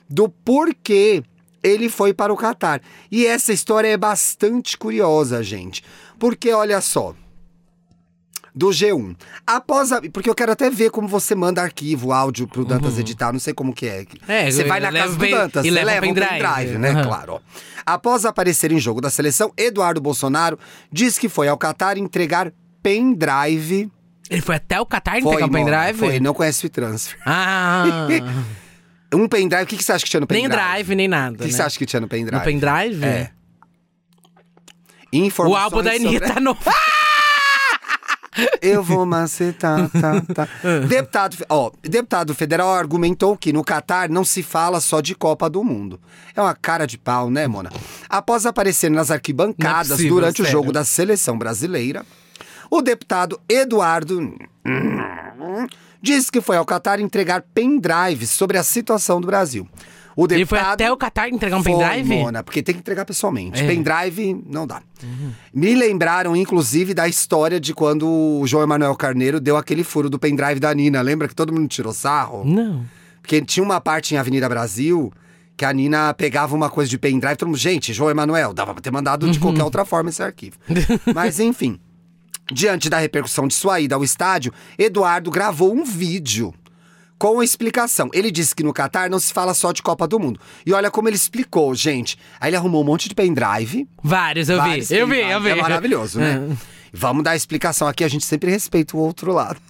do 0.08 0.28
porquê 0.28 1.22
ele 1.62 1.88
foi 1.88 2.14
para 2.14 2.32
o 2.32 2.36
Catar. 2.36 2.80
E 3.10 3.26
essa 3.26 3.52
história 3.52 3.88
é 3.88 3.96
bastante 3.96 4.76
curiosa, 4.76 5.42
gente. 5.42 5.84
Porque, 6.18 6.52
olha 6.52 6.80
só. 6.80 7.14
Do 8.58 8.68
G1. 8.68 9.14
Após 9.46 9.92
a. 9.92 10.00
Porque 10.00 10.30
eu 10.30 10.34
quero 10.34 10.50
até 10.50 10.70
ver 10.70 10.90
como 10.90 11.06
você 11.06 11.34
manda 11.34 11.60
arquivo, 11.60 12.10
áudio 12.10 12.48
pro 12.48 12.64
Dantas 12.64 12.98
editar, 12.98 13.30
não 13.30 13.38
sei 13.38 13.52
como 13.52 13.74
que 13.74 13.86
é. 13.86 14.06
É, 14.26 14.50
você 14.50 14.64
vai 14.64 14.80
na 14.80 14.90
casa 14.90 15.14
do 15.14 15.28
Dantas, 15.28 15.66
e 15.66 15.70
leva 15.70 15.86
leva 15.86 16.06
um 16.06 16.14
pendrive. 16.14 16.42
pendrive, 16.42 16.78
né? 16.78 16.90
Aham. 16.92 17.02
Claro. 17.04 17.32
ó. 17.34 17.40
Após 17.84 18.24
aparecer 18.24 18.72
em 18.72 18.78
jogo 18.80 19.02
da 19.02 19.10
seleção, 19.10 19.52
Eduardo 19.58 20.00
Bolsonaro 20.00 20.58
diz 20.90 21.18
que 21.18 21.28
foi 21.28 21.48
ao 21.48 21.58
Catar 21.58 21.98
entregar 21.98 22.50
pendrive. 22.82 23.90
Ele 24.30 24.40
foi 24.40 24.56
até 24.56 24.80
o 24.80 24.86
Qatar 24.86 25.20
Foi, 25.20 25.34
entregar 25.34 25.46
um 25.46 25.50
Mona, 25.52 25.64
pendrive? 25.78 25.98
Foi, 25.98 26.18
não 26.18 26.32
conhece 26.32 26.64
o 26.64 26.70
transfer. 26.70 27.18
Ah, 27.26 27.84
Um 29.14 29.28
pendrive, 29.28 29.62
o 29.62 29.66
que, 29.66 29.76
que 29.76 29.84
você 29.84 29.92
acha 29.92 30.04
que 30.04 30.10
tinha 30.10 30.20
no 30.20 30.26
nem 30.28 30.42
pendrive? 30.42 30.62
drive, 30.64 30.94
nem 30.96 31.06
nada. 31.08 31.34
O 31.34 31.38
que, 31.38 31.44
né? 31.44 31.48
que 31.50 31.54
você 31.54 31.62
acha 31.62 31.78
que 31.78 31.86
tinha 31.86 32.00
no 32.00 32.08
pendrive? 32.08 32.36
No 32.36 32.42
pendrive? 32.42 33.04
É. 33.04 33.30
O 35.12 35.16
Informações 35.16 35.62
álbum 35.62 35.82
da 35.82 35.92
sobre- 35.92 36.08
Anitta 36.26 36.40
no. 36.40 36.56
Eu 38.60 38.82
vou 38.82 39.06
macetar, 39.06 39.88
tá, 39.90 40.20
tá. 40.34 40.48
deputado, 40.86 41.36
ó, 41.48 41.70
deputado 41.82 42.34
federal 42.34 42.74
argumentou 42.74 43.36
que 43.36 43.52
no 43.52 43.64
Catar 43.64 44.08
não 44.08 44.24
se 44.24 44.42
fala 44.42 44.80
só 44.80 45.00
de 45.00 45.14
Copa 45.14 45.48
do 45.48 45.64
Mundo. 45.64 46.00
É 46.34 46.40
uma 46.40 46.54
cara 46.54 46.86
de 46.86 46.98
pau, 46.98 47.30
né, 47.30 47.46
Mona? 47.46 47.70
Após 48.08 48.44
aparecer 48.44 48.90
nas 48.90 49.10
arquibancadas 49.10 49.92
é 49.92 49.94
possível, 49.94 50.14
durante 50.14 50.42
o 50.42 50.44
sério. 50.44 50.58
jogo 50.58 50.72
da 50.72 50.84
seleção 50.84 51.38
brasileira, 51.38 52.04
o 52.70 52.82
deputado 52.82 53.40
Eduardo 53.48 54.34
disse 56.02 56.30
que 56.30 56.40
foi 56.40 56.56
ao 56.56 56.64
Catar 56.64 57.00
entregar 57.00 57.42
pendrives 57.54 58.30
sobre 58.30 58.58
a 58.58 58.62
situação 58.62 59.20
do 59.20 59.26
Brasil. 59.26 59.68
O 60.16 60.24
Ele 60.24 60.36
deputado 60.38 60.48
foi 60.64 60.72
até 60.72 60.90
o 60.90 60.96
Qatar 60.96 61.28
entregar 61.28 61.58
um 61.58 61.62
foi, 61.62 61.72
pendrive? 61.72 62.08
Mona, 62.08 62.42
porque 62.42 62.62
tem 62.62 62.74
que 62.74 62.80
entregar 62.80 63.04
pessoalmente. 63.04 63.60
É. 63.60 63.62
Uhum. 63.62 63.68
Pendrive 63.68 64.42
não 64.48 64.66
dá. 64.66 64.80
Me 65.52 65.74
lembraram, 65.74 66.34
inclusive, 66.34 66.94
da 66.94 67.06
história 67.06 67.60
de 67.60 67.74
quando 67.74 68.08
o 68.08 68.46
João 68.46 68.62
Emanuel 68.62 68.94
Carneiro 68.96 69.38
deu 69.38 69.58
aquele 69.58 69.84
furo 69.84 70.08
do 70.08 70.18
pendrive 70.18 70.58
da 70.58 70.72
Nina. 70.74 71.02
Lembra 71.02 71.28
que 71.28 71.34
todo 71.34 71.52
mundo 71.52 71.68
tirou 71.68 71.92
sarro? 71.92 72.44
Não. 72.46 72.82
Porque 73.20 73.42
tinha 73.42 73.62
uma 73.62 73.78
parte 73.80 74.14
em 74.14 74.16
Avenida 74.18 74.48
Brasil 74.48 75.12
que 75.54 75.64
a 75.66 75.72
Nina 75.72 76.14
pegava 76.14 76.54
uma 76.56 76.70
coisa 76.70 76.88
de 76.88 76.96
pendrive. 76.96 77.36
Todo 77.36 77.48
mundo, 77.48 77.58
gente, 77.58 77.92
João 77.92 78.10
Emanuel, 78.10 78.54
dava 78.54 78.72
pra 78.72 78.80
ter 78.82 78.90
mandado 78.90 79.30
de 79.30 79.36
Uhum. 79.38 79.42
qualquer 79.42 79.64
outra 79.64 79.84
forma 79.84 80.08
esse 80.08 80.22
arquivo. 80.22 80.56
Mas 81.14 81.38
enfim. 81.40 81.78
Diante 82.50 82.88
da 82.88 82.98
repercussão 82.98 83.48
de 83.48 83.54
sua 83.54 83.80
ida 83.80 83.96
ao 83.96 84.04
estádio, 84.04 84.52
Eduardo 84.78 85.30
gravou 85.30 85.74
um 85.74 85.84
vídeo 85.84 86.54
com 87.18 87.42
explicação. 87.42 88.10
Ele 88.12 88.30
disse 88.30 88.54
que 88.54 88.62
no 88.62 88.72
Catar 88.72 89.08
não 89.08 89.18
se 89.18 89.32
fala 89.32 89.54
só 89.54 89.72
de 89.72 89.82
Copa 89.82 90.06
do 90.06 90.18
Mundo. 90.18 90.40
E 90.64 90.72
olha 90.72 90.90
como 90.90 91.08
ele 91.08 91.16
explicou, 91.16 91.74
gente. 91.74 92.18
Aí 92.40 92.50
ele 92.50 92.56
arrumou 92.56 92.82
um 92.82 92.86
monte 92.86 93.08
de 93.08 93.14
pendrive. 93.14 93.88
Vários, 94.02 94.48
eu 94.48 94.58
vários 94.58 94.88
vi. 94.88 94.96
Eu 94.96 95.06
vi, 95.06 95.20
eu 95.20 95.40
vi. 95.40 95.50
É 95.50 95.54
maravilhoso, 95.54 96.18
né? 96.18 96.56
Vamos 96.92 97.24
dar 97.24 97.32
a 97.32 97.36
explicação 97.36 97.86
aqui, 97.86 98.04
a 98.04 98.08
gente 98.08 98.24
sempre 98.24 98.50
respeita 98.50 98.96
o 98.96 99.00
outro 99.00 99.32
lado. 99.32 99.60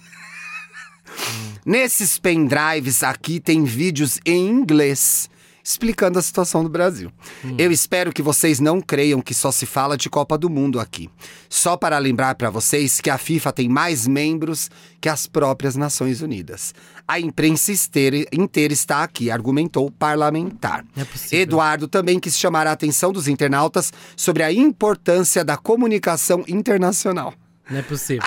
Nesses 1.65 2.17
pendrives 2.17 3.03
aqui 3.03 3.39
tem 3.39 3.63
vídeos 3.63 4.19
em 4.25 4.47
inglês 4.47 5.29
explicando 5.67 6.17
a 6.17 6.21
situação 6.21 6.63
do 6.63 6.69
Brasil. 6.69 7.11
Eu 7.57 7.73
espero 7.73 8.13
que 8.13 8.21
vocês 8.21 8.57
não 8.57 8.79
creiam 8.79 9.19
que 9.19 9.33
só 9.33 9.51
se 9.51 9.65
fala 9.65 9.97
de 9.97 10.09
Copa 10.09 10.37
do 10.37 10.49
Mundo 10.49 10.79
aqui. 10.79 11.09
Só 11.49 11.75
para 11.75 11.97
lembrar 11.97 12.35
para 12.35 12.49
vocês 12.49 13.01
que 13.01 13.09
a 13.09 13.17
FIFA 13.17 13.51
tem 13.51 13.67
mais 13.67 14.07
membros 14.07 14.71
que 15.01 15.09
as 15.09 15.27
próprias 15.27 15.75
Nações 15.75 16.21
Unidas. 16.21 16.73
A 17.05 17.19
imprensa 17.19 17.73
inteira, 17.73 18.25
inteira 18.31 18.71
está 18.71 19.03
aqui, 19.03 19.29
argumentou 19.29 19.87
o 19.87 19.91
parlamentar. 19.91 20.85
É. 20.95 21.35
Eduardo 21.35 21.85
também 21.85 22.17
quis 22.17 22.39
chamar 22.39 22.65
a 22.65 22.71
atenção 22.71 23.11
dos 23.11 23.27
internautas 23.27 23.91
sobre 24.15 24.43
a 24.43 24.53
importância 24.53 25.43
da 25.43 25.57
comunicação 25.57 26.45
internacional. 26.47 27.33
Não 27.69 27.79
é 27.79 27.81
possível. 27.81 28.23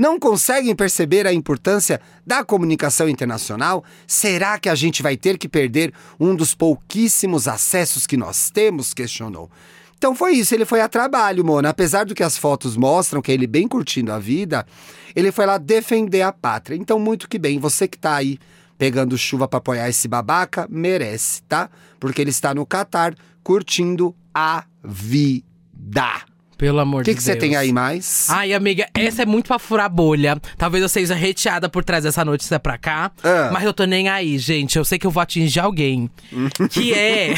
Não 0.00 0.18
conseguem 0.18 0.74
perceber 0.74 1.26
a 1.26 1.32
importância 1.34 2.00
da 2.26 2.42
comunicação 2.42 3.06
internacional? 3.06 3.84
Será 4.06 4.58
que 4.58 4.70
a 4.70 4.74
gente 4.74 5.02
vai 5.02 5.14
ter 5.14 5.36
que 5.36 5.46
perder 5.46 5.92
um 6.18 6.34
dos 6.34 6.54
pouquíssimos 6.54 7.46
acessos 7.46 8.06
que 8.06 8.16
nós 8.16 8.48
temos? 8.48 8.94
Questionou. 8.94 9.50
Então 9.98 10.14
foi 10.14 10.32
isso, 10.32 10.54
ele 10.54 10.64
foi 10.64 10.80
a 10.80 10.88
trabalho, 10.88 11.44
Mona. 11.44 11.68
Apesar 11.68 12.06
do 12.06 12.14
que 12.14 12.22
as 12.22 12.38
fotos 12.38 12.78
mostram, 12.78 13.20
que 13.20 13.30
é 13.30 13.34
ele 13.34 13.46
bem 13.46 13.68
curtindo 13.68 14.10
a 14.10 14.18
vida, 14.18 14.66
ele 15.14 15.30
foi 15.30 15.44
lá 15.44 15.58
defender 15.58 16.22
a 16.22 16.32
pátria. 16.32 16.76
Então, 16.76 16.98
muito 16.98 17.28
que 17.28 17.38
bem, 17.38 17.58
você 17.58 17.86
que 17.86 17.98
tá 17.98 18.14
aí 18.14 18.38
pegando 18.78 19.18
chuva 19.18 19.46
pra 19.46 19.58
apoiar 19.58 19.90
esse 19.90 20.08
babaca, 20.08 20.66
merece, 20.70 21.42
tá? 21.42 21.68
Porque 21.98 22.22
ele 22.22 22.30
está 22.30 22.54
no 22.54 22.64
Catar 22.64 23.14
curtindo 23.42 24.16
a 24.32 24.64
vida. 24.82 26.29
Pelo 26.60 26.78
amor 26.78 27.00
O 27.00 27.04
que 27.06 27.12
de 27.14 27.16
que 27.18 27.24
Deus. 27.24 27.34
você 27.34 27.40
tem 27.40 27.56
aí 27.56 27.72
mais? 27.72 28.26
Ai, 28.28 28.52
amiga, 28.52 28.86
essa 28.92 29.22
é 29.22 29.24
muito 29.26 29.46
pra 29.46 29.58
furar 29.58 29.88
bolha. 29.88 30.38
Talvez 30.58 30.82
eu 30.82 30.90
seja 30.90 31.14
reteada 31.14 31.70
por 31.70 31.82
trazer 31.82 32.08
essa 32.08 32.22
notícia 32.22 32.60
pra 32.60 32.76
cá. 32.76 33.10
Ah. 33.24 33.48
Mas 33.50 33.64
eu 33.64 33.72
tô 33.72 33.84
nem 33.84 34.10
aí, 34.10 34.36
gente. 34.36 34.76
Eu 34.76 34.84
sei 34.84 34.98
que 34.98 35.06
eu 35.06 35.10
vou 35.10 35.22
atingir 35.22 35.58
alguém. 35.60 36.10
que 36.68 36.92
é 36.92 37.32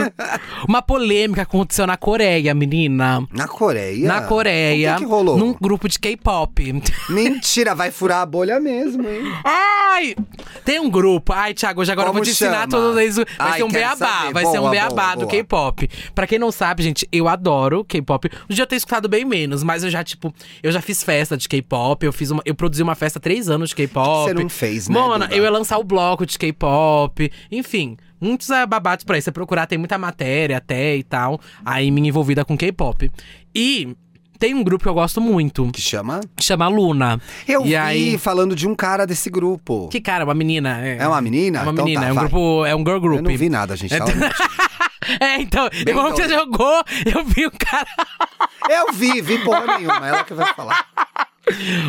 uma 0.66 0.80
polêmica 0.80 1.44
que 1.44 1.54
aconteceu 1.54 1.86
na 1.86 1.98
Coreia, 1.98 2.54
menina. 2.54 3.22
Na 3.32 3.46
Coreia? 3.46 4.08
Na 4.08 4.22
Coreia. 4.22 4.92
O 4.92 4.96
que, 4.96 5.04
que 5.04 5.10
rolou? 5.10 5.36
Num 5.36 5.52
grupo 5.52 5.86
de 5.86 5.98
K-pop. 5.98 6.82
Mentira, 7.10 7.74
vai 7.74 7.90
furar 7.90 8.22
a 8.22 8.26
bolha 8.26 8.58
mesmo, 8.58 9.06
hein? 9.06 9.30
Ai! 9.44 10.16
Tem 10.64 10.80
um 10.80 10.88
grupo. 10.88 11.34
Ai, 11.34 11.52
Thiago, 11.52 11.82
hoje 11.82 11.92
agora 11.92 12.08
eu 12.08 12.12
Como 12.12 12.24
vou 12.24 12.24
te 12.24 12.30
ensinar 12.30 12.60
chama? 12.62 12.68
tudo 12.68 12.98
isso. 13.00 13.22
Vai 13.36 13.50
Ai, 13.50 13.58
ser 13.58 13.64
um 13.64 13.68
beabá. 13.68 13.96
saber. 13.96 14.32
Vai 14.32 14.46
ser 14.46 14.58
um 14.58 14.62
Boa, 14.62 14.70
beabá 14.70 14.94
boa, 15.02 15.14
do 15.16 15.20
boa. 15.26 15.30
K-pop. 15.32 15.90
Pra 16.14 16.26
quem 16.26 16.38
não 16.38 16.50
sabe, 16.50 16.82
gente, 16.82 17.06
eu 17.12 17.28
adoro 17.28 17.84
K-pop. 17.84 18.30
Um 18.48 18.54
dia 18.54 18.62
eu 18.62 18.66
tenho 18.66 18.78
escutado 18.78 19.08
bem 19.08 19.24
menos, 19.24 19.62
mas 19.62 19.84
eu 19.84 19.90
já, 19.90 20.02
tipo, 20.04 20.32
eu 20.62 20.70
já 20.72 20.80
fiz 20.80 21.02
festa 21.02 21.36
de 21.36 21.48
K-pop. 21.48 22.04
Eu 22.04 22.12
fiz 22.12 22.30
uma. 22.30 22.42
Eu 22.44 22.54
produzi 22.54 22.82
uma 22.82 22.94
festa 22.94 23.18
há 23.18 23.22
três 23.22 23.48
anos 23.48 23.70
de 23.70 23.74
K-pop. 23.76 24.28
Você 24.28 24.34
não 24.34 24.48
fez, 24.48 24.88
né, 24.88 24.94
Mona, 24.98 25.26
Duda? 25.26 25.36
eu 25.36 25.44
ia 25.44 25.50
lançar 25.50 25.78
o 25.78 25.84
bloco 25.84 26.26
de 26.26 26.38
K-pop. 26.38 27.30
Enfim. 27.50 27.96
Muitos 28.20 28.50
é, 28.50 28.66
babados 28.66 29.04
por 29.04 29.14
aí. 29.14 29.22
Você 29.22 29.30
procurar, 29.30 29.66
tem 29.66 29.78
muita 29.78 29.96
matéria 29.96 30.56
até 30.56 30.96
e 30.96 31.02
tal. 31.04 31.40
Aí 31.64 31.90
me 31.90 32.00
envolvida 32.08 32.44
com 32.44 32.56
K-pop. 32.56 33.08
E 33.54 33.94
tem 34.40 34.54
um 34.54 34.62
grupo 34.64 34.82
que 34.82 34.88
eu 34.88 34.94
gosto 34.94 35.20
muito. 35.20 35.70
Que 35.72 35.80
chama? 35.80 36.20
Chama 36.40 36.66
Luna. 36.68 37.20
Eu 37.46 37.62
e 37.64 37.68
vi 37.68 37.76
aí, 37.76 38.18
falando 38.18 38.56
de 38.56 38.66
um 38.66 38.74
cara 38.74 39.06
desse 39.06 39.30
grupo. 39.30 39.88
que 39.88 40.00
cara, 40.00 40.24
uma 40.24 40.34
menina. 40.34 40.80
É 40.84 41.06
uma 41.06 41.20
menina? 41.20 41.60
É 41.60 41.62
uma 41.62 41.72
Então 41.72 41.84
menina, 41.84 42.02
tá, 42.02 42.08
é 42.08 42.12
um 42.12 42.14
vai. 42.16 42.24
grupo, 42.28 42.64
é 42.66 42.74
um 42.74 42.78
girl 42.84 42.98
group. 43.00 43.16
Eu 43.18 43.22
não 43.22 43.36
vi 43.36 43.48
nada, 43.48 43.76
gente. 43.76 43.94
É, 43.94 43.98
tava- 43.98 44.12
É, 45.20 45.40
então, 45.40 45.68
Bem 45.70 45.82
igual 45.94 46.12
que 46.12 46.22
você 46.22 46.28
doido. 46.28 46.40
jogou, 46.40 46.82
eu 47.06 47.24
vi 47.24 47.46
o 47.46 47.50
cara. 47.50 47.86
Eu 48.68 48.92
vi, 48.92 49.22
vi 49.22 49.38
porra 49.38 49.78
nenhuma. 49.78 50.06
Ela 50.06 50.24
que 50.24 50.34
vai 50.34 50.52
falar. 50.52 50.86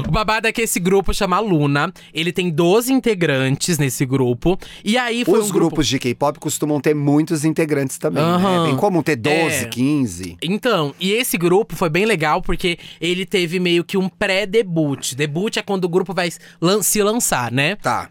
O 0.08 0.12
babado 0.12 0.48
é 0.48 0.52
que 0.54 0.62
esse 0.62 0.80
grupo 0.80 1.14
chama 1.14 1.38
Luna. 1.40 1.92
Ele 2.14 2.32
tem 2.32 2.50
12 2.50 2.94
integrantes 2.94 3.78
nesse 3.78 4.06
grupo. 4.06 4.58
E 4.86 4.98
aí 4.98 5.26
foi 5.26 5.40
Os 5.40 5.48
um 5.50 5.52
grupo. 5.54 5.68
grupos 5.72 5.88
de 5.88 6.00
K-pop 6.00 6.40
costumam 6.40 6.80
ter 6.80 6.94
muitos 6.96 7.44
integrantes 7.44 7.98
também, 7.98 8.24
né? 8.24 8.30
Aham. 8.30 8.64
É 8.64 8.68
bem 8.68 8.78
comum 8.78 9.02
ter 9.04 9.18
12, 9.18 9.66
É. 9.66 9.66
15. 9.66 10.38
Então, 10.42 10.96
e 11.00 11.12
esse 11.12 11.38
grupo 11.38 11.76
foi 11.76 11.90
bem 11.90 12.06
legal 12.06 12.42
porque 12.42 12.80
ele 13.02 13.26
teve 13.26 13.60
meio 13.60 13.84
que 13.84 13.98
um 13.98 14.08
pré-debut. 14.08 15.14
Debut 15.16 15.58
é 15.58 15.62
quando 15.62 15.84
o 15.86 15.90
grupo 15.90 16.14
vai 16.14 16.30
lan- 16.62 16.82
se 16.82 17.02
lançar, 17.04 17.52
né? 17.52 17.76
Tá. 17.76 18.10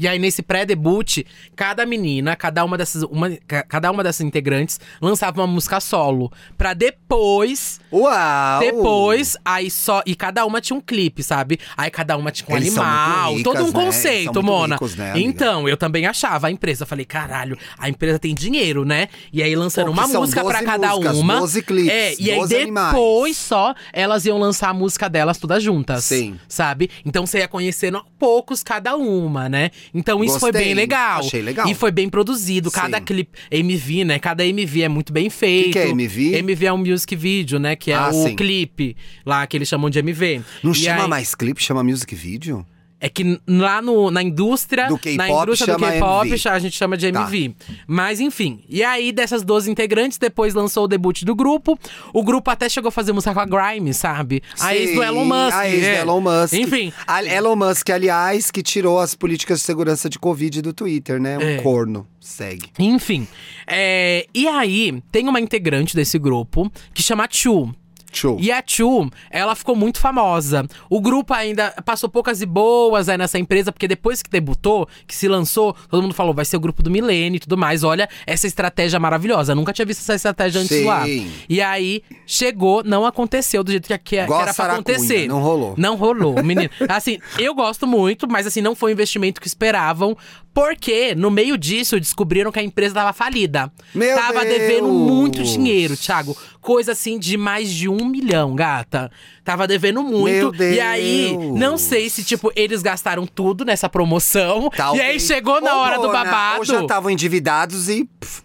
E 0.00 0.08
aí, 0.08 0.18
nesse 0.18 0.42
pré-debut, 0.42 1.18
cada 1.54 1.84
menina, 1.84 2.34
cada 2.34 2.64
uma 2.64 2.78
dessas, 2.78 3.02
uma, 3.02 3.30
ca- 3.46 3.62
cada 3.64 3.90
uma 3.90 4.02
dessas 4.02 4.22
integrantes 4.22 4.80
lançava 5.00 5.40
uma 5.42 5.46
música 5.46 5.78
solo. 5.78 6.32
Pra 6.56 6.72
depois. 6.72 7.80
Uau! 7.92 8.60
Depois, 8.60 9.36
aí 9.44 9.70
só. 9.70 10.02
E 10.06 10.14
cada 10.14 10.44
uma 10.46 10.60
tinha 10.60 10.76
um 10.76 10.80
clipe, 10.80 11.22
sabe? 11.22 11.58
Aí 11.76 11.90
cada 11.90 12.16
uma 12.16 12.30
tinha 12.30 12.46
um 12.48 12.56
Eles 12.56 12.76
animal. 12.76 13.32
muito 13.32 13.44
todo 13.44 13.56
um 13.62 13.66
ricas, 13.66 13.74
né? 13.74 13.84
Conceito, 13.84 14.42
Mona. 14.42 14.74
ricos, 14.76 14.94
né, 14.96 15.12
então, 15.16 15.68
eu 15.68 15.76
também 15.76 16.06
achava 16.06 16.46
a 16.46 16.50
empresa. 16.50 16.84
Eu 16.84 16.86
falei, 16.86 17.04
caralho, 17.04 17.58
a 17.78 17.88
empresa 17.88 18.18
tem 18.18 18.34
dinheiro, 18.34 18.84
né? 18.84 19.08
E 19.32 19.42
aí 19.42 19.54
lançaram 19.54 19.92
Pô, 19.94 20.00
uma 20.00 20.08
música 20.08 20.42
pra 20.42 20.60
12 20.60 20.64
cada 20.64 20.88
músicas, 20.88 21.16
uma. 21.18 21.38
12 21.40 21.62
clipes, 21.62 21.90
É, 21.92 22.14
e 22.18 22.30
aí 22.30 22.38
12 22.38 22.56
animais. 22.56 22.90
depois 22.94 23.36
só 23.36 23.74
elas 23.92 24.24
iam 24.24 24.38
lançar 24.38 24.70
a 24.70 24.74
música 24.74 25.08
delas 25.08 25.36
todas 25.38 25.62
juntas. 25.62 26.04
Sim. 26.04 26.38
Sabe? 26.48 26.88
Então 27.04 27.26
você 27.26 27.38
ia 27.38 27.48
conhecendo 27.48 27.98
a 27.98 28.04
poucos 28.18 28.62
cada 28.62 28.96
uma, 28.96 29.48
né? 29.48 29.70
Então 29.92 30.22
isso 30.24 30.38
foi 30.38 30.52
Gostei, 30.52 30.66
bem 30.68 30.74
legal. 30.74 31.20
achei 31.20 31.42
legal. 31.42 31.68
E 31.68 31.74
foi 31.74 31.90
bem 31.90 32.08
produzido. 32.08 32.70
Cada 32.70 32.98
Sim. 32.98 33.04
clipe. 33.04 33.38
MV, 33.50 34.04
né? 34.04 34.18
Cada 34.18 34.44
MV 34.46 34.82
é 34.82 34.88
muito 34.88 35.12
bem 35.12 35.28
feito. 35.30 35.72
que 35.72 35.78
é 35.78 35.88
MV? 35.88 36.34
MV 36.38 36.66
é 36.66 36.72
um 36.72 36.78
music 36.78 37.14
video, 37.16 37.58
né? 37.58 37.74
Que 37.76 37.90
é 37.92 37.94
Ah, 37.94 38.08
o 38.10 38.28
sim. 38.28 38.36
clipe 38.36 38.96
lá 39.26 39.46
que 39.46 39.56
eles 39.56 39.68
chamam 39.68 39.90
de 39.90 39.98
MV. 39.98 40.42
Não 40.62 40.72
E 40.72 40.74
chama 40.76 41.02
aí- 41.04 41.08
mais 41.08 41.34
clipe, 41.34 41.62
chama 41.62 41.82
music 41.82 42.14
video? 42.14 42.64
É 43.00 43.08
que 43.08 43.40
lá 43.48 43.80
no, 43.80 44.10
na 44.10 44.22
indústria, 44.22 44.86
Do 44.88 44.98
K-pop 44.98 45.16
na 45.16 45.28
indústria 45.42 45.74
do 45.74 45.80
K-pop, 45.80 46.34
a 46.48 46.58
gente 46.58 46.76
chama 46.76 46.96
de 46.98 47.10
Tá. 47.10 47.22
MV. 47.22 47.54
Mas 47.86 48.20
enfim. 48.20 48.62
E 48.68 48.84
aí, 48.84 49.10
dessas 49.10 49.42
12 49.42 49.70
integrantes, 49.70 50.18
depois 50.18 50.52
lançou 50.52 50.84
o 50.84 50.88
debut 50.88 51.22
do 51.24 51.34
grupo. 51.34 51.78
O 52.12 52.22
grupo 52.22 52.50
até 52.50 52.68
chegou 52.68 52.88
a 52.88 52.92
fazer 52.92 53.12
música 53.12 53.32
com 53.32 53.40
a 53.40 53.46
Grime, 53.46 53.94
sabe? 53.94 54.42
A 54.60 54.76
ex 54.76 54.90
do 54.94 55.00
Sim, 55.00 55.06
Elon 55.06 55.24
Musk. 55.24 55.54
A 55.56 55.68
ex 55.70 55.82
é. 55.82 55.94
do 55.94 56.00
Elon 56.10 56.20
Musk. 56.20 56.52
Enfim. 56.52 56.92
A 57.06 57.24
Elon 57.24 57.56
Musk, 57.56 57.88
aliás, 57.90 58.50
que 58.50 58.62
tirou 58.62 59.00
as 59.00 59.14
políticas 59.14 59.60
de 59.60 59.64
segurança 59.64 60.10
de 60.10 60.18
Covid 60.18 60.60
do 60.60 60.72
Twitter, 60.74 61.18
né? 61.18 61.38
Um 61.38 61.40
É. 61.42 61.56
corno. 61.62 62.06
Segue. 62.20 62.66
Enfim. 62.78 63.26
É, 63.66 64.26
e 64.34 64.46
aí, 64.46 65.02
tem 65.10 65.26
uma 65.26 65.40
integrante 65.40 65.96
desse 65.96 66.18
grupo 66.18 66.70
que 66.92 67.02
chama 67.02 67.26
Chu. 67.30 67.74
Show. 68.12 68.38
E 68.40 68.50
a 68.50 68.62
Chu, 68.64 69.10
ela 69.30 69.54
ficou 69.54 69.74
muito 69.76 69.98
famosa. 69.98 70.66
O 70.88 71.00
grupo 71.00 71.32
ainda 71.32 71.74
passou 71.84 72.08
poucas 72.08 72.40
e 72.42 72.46
boas 72.46 73.08
aí 73.08 73.16
nessa 73.16 73.38
empresa, 73.38 73.72
porque 73.72 73.86
depois 73.88 74.22
que 74.22 74.30
debutou, 74.30 74.88
que 75.06 75.14
se 75.14 75.28
lançou, 75.28 75.74
todo 75.88 76.02
mundo 76.02 76.14
falou, 76.14 76.34
vai 76.34 76.44
ser 76.44 76.56
o 76.56 76.60
grupo 76.60 76.82
do 76.82 76.90
milênio 76.90 77.36
e 77.36 77.40
tudo 77.40 77.56
mais. 77.56 77.84
Olha, 77.84 78.08
essa 78.26 78.46
estratégia 78.46 78.98
maravilhosa. 78.98 79.52
Eu 79.52 79.56
nunca 79.56 79.72
tinha 79.72 79.86
visto 79.86 80.00
essa 80.00 80.14
estratégia 80.14 80.60
antes 80.60 80.76
Sim. 80.76 80.84
lá. 80.84 81.04
E 81.48 81.60
aí, 81.60 82.02
chegou, 82.26 82.82
não 82.84 83.06
aconteceu 83.06 83.62
do 83.62 83.70
jeito 83.70 83.86
que, 83.86 83.98
que, 83.98 84.04
que 84.04 84.16
era 84.16 84.54
pra 84.54 84.72
acontecer. 84.74 85.28
não 85.28 85.40
rolou. 85.40 85.74
Não 85.76 85.96
rolou, 85.96 86.42
menino. 86.42 86.70
Assim, 86.88 87.18
eu 87.38 87.54
gosto 87.54 87.86
muito, 87.86 88.28
mas 88.28 88.46
assim, 88.46 88.60
não 88.60 88.74
foi 88.74 88.92
o 88.92 88.94
investimento 88.94 89.40
que 89.40 89.46
esperavam. 89.46 90.16
Porque 90.52 91.14
no 91.14 91.30
meio 91.30 91.56
disso 91.56 91.98
descobriram 92.00 92.50
que 92.50 92.58
a 92.58 92.62
empresa 92.62 92.94
tava 92.94 93.12
falida. 93.12 93.72
Meu 93.94 94.16
tava 94.16 94.44
Deus! 94.44 94.58
devendo 94.58 94.88
muito 94.88 95.42
dinheiro, 95.44 95.96
Thiago. 95.96 96.36
Coisa 96.60 96.92
assim 96.92 97.18
de 97.18 97.36
mais 97.36 97.72
de 97.72 97.88
um 97.88 98.04
milhão, 98.04 98.54
gata. 98.54 99.10
Tava 99.44 99.66
devendo 99.66 100.02
muito. 100.02 100.52
Meu 100.58 100.72
E 100.72 100.80
aí, 100.80 101.28
Deus! 101.38 101.58
não 101.58 101.78
sei 101.78 102.10
se, 102.10 102.24
tipo, 102.24 102.52
eles 102.56 102.82
gastaram 102.82 103.26
tudo 103.26 103.64
nessa 103.64 103.88
promoção. 103.88 104.68
Talvez. 104.76 105.02
E 105.06 105.10
aí 105.12 105.20
chegou 105.20 105.60
na 105.60 105.72
Ou 105.74 105.80
hora 105.80 105.96
do 105.96 106.06
Mona, 106.08 106.24
babado. 106.24 106.58
Ou 106.58 106.64
já 106.64 106.82
estavam 106.82 107.10
endividados 107.10 107.88
e. 107.88 108.04
pff, 108.18 108.42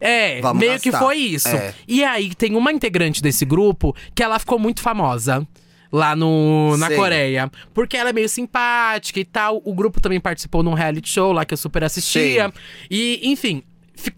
É, 0.00 0.40
Vamos 0.40 0.60
meio 0.60 0.78
que 0.80 0.90
gastar. 0.90 1.04
foi 1.04 1.16
isso. 1.16 1.48
É. 1.48 1.74
E 1.88 2.02
aí 2.04 2.34
tem 2.34 2.54
uma 2.56 2.72
integrante 2.72 3.20
desse 3.22 3.44
grupo 3.44 3.94
que 4.14 4.22
ela 4.22 4.38
ficou 4.38 4.58
muito 4.58 4.80
famosa. 4.80 5.46
Lá 5.92 6.16
no, 6.16 6.74
na 6.78 6.86
Sei. 6.86 6.96
Coreia. 6.96 7.50
Porque 7.74 7.96
ela 7.98 8.10
é 8.10 8.12
meio 8.14 8.28
simpática 8.28 9.20
e 9.20 9.24
tal. 9.24 9.60
O 9.62 9.74
grupo 9.74 10.00
também 10.00 10.18
participou 10.18 10.62
num 10.62 10.72
reality 10.72 11.08
show 11.08 11.32
lá 11.32 11.44
que 11.44 11.52
eu 11.52 11.58
super 11.58 11.84
assistia. 11.84 12.50
E, 12.90 13.20
enfim, 13.30 13.62
fi- 13.62 13.64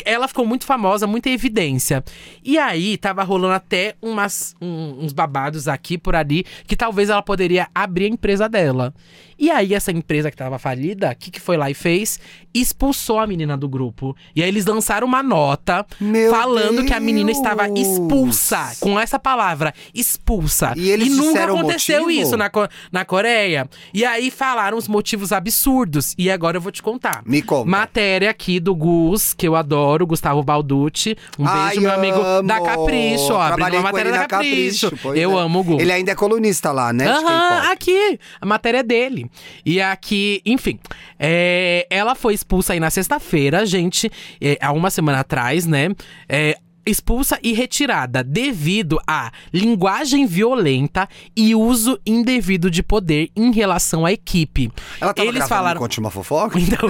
ela 0.05 0.29
ficou 0.29 0.47
muito 0.47 0.65
famosa, 0.65 1.07
muita 1.07 1.29
evidência. 1.31 2.03
E 2.43 2.57
aí, 2.59 2.97
tava 2.97 3.23
rolando 3.23 3.55
até 3.55 3.95
umas, 4.01 4.55
um- 4.61 5.05
uns 5.05 5.13
babados 5.13 5.69
aqui 5.69 5.99
por 5.99 6.15
ali, 6.15 6.45
que 6.67 6.77
talvez 6.77 7.11
ela 7.11 7.23
poderia 7.23 7.69
abrir 7.75 8.05
a 8.07 8.09
empresa 8.09 8.49
dela. 8.49 8.95
E 9.37 9.51
aí, 9.51 9.75
essa 9.75 9.91
empresa 9.91 10.31
que 10.31 10.37
tava 10.37 10.59
falida, 10.61 11.11
o 11.11 11.17
que, 11.17 11.29
que 11.31 11.41
foi 11.41 11.57
lá 11.57 11.69
e 11.69 11.75
fez? 11.75 12.21
Expulsou 12.55 13.19
a 13.19 13.27
menina 13.27 13.57
do 13.57 13.69
grupo. 13.69 14.17
E 14.35 14.41
aí, 14.43 14.49
eles 14.49 14.65
lançaram 14.65 15.07
uma 15.09 15.25
nota 15.25 15.85
Meu 16.01 16.31
falando 16.31 16.85
que 16.85 16.95
a 16.95 17.01
menina 17.01 17.33
estava 17.33 17.67
Deus! 17.69 17.81
expulsa. 17.81 18.77
Com 18.79 18.99
essa 18.99 19.19
palavra, 19.19 19.75
expulsa. 19.93 20.73
E 20.77 20.89
eles 20.89 21.09
nunca 21.11 21.33
disseram 21.33 21.55
o 21.55 21.59
aconteceu 21.59 22.11
isso 22.11 22.37
na, 22.37 22.49
na 22.93 23.05
Coreia. 23.05 23.69
E 23.93 24.05
aí, 24.05 24.31
falaram 24.31 24.79
os 24.79 24.87
motivos 24.87 25.33
absurdos. 25.33 26.15
E 26.17 26.31
agora 26.31 26.57
eu 26.57 26.61
vou 26.61 26.71
te 26.71 26.81
contar. 26.83 27.23
Me 27.27 27.43
conta. 27.43 27.69
Matéria 27.69 28.31
aqui 28.31 28.61
do 28.61 28.73
Gus, 28.75 29.35
que 29.35 29.49
eu 29.49 29.57
adoro, 29.57 29.64
Gustavo 30.07 30.43
Balducci. 30.43 31.17
Um 31.39 31.45
beijo, 31.45 31.59
Ai, 31.59 31.77
meu 31.79 31.93
amigo 31.93 32.19
da 32.45 32.57
amo. 32.57 32.67
Capricho, 32.67 33.33
ó. 33.33 33.47
Trabalhei 33.47 33.79
uma 33.79 33.91
matéria 33.91 34.13
da 34.13 34.27
Capricho. 34.27 34.93
pois 35.03 35.19
eu 35.19 35.39
é. 35.39 35.43
amo 35.43 35.61
o 35.61 35.65
Gus. 35.65 35.81
Ele 35.81 35.93
ainda 35.93 36.13
é 36.13 36.15
colunista 36.15 36.73
lá, 36.73 36.93
né? 36.93 37.09
Aham, 37.09 37.73
aqui. 37.73 38.19
A 38.41 38.47
matéria 38.47 38.79
é 38.79 38.83
dele. 38.83 39.31
E 39.65 39.81
aqui, 39.81 40.41
enfim. 40.45 40.79
é, 41.19 41.87
ela 41.91 42.15
foi 42.15 42.35
expulsa 42.35 42.73
aí 42.73 42.81
na 42.81 42.91
sexta-feira, 42.91 43.65
gente, 43.67 44.11
é, 44.41 44.59
há 44.61 44.73
uma 44.73 44.91
semana 44.91 45.21
atrás, 45.21 45.67
né? 45.67 45.89
É, 46.29 46.57
expulsa 46.87 47.39
e 47.43 47.53
retirada 47.53 48.23
devido 48.23 49.01
a 49.07 49.31
linguagem 49.53 50.27
violenta 50.27 51.09
e 51.37 51.55
uso 51.55 51.99
indevido 52.07 52.71
de 52.71 52.83
poder 52.83 53.31
em 53.37 53.53
relação 53.53 54.05
à 54.05 54.13
equipe. 54.13 54.71
Ela 55.01 55.15
tava 55.15 55.29
Eles 55.29 55.49
falaram. 55.49 55.81
Conte 55.81 55.99
uma 55.99 56.11
fofoca? 56.11 56.59
Então, 56.59 56.89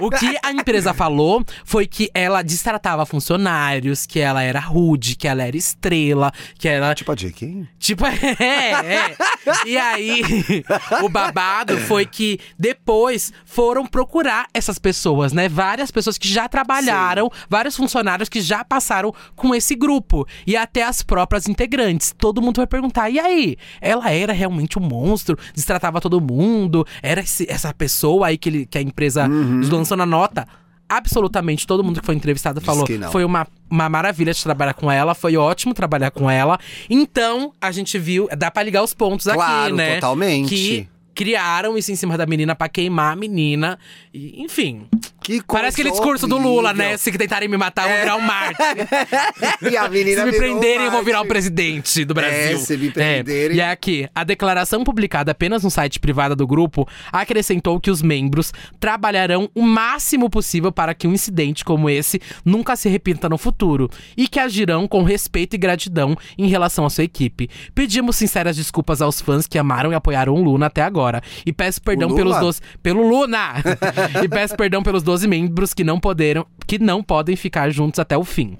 o 0.00 0.10
que 0.10 0.36
a 0.42 0.52
empresa 0.52 0.92
falou 0.92 1.44
foi 1.64 1.86
que 1.86 2.10
ela 2.14 2.42
destratava 2.42 3.06
funcionários, 3.06 4.06
que 4.06 4.20
ela 4.20 4.42
era 4.42 4.60
rude, 4.60 5.16
que 5.16 5.28
ela 5.28 5.42
era 5.42 5.56
estrela, 5.56 6.32
que 6.58 6.68
ela 6.68 6.94
Tipo 6.94 7.12
a 7.12 7.14
J.K.? 7.14 7.68
Tipo, 7.78 8.06
é, 8.06 8.36
é. 8.40 9.16
E 9.66 9.76
aí, 9.76 10.22
o 11.02 11.08
babado 11.08 11.76
foi 11.78 12.06
que 12.06 12.38
depois 12.58 13.32
foram 13.44 13.86
procurar 13.86 14.46
essas 14.52 14.78
pessoas, 14.78 15.32
né? 15.32 15.48
Várias 15.48 15.90
pessoas 15.90 16.18
que 16.18 16.28
já 16.28 16.48
trabalharam, 16.48 17.30
vários 17.48 17.76
funcionários 17.76 18.28
que 18.28 18.40
já 18.40 18.64
passaram 18.64 19.05
com 19.34 19.54
esse 19.54 19.74
grupo. 19.74 20.26
E 20.46 20.56
até 20.56 20.82
as 20.84 21.02
próprias 21.02 21.48
integrantes. 21.48 22.14
Todo 22.16 22.40
mundo 22.42 22.56
vai 22.56 22.66
perguntar: 22.66 23.10
e 23.10 23.18
aí? 23.18 23.56
Ela 23.80 24.10
era 24.10 24.32
realmente 24.32 24.78
um 24.78 24.82
monstro? 24.82 25.36
Destratava 25.54 26.00
todo 26.00 26.20
mundo? 26.20 26.86
Era 27.02 27.20
esse- 27.20 27.46
essa 27.50 27.72
pessoa 27.74 28.28
aí 28.28 28.38
que, 28.38 28.48
ele- 28.48 28.66
que 28.66 28.78
a 28.78 28.82
empresa 28.82 29.26
lançou 29.70 29.96
na 29.96 30.06
nota? 30.06 30.46
Absolutamente 30.88 31.66
todo 31.66 31.82
mundo 31.82 31.98
que 32.00 32.06
foi 32.06 32.14
entrevistado 32.14 32.60
falou 32.60 32.84
que 32.86 32.96
não. 32.96 33.10
foi 33.10 33.24
uma, 33.24 33.44
uma 33.68 33.88
maravilha 33.88 34.32
de 34.32 34.40
trabalhar 34.40 34.72
com 34.72 34.88
ela, 34.90 35.14
foi 35.16 35.36
ótimo 35.36 35.74
trabalhar 35.74 36.12
com 36.12 36.30
ela. 36.30 36.58
Então, 36.88 37.52
a 37.60 37.72
gente 37.72 37.98
viu, 37.98 38.28
dá 38.38 38.52
pra 38.52 38.62
ligar 38.62 38.84
os 38.84 38.94
pontos 38.94 39.26
aqui, 39.26 39.36
Claro, 39.36 39.74
né? 39.74 39.96
totalmente. 39.96 40.48
Que 40.48 40.88
criaram 41.16 41.76
isso 41.78 41.90
em 41.90 41.96
cima 41.96 42.16
da 42.18 42.26
menina 42.26 42.54
pra 42.54 42.68
queimar 42.68 43.14
a 43.14 43.16
menina. 43.16 43.78
E, 44.14 44.42
enfim. 44.42 44.86
Que 45.20 45.42
Parece 45.42 45.74
aquele 45.80 45.90
discurso 45.90 46.28
do 46.28 46.36
Lula, 46.38 46.72
né? 46.72 46.84
horrível. 46.84 46.98
Se 46.98 47.10
tentarem 47.12 47.48
me 47.48 47.56
matar, 47.56 47.84
eu 47.84 47.90
vou 47.90 47.98
virar 48.00 48.16
um 48.16 48.20
mártir. 48.20 48.56
E 49.72 49.76
a 49.76 49.88
menina 49.88 50.24
Se 50.24 50.30
me 50.30 50.36
prenderem, 50.36 50.84
eu 50.86 50.90
vou 50.92 51.02
virar 51.02 51.18
o 51.18 51.20
mártir. 51.22 51.28
presidente 51.32 52.04
do 52.04 52.14
Brasil. 52.14 52.56
É, 52.56 52.58
se 52.58 52.76
me 52.76 52.88
É, 52.88 52.90
prenderem. 52.90 53.56
E 53.56 53.60
aqui, 53.60 54.08
a 54.14 54.22
declaração 54.22 54.84
publicada 54.84 55.32
apenas 55.32 55.64
no 55.64 55.70
site 55.70 55.98
privado 55.98 56.36
do 56.36 56.46
grupo 56.46 56.86
acrescentou 57.10 57.80
que 57.80 57.90
os 57.90 58.02
membros 58.02 58.52
trabalharão 58.78 59.50
o 59.54 59.62
máximo 59.62 60.28
possível 60.30 60.70
para 60.70 60.94
que 60.94 61.08
um 61.08 61.12
incidente 61.14 61.64
como 61.64 61.88
esse 61.90 62.20
nunca 62.44 62.76
se 62.76 62.88
repita 62.88 63.28
no 63.28 63.38
futuro 63.38 63.90
e 64.16 64.28
que 64.28 64.38
agirão 64.38 64.86
com 64.86 65.02
respeito 65.02 65.54
e 65.54 65.58
gratidão 65.58 66.16
em 66.38 66.46
relação 66.46 66.84
à 66.84 66.90
sua 66.90 67.04
equipe. 67.04 67.48
Pedimos 67.74 68.16
sinceras 68.16 68.54
desculpas 68.56 69.00
aos 69.02 69.20
fãs 69.20 69.46
que 69.46 69.58
amaram 69.58 69.90
e 69.90 69.94
apoiaram 69.94 70.34
o 70.34 70.42
Luna 70.42 70.66
até 70.66 70.82
agora 70.82 71.05
e 71.44 71.52
peço 71.52 71.80
perdão 71.82 72.14
pelos 72.14 72.38
dois 72.38 72.62
pelo 72.82 73.06
Luna! 73.06 73.54
E 74.22 74.28
peço 74.28 74.56
perdão 74.56 74.82
pelos 74.82 75.02
12 75.02 75.28
membros 75.28 75.74
que 75.74 75.84
não 75.84 76.00
poderam, 76.00 76.46
que 76.66 76.78
não 76.78 77.02
podem 77.02 77.36
ficar 77.36 77.70
juntos 77.70 77.98
até 78.00 78.16
o 78.16 78.24
fim. 78.24 78.56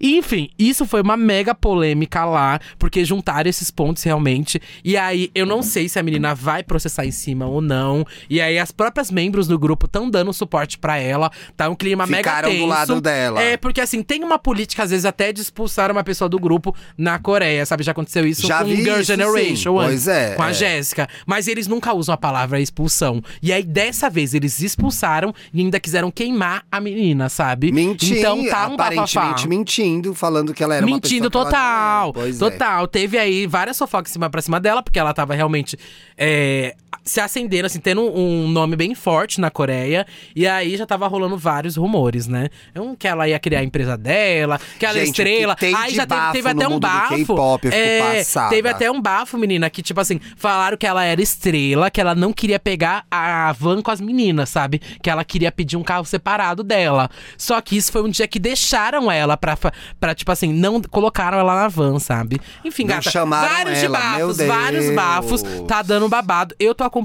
E, 0.00 0.16
enfim, 0.16 0.50
isso 0.58 0.86
foi 0.86 1.00
uma 1.02 1.16
mega 1.16 1.54
polêmica 1.54 2.24
lá, 2.24 2.60
porque 2.78 3.04
juntaram 3.04 3.50
esses 3.50 3.70
pontos 3.70 4.02
realmente. 4.02 4.60
E 4.84 4.96
aí, 4.96 5.30
eu 5.34 5.44
não 5.44 5.62
sei 5.62 5.88
se 5.88 5.98
a 5.98 6.02
menina 6.02 6.34
vai 6.34 6.62
processar 6.62 7.04
em 7.04 7.10
cima 7.10 7.46
ou 7.46 7.60
não. 7.60 8.06
E 8.30 8.40
aí, 8.40 8.58
as 8.58 8.70
próprias 8.70 9.10
membros 9.10 9.48
do 9.48 9.58
grupo 9.58 9.86
estão 9.86 10.08
dando 10.08 10.32
suporte 10.32 10.78
pra 10.78 10.98
ela. 10.98 11.30
Tá 11.56 11.68
um 11.68 11.74
clima 11.74 12.06
Ficaram 12.06 12.48
mega 12.48 12.56
do 12.56 12.60
tenso. 12.60 12.66
lado 12.68 13.00
dela. 13.00 13.42
É, 13.42 13.56
porque 13.56 13.80
assim, 13.80 14.02
tem 14.02 14.22
uma 14.22 14.38
política, 14.38 14.84
às 14.84 14.90
vezes, 14.90 15.04
até 15.04 15.32
de 15.32 15.40
expulsar 15.40 15.90
uma 15.90 16.04
pessoa 16.04 16.28
do 16.28 16.38
grupo 16.38 16.74
na 16.96 17.18
Coreia, 17.18 17.66
sabe? 17.66 17.82
Já 17.82 17.92
aconteceu 17.92 18.26
isso 18.26 18.46
Já 18.46 18.60
com 18.60 18.68
Girl 18.68 19.00
isso, 19.00 19.04
Generation 19.04 19.78
antes, 19.80 20.04
Pois 20.04 20.08
é, 20.08 20.34
com 20.34 20.42
a 20.42 20.50
é. 20.50 20.54
Jéssica. 20.54 21.08
Mas 21.26 21.48
eles 21.48 21.66
nunca 21.66 21.92
usam 21.92 22.14
a 22.14 22.18
palavra 22.18 22.60
expulsão. 22.60 23.20
E 23.42 23.52
aí, 23.52 23.64
dessa 23.64 24.08
vez, 24.08 24.32
eles 24.32 24.60
expulsaram 24.60 25.34
e 25.52 25.60
ainda 25.60 25.80
quiseram 25.80 26.10
queimar 26.10 26.64
a 26.70 26.80
menina, 26.80 27.28
sabe? 27.28 27.47
Mentindo, 27.56 28.18
Então 28.18 28.44
tá 28.48 28.68
um 28.68 28.74
aparentemente 28.74 29.14
bafafá. 29.14 29.48
mentindo, 29.48 30.14
falando 30.14 30.52
que 30.54 30.62
ela 30.62 30.74
era 30.76 30.84
uma 30.86 30.94
Mentindo 30.94 31.30
pessoa 31.30 31.48
que 31.48 31.54
ela 31.54 31.62
total. 31.62 32.04
era. 32.04 32.12
Pois 32.12 32.36
é. 32.42 32.50
total. 32.50 32.88
Teve 32.88 33.18
aí 33.18 33.46
várias 33.46 33.78
fofocas 33.78 34.10
em 34.10 34.14
cima 34.14 34.28
pra 34.30 34.40
cima 34.42 34.58
dela, 34.60 34.82
porque 34.82 34.98
ela 34.98 35.12
tava 35.14 35.34
realmente 35.34 35.78
é, 36.16 36.74
se 37.08 37.20
acendendo, 37.20 37.66
assim, 37.66 37.80
tendo 37.80 38.02
um 38.02 38.48
nome 38.48 38.76
bem 38.76 38.94
forte 38.94 39.40
na 39.40 39.50
Coreia. 39.50 40.06
E 40.36 40.46
aí 40.46 40.76
já 40.76 40.86
tava 40.86 41.08
rolando 41.08 41.36
vários 41.36 41.76
rumores, 41.76 42.26
né? 42.26 42.48
Um 42.76 42.94
que 42.94 43.08
ela 43.08 43.28
ia 43.28 43.38
criar 43.38 43.60
a 43.60 43.64
empresa 43.64 43.96
dela, 43.96 44.60
que 44.78 44.86
ela 44.86 44.98
é 44.98 45.04
Gente, 45.04 45.14
que 45.16 45.22
estrela. 45.22 45.56
tem 45.56 45.74
aí 45.74 45.94
já 45.94 46.06
teve, 46.06 46.32
teve 46.32 46.48
até 46.48 46.68
um 46.68 46.78
bafo. 46.78 47.58
É, 47.72 48.22
teve 48.50 48.68
até 48.68 48.90
um 48.90 49.00
bafo, 49.00 49.36
menina, 49.38 49.68
que, 49.70 49.82
tipo 49.82 50.00
assim, 50.00 50.20
falaram 50.36 50.76
que 50.76 50.86
ela 50.86 51.04
era 51.04 51.20
estrela, 51.20 51.90
que 51.90 52.00
ela 52.00 52.14
não 52.14 52.32
queria 52.32 52.58
pegar 52.58 53.04
a 53.10 53.52
van 53.52 53.82
com 53.82 53.90
as 53.90 54.00
meninas, 54.00 54.48
sabe? 54.50 54.80
Que 55.02 55.10
ela 55.10 55.24
queria 55.24 55.50
pedir 55.50 55.76
um 55.76 55.82
carro 55.82 56.04
separado 56.04 56.62
dela. 56.62 57.08
Só 57.36 57.60
que 57.60 57.76
isso 57.76 57.90
foi 57.90 58.02
um 58.02 58.08
dia 58.08 58.28
que 58.28 58.38
deixaram 58.38 59.10
ela 59.10 59.36
pra, 59.36 59.56
pra 59.98 60.14
tipo 60.14 60.30
assim, 60.30 60.52
não 60.52 60.80
colocaram 60.82 61.38
ela 61.38 61.54
na 61.54 61.68
van, 61.68 61.98
sabe? 61.98 62.40
Enfim, 62.64 62.84
Não 62.84 62.96
gata, 62.96 63.24
vários 63.24 63.82
ela, 63.82 63.98
de 63.98 64.04
bafos, 64.18 64.36
vários 64.38 64.94
bafos. 64.94 65.42
Tá 65.66 65.82
dando 65.82 66.08
babado. 66.08 66.54
Eu 66.58 66.74
tô 66.74 66.84
acompanhando, 66.84 66.97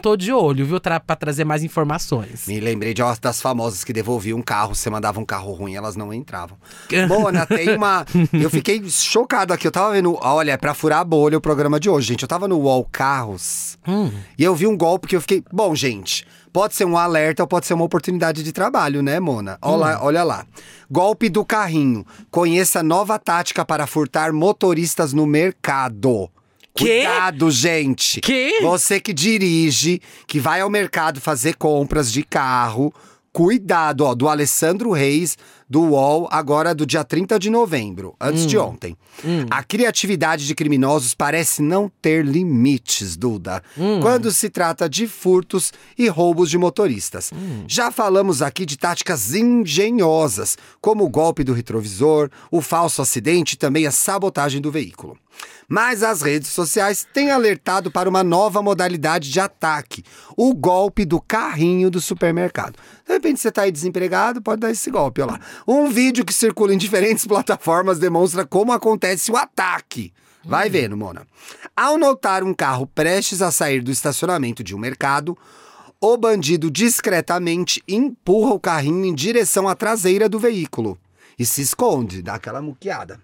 tô 0.00 0.16
de 0.16 0.32
olho, 0.32 0.64
viu? 0.66 0.80
Tra 0.80 0.98
pra 1.00 1.14
trazer 1.16 1.44
mais 1.44 1.62
informações. 1.64 2.46
Me 2.46 2.60
lembrei 2.60 2.92
de 2.94 3.02
uma 3.02 3.16
das 3.20 3.40
famosas 3.40 3.84
que 3.84 3.92
devolviam 3.92 4.38
um 4.38 4.42
carro, 4.42 4.74
você 4.74 4.88
mandava 4.90 5.20
um 5.20 5.24
carro 5.24 5.52
ruim, 5.52 5.74
elas 5.74 5.96
não 5.96 6.12
entravam. 6.12 6.56
Mona, 7.08 7.46
tem 7.46 7.76
uma. 7.76 8.04
Eu 8.32 8.50
fiquei 8.50 8.82
chocado 8.88 9.52
aqui. 9.52 9.66
Eu 9.66 9.72
tava 9.72 9.92
vendo. 9.92 10.16
Olha, 10.20 10.52
é 10.52 10.56
pra 10.56 10.74
furar 10.74 11.00
a 11.00 11.04
bolha 11.04 11.38
o 11.38 11.40
programa 11.40 11.78
de 11.80 11.88
hoje, 11.90 12.08
gente. 12.08 12.22
Eu 12.22 12.28
tava 12.28 12.46
no 12.48 12.58
UOL 12.58 12.86
Carros 12.90 13.78
Hum. 13.86 14.10
e 14.38 14.44
eu 14.44 14.54
vi 14.54 14.66
um 14.66 14.76
golpe 14.76 15.08
que 15.08 15.16
eu 15.16 15.20
fiquei. 15.20 15.42
Bom, 15.52 15.74
gente. 15.74 16.26
Pode 16.52 16.74
ser 16.74 16.84
um 16.84 16.96
alerta 16.98 17.44
ou 17.44 17.46
pode 17.46 17.64
ser 17.66 17.74
uma 17.74 17.84
oportunidade 17.84 18.42
de 18.42 18.52
trabalho, 18.52 19.02
né, 19.02 19.20
Mona? 19.20 19.56
Olha, 19.62 19.96
Hum. 19.98 20.00
olha 20.02 20.24
lá. 20.24 20.44
Golpe 20.90 21.28
do 21.28 21.44
carrinho. 21.44 22.04
Conheça 22.28 22.82
nova 22.82 23.18
tática 23.20 23.64
para 23.64 23.86
furtar 23.86 24.32
motoristas 24.32 25.12
no 25.12 25.26
mercado. 25.28 26.28
Quê? 26.74 27.02
Cuidado, 27.04 27.50
gente. 27.50 28.20
Quê? 28.20 28.58
Você 28.62 29.00
que 29.00 29.12
dirige, 29.12 30.00
que 30.26 30.38
vai 30.38 30.60
ao 30.60 30.70
mercado 30.70 31.20
fazer 31.20 31.56
compras 31.56 32.12
de 32.12 32.22
carro, 32.22 32.92
cuidado, 33.32 34.04
ó, 34.04 34.14
do 34.14 34.28
Alessandro 34.28 34.92
Reis, 34.92 35.36
do 35.70 35.82
UOL, 35.82 36.28
agora 36.32 36.74
do 36.74 36.84
dia 36.84 37.04
30 37.04 37.38
de 37.38 37.48
novembro, 37.48 38.16
antes 38.20 38.44
de 38.44 38.58
ontem. 38.58 38.96
A 39.48 39.62
criatividade 39.62 40.44
de 40.44 40.54
criminosos 40.54 41.14
parece 41.14 41.62
não 41.62 41.88
ter 42.02 42.24
limites, 42.26 43.16
Duda, 43.16 43.62
quando 44.02 44.32
se 44.32 44.50
trata 44.50 44.88
de 44.88 45.06
furtos 45.06 45.72
e 45.96 46.08
roubos 46.08 46.50
de 46.50 46.58
motoristas. 46.58 47.30
Já 47.68 47.92
falamos 47.92 48.42
aqui 48.42 48.66
de 48.66 48.76
táticas 48.76 49.32
engenhosas, 49.32 50.58
como 50.80 51.04
o 51.04 51.08
golpe 51.08 51.44
do 51.44 51.52
retrovisor, 51.52 52.28
o 52.50 52.60
falso 52.60 53.00
acidente 53.00 53.52
e 53.52 53.58
também 53.58 53.86
a 53.86 53.92
sabotagem 53.92 54.60
do 54.60 54.72
veículo. 54.72 55.16
Mas 55.68 56.02
as 56.02 56.20
redes 56.20 56.50
sociais 56.50 57.06
têm 57.14 57.30
alertado 57.30 57.92
para 57.92 58.08
uma 58.08 58.24
nova 58.24 58.60
modalidade 58.60 59.30
de 59.30 59.38
ataque: 59.38 60.02
o 60.36 60.52
golpe 60.52 61.04
do 61.04 61.20
carrinho 61.20 61.88
do 61.90 62.00
supermercado. 62.00 62.74
De 63.06 63.12
repente 63.12 63.40
você 63.40 63.48
está 63.48 63.62
aí 63.62 63.70
desempregado, 63.70 64.42
pode 64.42 64.60
dar 64.60 64.70
esse 64.70 64.90
golpe, 64.90 65.22
olha 65.22 65.32
lá. 65.32 65.40
Um 65.66 65.88
vídeo 65.88 66.24
que 66.24 66.32
circula 66.32 66.74
em 66.74 66.78
diferentes 66.78 67.24
plataformas 67.26 67.98
demonstra 67.98 68.46
como 68.46 68.72
acontece 68.72 69.30
o 69.30 69.36
ataque. 69.36 70.12
Vai 70.44 70.70
vendo, 70.70 70.96
Mona. 70.96 71.26
Ao 71.76 71.98
notar 71.98 72.42
um 72.42 72.54
carro 72.54 72.86
prestes 72.86 73.42
a 73.42 73.50
sair 73.50 73.82
do 73.82 73.90
estacionamento 73.90 74.64
de 74.64 74.74
um 74.74 74.78
mercado, 74.78 75.36
o 76.00 76.16
bandido 76.16 76.70
discretamente 76.70 77.82
empurra 77.86 78.54
o 78.54 78.60
carrinho 78.60 79.04
em 79.04 79.14
direção 79.14 79.68
à 79.68 79.74
traseira 79.74 80.28
do 80.28 80.38
veículo 80.38 80.98
e 81.38 81.44
se 81.44 81.60
esconde, 81.60 82.22
dá 82.22 82.34
aquela 82.34 82.62
muqueada. 82.62 83.20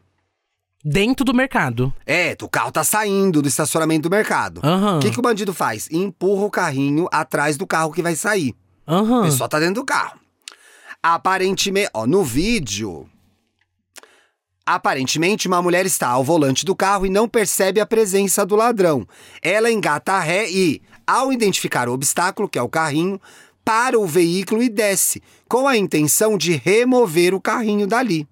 Dentro 0.85 1.25
do 1.25 1.35
mercado. 1.35 1.93
É, 2.07 2.37
o 2.41 2.49
carro 2.49 2.71
tá 2.71 2.85
saindo 2.85 3.43
do 3.43 3.49
estacionamento 3.49 4.09
do 4.09 4.13
mercado. 4.15 4.61
O 4.63 4.67
Aham. 4.67 5.01
que, 5.01 5.11
que 5.11 5.19
o 5.19 5.23
bandido 5.23 5.53
faz? 5.53 5.89
Empurra 5.91 6.45
o 6.45 6.51
carrinho 6.51 7.09
atrás 7.11 7.57
do 7.57 7.67
carro 7.67 7.93
que 7.93 8.03
vai 8.03 8.15
sair. 8.15 8.55
A 8.87 8.97
Aham. 8.97 9.23
pessoa 9.23 9.49
tá 9.49 9.59
dentro 9.59 9.77
do 9.77 9.85
carro. 9.85 10.21
Aparentemente, 11.09 11.89
ó, 11.95 12.05
no 12.05 12.25
vídeo. 12.25 13.09
Aparentemente, 14.67 15.47
uma 15.47 15.63
mulher 15.63 15.87
está 15.87 16.09
ao 16.09 16.25
volante 16.25 16.65
do 16.65 16.75
carro 16.75 17.07
e 17.07 17.11
não 17.11 17.29
percebe 17.29 17.79
a 17.79 17.87
presença 17.87 18.45
do 18.45 18.57
ladrão. 18.57 19.07
Ela 19.41 19.71
engata 19.71 20.15
a 20.15 20.19
ré 20.19 20.51
e, 20.51 20.83
ao 21.07 21.33
identificar 21.33 21.89
o 21.89 21.93
obstáculo, 21.93 22.49
que 22.49 22.59
é 22.59 22.63
o 22.63 22.69
carrinho, 22.69 23.21
para 23.65 23.97
o 23.97 24.05
veículo 24.05 24.61
e 24.61 24.69
desce, 24.69 25.23
com 25.49 25.69
a 25.69 25.77
intenção 25.77 26.37
de 26.37 26.57
remover 26.57 27.35
o 27.35 27.41
carrinho 27.41 27.87
dali. 27.87 28.27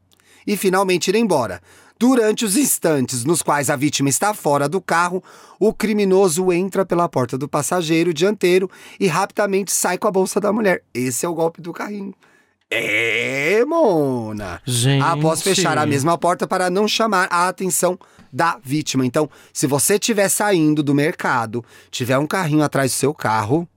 E 0.44 0.56
finalmente 0.56 1.10
ir 1.10 1.14
embora. 1.14 1.62
Durante 1.96 2.44
os 2.44 2.56
instantes 2.56 3.24
nos 3.24 3.40
quais 3.40 3.70
a 3.70 3.76
vítima 3.76 4.08
está 4.08 4.34
fora 4.34 4.68
do 4.68 4.80
carro, 4.80 5.22
o 5.60 5.72
criminoso 5.72 6.52
entra 6.52 6.84
pela 6.84 7.08
porta 7.08 7.38
do 7.38 7.48
passageiro 7.48 8.12
dianteiro 8.12 8.68
e 8.98 9.06
rapidamente 9.06 9.70
sai 9.70 9.96
com 9.96 10.08
a 10.08 10.10
bolsa 10.10 10.40
da 10.40 10.52
mulher. 10.52 10.82
Esse 10.92 11.24
é 11.24 11.28
o 11.28 11.34
golpe 11.34 11.60
do 11.60 11.72
carrinho. 11.72 12.12
É, 12.70 13.64
Mona! 13.64 14.60
Gente. 14.64 15.02
Após 15.02 15.42
fechar 15.42 15.78
a 15.78 15.86
mesma 15.86 16.18
porta 16.18 16.46
para 16.46 16.70
não 16.70 16.88
chamar 16.88 17.28
a 17.30 17.48
atenção 17.48 17.98
da 18.32 18.58
vítima. 18.62 19.06
Então, 19.06 19.30
se 19.52 19.66
você 19.66 19.94
estiver 19.94 20.28
saindo 20.28 20.82
do 20.82 20.94
mercado, 20.94 21.64
tiver 21.90 22.18
um 22.18 22.26
carrinho 22.26 22.64
atrás 22.64 22.90
do 22.90 22.96
seu 22.96 23.14
carro, 23.14 23.68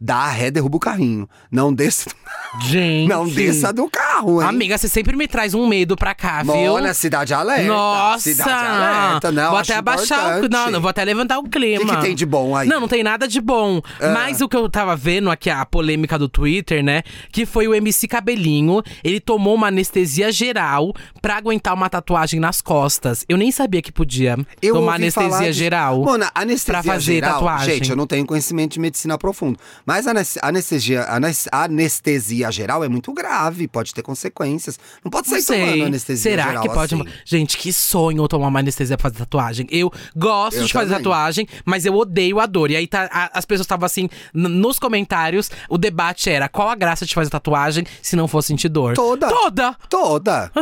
dá 0.00 0.16
a 0.16 0.28
ré, 0.30 0.50
derruba 0.50 0.76
o 0.76 0.80
carrinho. 0.80 1.28
Não 1.50 1.72
desça, 1.72 2.10
Gente. 2.62 3.08
não 3.08 3.28
desça 3.28 3.72
do 3.72 3.88
carro, 3.88 4.40
hein? 4.40 4.48
Amiga, 4.48 4.76
você 4.78 4.88
sempre 4.88 5.16
me 5.16 5.28
traz 5.28 5.54
um 5.54 5.66
medo 5.66 5.96
pra 5.96 6.14
cá, 6.14 6.42
viu? 6.42 6.54
Mona, 6.54 6.94
cidade 6.94 7.34
alerta. 7.34 7.64
Nossa! 7.66 8.30
Cidade 8.30 8.50
alerta, 8.50 9.30
não, 9.32 9.50
Vou 9.50 9.58
acho 9.58 9.70
até 9.72 9.78
abaixar 9.78 10.18
o. 10.18 10.38
importante. 10.38 10.50
Não, 10.52 10.70
não, 10.70 10.80
vou 10.80 10.88
até 10.88 11.04
levantar 11.04 11.38
o 11.38 11.44
clima. 11.44 11.84
O 11.84 11.86
que 11.86 11.96
que 11.96 12.02
tem 12.02 12.14
de 12.14 12.26
bom 12.26 12.56
aí? 12.56 12.68
Não, 12.68 12.80
não 12.80 12.88
tem 12.88 13.02
nada 13.02 13.28
de 13.28 13.40
bom. 13.40 13.80
Ah. 14.00 14.10
Mas 14.10 14.40
o 14.40 14.48
que 14.48 14.56
eu 14.56 14.68
tava 14.68 14.96
vendo 14.96 15.30
aqui, 15.30 15.50
a 15.50 15.64
polêmica 15.66 16.18
do 16.18 16.28
Twitter, 16.28 16.82
né? 16.82 17.02
Que 17.30 17.44
foi 17.44 17.68
o 17.68 17.74
MC 17.74 18.08
Cabelinho. 18.08 18.82
Ele 19.04 19.20
tomou 19.20 19.54
uma 19.54 19.68
anestesia 19.68 20.32
geral 20.32 20.92
pra 21.20 21.36
aguentar 21.36 21.74
uma 21.74 21.88
tatuagem 21.88 22.40
nas 22.40 22.60
costas. 22.60 23.24
Eu 23.28 23.36
nem 23.36 23.50
sabia 23.52 23.82
que 23.82 23.92
podia 23.92 24.36
Eu 24.62 24.74
tomar 24.74 24.94
anestesia 24.94 25.52
geral. 25.52 26.02
Mona, 26.04 26.30
anestesia 26.34 26.72
pra 26.74 26.82
fazer 26.82 27.14
geral, 27.14 27.34
tatuagem. 27.34 27.74
Gente, 27.74 27.90
eu 27.90 27.96
não 27.96 28.06
tenho 28.06 28.24
conhecimento 28.26 28.72
de 28.72 28.80
medicina 28.80 29.16
profundo. 29.18 29.58
Mas 29.90 30.06
a 30.06 30.12
anes- 30.12 30.38
anestesia, 30.40 31.04
anes- 31.08 31.48
anestesia 31.50 32.50
geral 32.52 32.84
é 32.84 32.88
muito 32.88 33.12
grave, 33.12 33.66
pode 33.66 33.92
ter 33.92 34.02
consequências. 34.02 34.78
Não 35.04 35.10
pode 35.10 35.28
Não 35.28 35.40
sair 35.40 35.58
tomando 35.58 35.72
sei. 35.72 35.82
anestesia 35.82 36.30
Será 36.30 36.44
geral 36.46 36.62
que 36.62 36.68
pode? 36.68 36.94
assim. 36.94 37.04
Gente, 37.24 37.58
que 37.58 37.72
sonho 37.72 38.28
tomar 38.28 38.46
uma 38.48 38.60
anestesia 38.60 38.96
pra 38.96 39.10
fazer 39.10 39.18
tatuagem. 39.18 39.66
Eu 39.68 39.92
gosto 40.16 40.58
Eu 40.58 40.66
de 40.66 40.72
fazer 40.72 40.90
também. 40.90 41.02
tatuagem, 41.02 41.48
mas 41.64 41.84
eu 41.84 41.94
odeio 41.96 42.38
a 42.38 42.46
dor. 42.46 42.70
E 42.70 42.76
aí 42.76 42.86
tá, 42.86 43.08
a- 43.10 43.30
as 43.36 43.44
pessoas 43.44 43.64
estavam 43.64 43.84
assim, 43.84 44.08
nos 44.32 44.78
comentários, 44.78 45.50
o 45.68 45.76
debate 45.76 46.30
era 46.30 46.48
qual 46.48 46.68
a 46.68 46.74
graça 46.76 47.04
de 47.04 47.12
fazer 47.12 47.30
tatuagem 47.30 47.84
se 48.00 48.14
não 48.14 48.28
fosse 48.28 48.48
sentir 48.48 48.68
dor? 48.68 48.94
Toda. 48.94 49.28
Toda! 49.28 49.76
Toda. 49.88 50.52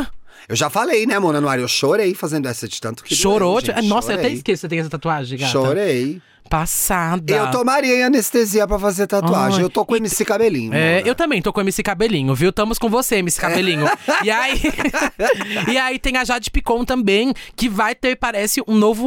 Eu 0.48 0.56
já 0.56 0.70
falei, 0.70 1.04
né, 1.04 1.18
Mona, 1.18 1.40
no 1.40 1.48
ar, 1.48 1.58
eu 1.58 1.68
chorei 1.68 2.14
fazendo 2.14 2.46
essa 2.48 2.66
de 2.66 2.80
tanto 2.80 3.04
que 3.04 3.14
Chorou? 3.14 3.60
doeu. 3.60 3.82
Nossa, 3.82 4.12
eu 4.12 4.14
até 4.14 4.22
Chorei. 4.22 4.36
esqueço 4.38 4.42
que 4.42 4.60
você 4.62 4.68
tem 4.68 4.78
essa 4.78 4.88
tatuagem, 4.88 5.38
gata. 5.38 5.52
Chorei. 5.52 6.22
Passada. 6.48 7.32
Eu 7.32 7.50
tomaria 7.50 7.94
em 7.94 8.02
anestesia 8.04 8.66
pra 8.66 8.78
fazer 8.78 9.06
tatuagem. 9.06 9.58
Ai, 9.58 9.64
eu 9.64 9.70
tô 9.70 9.84
com 9.84 9.94
MC 9.96 10.24
Cabelinho. 10.24 10.72
É, 10.74 11.02
eu 11.04 11.14
também 11.14 11.40
tô 11.42 11.52
com 11.52 11.60
MC 11.60 11.82
Cabelinho, 11.82 12.34
viu? 12.34 12.52
Tamos 12.52 12.78
com 12.78 12.88
você, 12.88 13.16
MC 13.16 13.40
Cabelinho. 13.40 13.86
E 14.24 14.30
aí. 14.30 14.60
e 15.68 15.78
aí 15.78 15.98
tem 15.98 16.16
a 16.16 16.24
Jade 16.24 16.50
Picon 16.50 16.84
também, 16.84 17.32
que 17.54 17.68
vai 17.68 17.94
ter, 17.94 18.16
parece, 18.16 18.60
um 18.66 18.74
novo. 18.74 19.06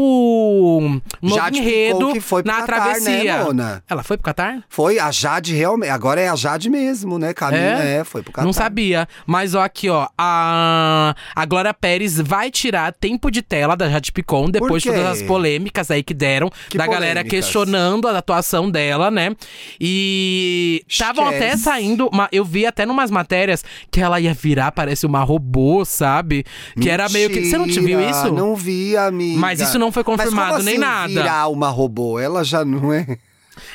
Um 0.80 1.02
novo 1.22 1.36
Jade 1.36 1.60
enredo 1.60 1.98
Picon 1.98 2.14
que 2.14 2.22
foi 2.22 2.44
pro 2.44 2.52
na 2.52 2.62
Catar, 2.62 2.76
travessia. 2.84 3.38
né, 3.38 3.44
Mona? 3.44 3.84
Ela 3.90 4.04
foi 4.04 4.18
pro 4.18 4.26
Catar? 4.26 4.64
Foi 4.70 5.00
a 5.00 5.12
Jade 5.12 5.54
realmente. 5.56 5.90
Agora 5.90 6.22
é 6.22 6.30
a 6.30 6.36
Jade 6.36 6.70
mesmo, 6.70 7.18
né? 7.20 7.34
Caminho 7.34 7.62
É? 7.62 7.98
é, 7.98 8.04
foi 8.04 8.22
pro 8.22 8.32
Catar. 8.32 8.46
Não 8.46 8.54
sabia. 8.54 9.08
Mas 9.26 9.54
ó, 9.56 9.62
aqui, 9.62 9.90
ó. 9.90 10.08
A, 10.18 11.16
a 11.36 11.46
Glória 11.46 11.74
Pérez 11.74 12.20
vai 12.20 12.50
tirar 12.52 12.94
tempo 12.94 13.30
de 13.32 13.42
tela 13.42 13.76
da 13.76 13.90
Jade 13.90 14.12
Picon 14.12 14.50
depois 14.50 14.82
de 14.84 14.90
todas 14.90 15.06
as 15.06 15.22
polêmicas 15.22 15.92
aí 15.92 16.04
que 16.04 16.14
deram. 16.14 16.50
Que 16.70 16.78
da 16.78 16.86
galera 16.88 17.22
polêmicas? 17.22 17.31
Questionando 17.38 18.08
a 18.08 18.18
atuação 18.18 18.70
dela, 18.70 19.10
né? 19.10 19.36
E 19.80 20.84
estavam 20.88 21.26
até 21.28 21.56
saindo. 21.58 22.08
uma- 22.12 22.30
eu 22.32 22.46
vi 22.46 22.66
até 22.66 22.86
numas 22.86 23.10
matérias 23.12 23.64
que 23.92 24.00
ela 24.02 24.20
ia 24.20 24.34
virar, 24.34 24.72
parece 24.72 25.06
uma 25.06 25.24
robô, 25.24 25.84
sabe? 25.86 26.46
Que 26.80 26.90
era 26.90 27.10
meio 27.10 27.30
que. 27.30 27.46
Você 27.46 27.58
não 27.58 27.68
te 27.68 27.80
viu 27.80 28.00
Mentira, 28.00 28.12
isso? 28.26 28.32
Não 28.34 28.56
vi, 28.56 28.96
amiga. 28.96 29.40
Mas 29.40 29.60
isso 29.60 29.78
não 29.80 29.92
foi 29.92 30.04
confirmado 30.04 30.52
como 30.54 30.64
nem 30.64 30.76
assim 30.76 30.82
nada. 30.84 31.08
virar 31.08 31.48
uma 31.48 31.70
robô? 31.70 32.20
Ela 32.20 32.44
já 32.44 32.64
não 32.64 32.94
é. 32.94 33.18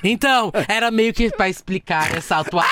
Então, 0.02 0.50
era 0.68 0.90
meio 0.90 1.12
que 1.12 1.30
pra 1.30 1.48
explicar 1.48 2.16
essa 2.16 2.38
atuação. 2.38 2.70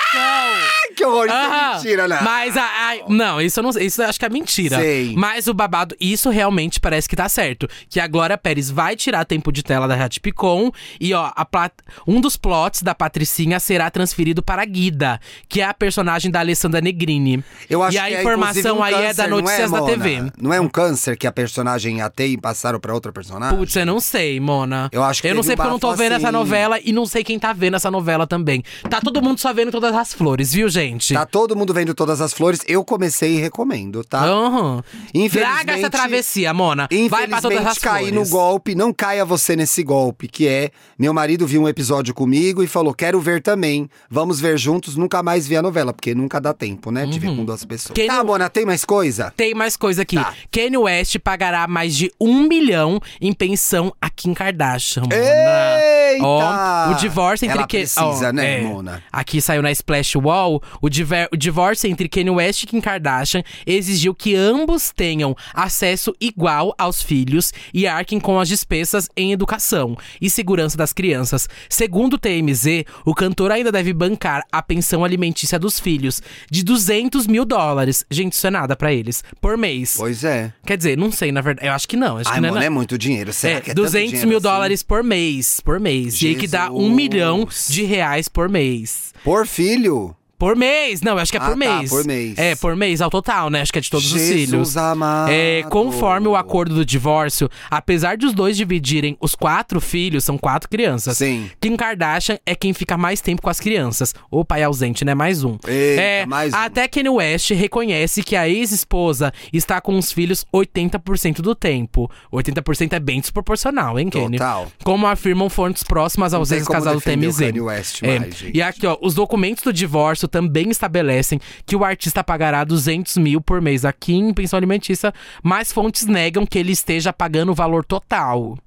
Que 0.95 1.03
horror, 1.05 1.25
isso 1.25 1.35
Aham. 1.35 1.71
é 1.71 1.75
mentira, 1.75 2.07
né? 2.07 2.19
Mas 2.23 2.55
a, 2.57 2.61
a- 2.63 2.95
não, 3.09 3.41
isso 3.41 3.59
eu 3.59 3.63
não 3.63 3.69
isso 3.71 4.01
eu 4.01 4.07
acho 4.07 4.17
que 4.19 4.25
é 4.25 4.29
mentira. 4.29 4.77
Sei. 4.79 5.13
Mas 5.15 5.47
o 5.47 5.53
babado, 5.53 5.95
isso 5.99 6.29
realmente 6.29 6.79
parece 6.79 7.07
que 7.09 7.15
tá 7.15 7.27
certo. 7.27 7.67
Que 7.89 7.99
a 7.99 8.07
Glória 8.07 8.37
Pérez 8.37 8.69
vai 8.69 8.95
tirar 8.95 9.25
tempo 9.25 9.51
de 9.51 9.61
tela 9.63 9.87
da 9.87 9.97
Jade 9.97 10.19
Picon 10.19 10.71
e 10.99 11.13
ó, 11.13 11.31
a 11.35 11.45
plat- 11.45 11.73
um 12.07 12.21
dos 12.21 12.37
plots 12.37 12.81
da 12.81 12.95
Patricinha 12.95 13.59
será 13.59 13.89
transferido 13.89 14.41
para 14.41 14.61
a 14.61 14.65
Guida, 14.65 15.19
que 15.49 15.61
é 15.61 15.65
a 15.65 15.73
personagem 15.73 16.31
da 16.31 16.39
Alessandra 16.39 16.79
Negrini. 16.81 17.43
Eu 17.69 17.83
acho 17.83 17.95
e 17.95 17.99
a 17.99 18.05
que 18.07 18.15
é, 18.15 18.19
informação 18.21 18.77
um 18.79 18.83
aí 18.83 18.93
é 18.93 19.13
da 19.13 19.27
não 19.27 19.37
Notícias 19.41 19.71
da 19.71 19.79
Mona? 19.81 19.91
TV. 19.91 20.31
Não 20.41 20.53
é 20.53 20.59
um 20.61 20.69
câncer 20.69 21.17
que 21.17 21.27
a 21.27 21.31
personagem 21.31 21.97
ia 21.97 22.09
ter 22.09 22.27
e 22.27 22.37
passaram 22.37 22.79
pra 22.79 22.93
outra 22.93 23.11
personagem? 23.11 23.57
Putz, 23.57 23.75
eu 23.75 23.85
não 23.85 23.99
sei, 23.99 24.39
Mona. 24.39 24.89
Eu 24.91 25.03
acho 25.03 25.21
que 25.21 25.27
Eu 25.27 25.35
não 25.35 25.41
teve 25.41 25.47
sei 25.47 25.53
um 25.53 25.57
porque 25.57 25.67
eu 25.67 25.71
não 25.71 25.79
tô 25.79 25.87
bafo 25.87 25.97
vendo 25.99 26.13
essa 26.13 26.27
assim. 26.29 26.37
novela 26.37 26.79
e 26.83 26.91
não 26.93 27.05
sei 27.05 27.23
quem 27.23 27.37
tá 27.37 27.51
vendo 27.53 27.75
essa 27.75 27.91
novela 27.91 28.25
também. 28.25 28.63
Tá 28.89 29.01
todo 29.01 29.21
mundo 29.21 29.39
só 29.39 29.53
vendo 29.53 29.71
todas 29.71 29.93
as 29.95 30.13
flores, 30.13 30.53
viu, 30.53 30.69
gente? 30.85 31.13
Tá 31.13 31.25
todo 31.25 31.55
mundo 31.55 31.73
vendo 31.73 31.93
todas 31.93 32.21
as 32.21 32.33
flores. 32.33 32.61
Eu 32.67 32.83
comecei 32.83 33.35
e 33.35 33.39
recomendo, 33.39 34.03
tá? 34.03 34.23
Aham. 34.23 34.83
Infelizmente- 35.13 35.55
Traga 35.65 35.73
essa 35.79 35.89
travessia, 35.89 36.53
Mona. 36.53 36.87
Vai 37.09 37.27
pra 37.27 37.41
todas 37.41 37.65
as 37.65 37.77
caí 37.77 38.05
no 38.07 38.11
flores. 38.25 38.29
golpe. 38.29 38.75
Não 38.75 38.93
caia 38.93 39.25
você 39.25 39.55
nesse 39.55 39.83
golpe, 39.83 40.27
que 40.27 40.47
é… 40.47 40.71
Meu 40.97 41.13
marido 41.13 41.45
viu 41.47 41.61
um 41.61 41.67
episódio 41.67 42.13
comigo 42.13 42.63
e 42.63 42.67
falou, 42.67 42.93
quero 42.93 43.19
ver 43.19 43.41
também. 43.41 43.89
Vamos 44.09 44.39
ver 44.39 44.57
juntos. 44.57 44.95
Nunca 44.95 45.21
mais 45.21 45.47
vi 45.47 45.55
a 45.57 45.61
novela, 45.61 45.93
porque 45.93 46.13
nunca 46.15 46.39
dá 46.39 46.53
tempo, 46.53 46.91
né? 46.91 47.05
De 47.05 47.19
ver 47.19 47.35
com 47.35 47.43
duas 47.45 47.63
pessoas. 47.65 47.89
Uhum. 47.89 47.95
Quem 47.95 48.07
tá, 48.07 48.17
não- 48.17 48.25
Mona, 48.25 48.49
tem 48.49 48.65
mais 48.65 48.83
coisa? 48.85 49.33
Tem 49.35 49.53
mais 49.53 49.75
coisa 49.77 50.01
aqui. 50.03 50.15
Tá. 50.15 50.33
Kanye 50.51 50.77
West 50.77 51.17
pagará 51.19 51.67
mais 51.67 51.95
de 51.95 52.11
um 52.19 52.43
milhão 52.47 52.99
em 53.21 53.33
pensão 53.33 53.93
a 54.01 54.09
Kim 54.09 54.33
Kardashian, 54.33 55.03
Mona. 55.03 55.15
Eita! 55.15 56.23
Ó, 56.23 56.91
o 56.91 56.95
divórcio 56.95 57.45
entre 57.45 57.57
Ela 57.57 57.67
precisa, 57.67 58.29
ó, 58.29 58.31
né, 58.33 58.59
é. 58.59 58.61
Mona? 58.61 59.03
Aqui 59.11 59.41
saiu 59.41 59.61
na 59.61 59.71
Splash 59.71 60.15
Wall, 60.15 60.61
o, 60.81 60.89
diver- 60.89 61.29
o 61.31 61.37
divórcio 61.37 61.89
entre 61.89 62.07
Kanye 62.09 62.29
West 62.29 62.63
e 62.63 62.67
Kim 62.67 62.81
Kardashian 62.81 63.43
exigiu 63.65 64.13
que 64.13 64.35
ambos 64.35 64.91
tenham 64.95 65.35
acesso 65.53 66.13
igual 66.19 66.73
aos 66.77 67.01
filhos 67.01 67.53
e 67.73 67.87
arquem 67.87 68.19
com 68.19 68.39
as 68.39 68.47
despesas 68.49 69.09
em 69.15 69.31
educação 69.31 69.97
e 70.21 70.29
segurança 70.29 70.77
das 70.77 70.93
crianças. 70.93 71.47
Segundo 71.69 72.15
o 72.15 72.17
TMZ, 72.17 72.85
o 73.05 73.13
cantor 73.13 73.51
ainda 73.51 73.71
deve 73.71 73.93
bancar 73.93 74.43
a 74.51 74.61
pensão 74.61 75.03
alimentícia 75.03 75.57
dos 75.59 75.79
filhos 75.79 76.21
de 76.49 76.63
200 76.63 77.27
mil 77.27 77.45
dólares. 77.45 78.03
Gente, 78.09 78.33
isso 78.33 78.47
é 78.47 78.51
nada 78.51 78.75
pra 78.75 78.93
eles. 78.93 79.23
Por 79.41 79.57
mês. 79.57 79.95
Pois 79.97 80.23
é. 80.23 80.53
Quer 80.65 80.77
dizer, 80.77 80.97
não 80.97 81.11
sei, 81.11 81.31
na 81.31 81.41
verdade. 81.41 81.67
Eu 81.67 81.73
acho 81.73 81.87
que 81.87 81.95
não. 81.97 82.17
Acho 82.17 82.29
Ai, 82.29 82.35
que 82.35 82.41
não 82.41 82.47
é 82.47 82.51
Mona, 82.51 82.59
na- 82.61 82.65
é 82.65 82.69
muito 82.69 82.97
dinheiro. 82.97 83.31
Será 83.33 83.55
é, 83.57 83.61
que 83.61 83.71
é 83.71 83.73
tanto 83.73 83.83
200 83.85 84.09
dinheiro 84.09 84.27
mil 84.29 84.37
assim? 84.37 84.43
dólares 84.43 84.83
por 84.83 85.03
mês. 85.03 85.59
Por 85.59 85.79
mês. 85.79 86.21
E 86.21 86.27
aí 86.27 86.35
que 86.35 86.47
dá 86.47 86.69
um 86.71 86.79
Jesus. 86.79 86.95
milhão 86.95 87.47
de 87.69 87.83
reais 87.83 88.27
por 88.27 88.49
mês. 88.49 89.13
Por 89.23 89.45
filho? 89.47 90.15
Por 90.37 90.55
mês! 90.55 91.01
Não, 91.01 91.13
eu 91.13 91.19
acho 91.19 91.31
que 91.31 91.37
é 91.37 91.41
Ah, 91.41 91.45
por 91.45 91.51
tá, 91.51 91.55
mês. 91.57 91.89
por 91.89 92.05
mês. 92.05 92.37
É, 92.37 92.55
por 92.55 92.75
mês 92.75 93.01
ao 93.01 93.09
total, 93.09 93.49
né? 93.49 93.61
Acho 93.61 93.71
que 93.71 93.79
é 93.79 93.81
de 93.81 93.89
todos 93.89 94.05
os 94.05 94.11
Jesus 94.19 94.49
filhos. 94.49 94.77
amado. 94.77 95.31
É, 95.31 95.63
conforme 95.69 96.27
o 96.27 96.35
acordo 96.35 96.75
do 96.75 96.85
divórcio, 96.85 97.49
apesar 97.71 98.17
de 98.17 98.25
os 98.25 98.33
dois 98.33 98.57
dividirem 98.57 99.17
os 99.21 99.33
quatro 99.33 99.79
filhos, 99.79 100.23
são 100.23 100.37
quatro 100.37 100.69
crianças. 100.69 101.17
Sim. 101.17 101.49
Kim 101.61 101.75
Kardashian 101.77 102.37
é 102.45 102.53
quem 102.53 102.73
fica 102.73 102.97
mais 102.97 103.21
tempo 103.21 103.41
com 103.41 103.49
as 103.49 103.59
crianças. 103.59 104.13
O 104.29 104.43
pai 104.43 104.61
ausente, 104.63 105.05
né? 105.05 105.13
Mais 105.15 105.43
um. 105.43 105.57
Eita, 105.67 106.01
é, 106.01 106.25
mais 106.25 106.53
um. 106.53 106.57
Até 106.57 106.87
Kanye 106.87 107.09
West 107.09 107.51
reconhece 107.51 108.21
que 108.21 108.35
a 108.35 108.47
ex-esposa 108.49 109.31
está 109.53 109.79
com 109.79 109.97
os 109.97 110.11
filhos 110.11 110.45
80% 110.53 111.41
do 111.41 111.55
tempo. 111.55 112.11
80% 112.31 112.93
é 112.93 112.99
bem 112.99 113.21
desproporcional, 113.21 113.97
hein, 113.99 114.09
Kenny? 114.09 114.37
Total. 114.37 114.67
Como 114.83 115.07
afirmam 115.07 115.49
fontes 115.49 115.83
próximas 115.83 116.33
aos 116.33 116.51
ex-casal 116.51 116.95
do 116.95 117.01
TMZ. 117.01 117.37
Kanye 117.39 117.61
West 117.61 118.03
É, 118.03 118.19
mais, 118.19 118.35
gente. 118.35 118.57
E 118.57 118.61
aqui, 118.61 118.85
ó, 118.85 118.97
os 119.01 119.13
documentos 119.13 119.63
do 119.63 119.71
divórcio 119.71 120.24
também 120.27 120.69
estabelecem 120.69 121.39
que 121.65 121.75
o 121.75 121.83
artista 121.83 122.23
pagará 122.23 122.63
200 122.63 123.17
mil 123.17 123.39
por 123.41 123.61
mês 123.61 123.85
aqui 123.85 124.13
em 124.13 124.33
pensão 124.33 124.57
alimentícia, 124.57 125.13
mas 125.43 125.71
fontes 125.71 126.05
negam 126.05 126.45
que 126.45 126.57
ele 126.59 126.71
esteja 126.71 127.11
pagando 127.13 127.51
o 127.51 127.55
valor 127.55 127.83
total. 127.85 128.57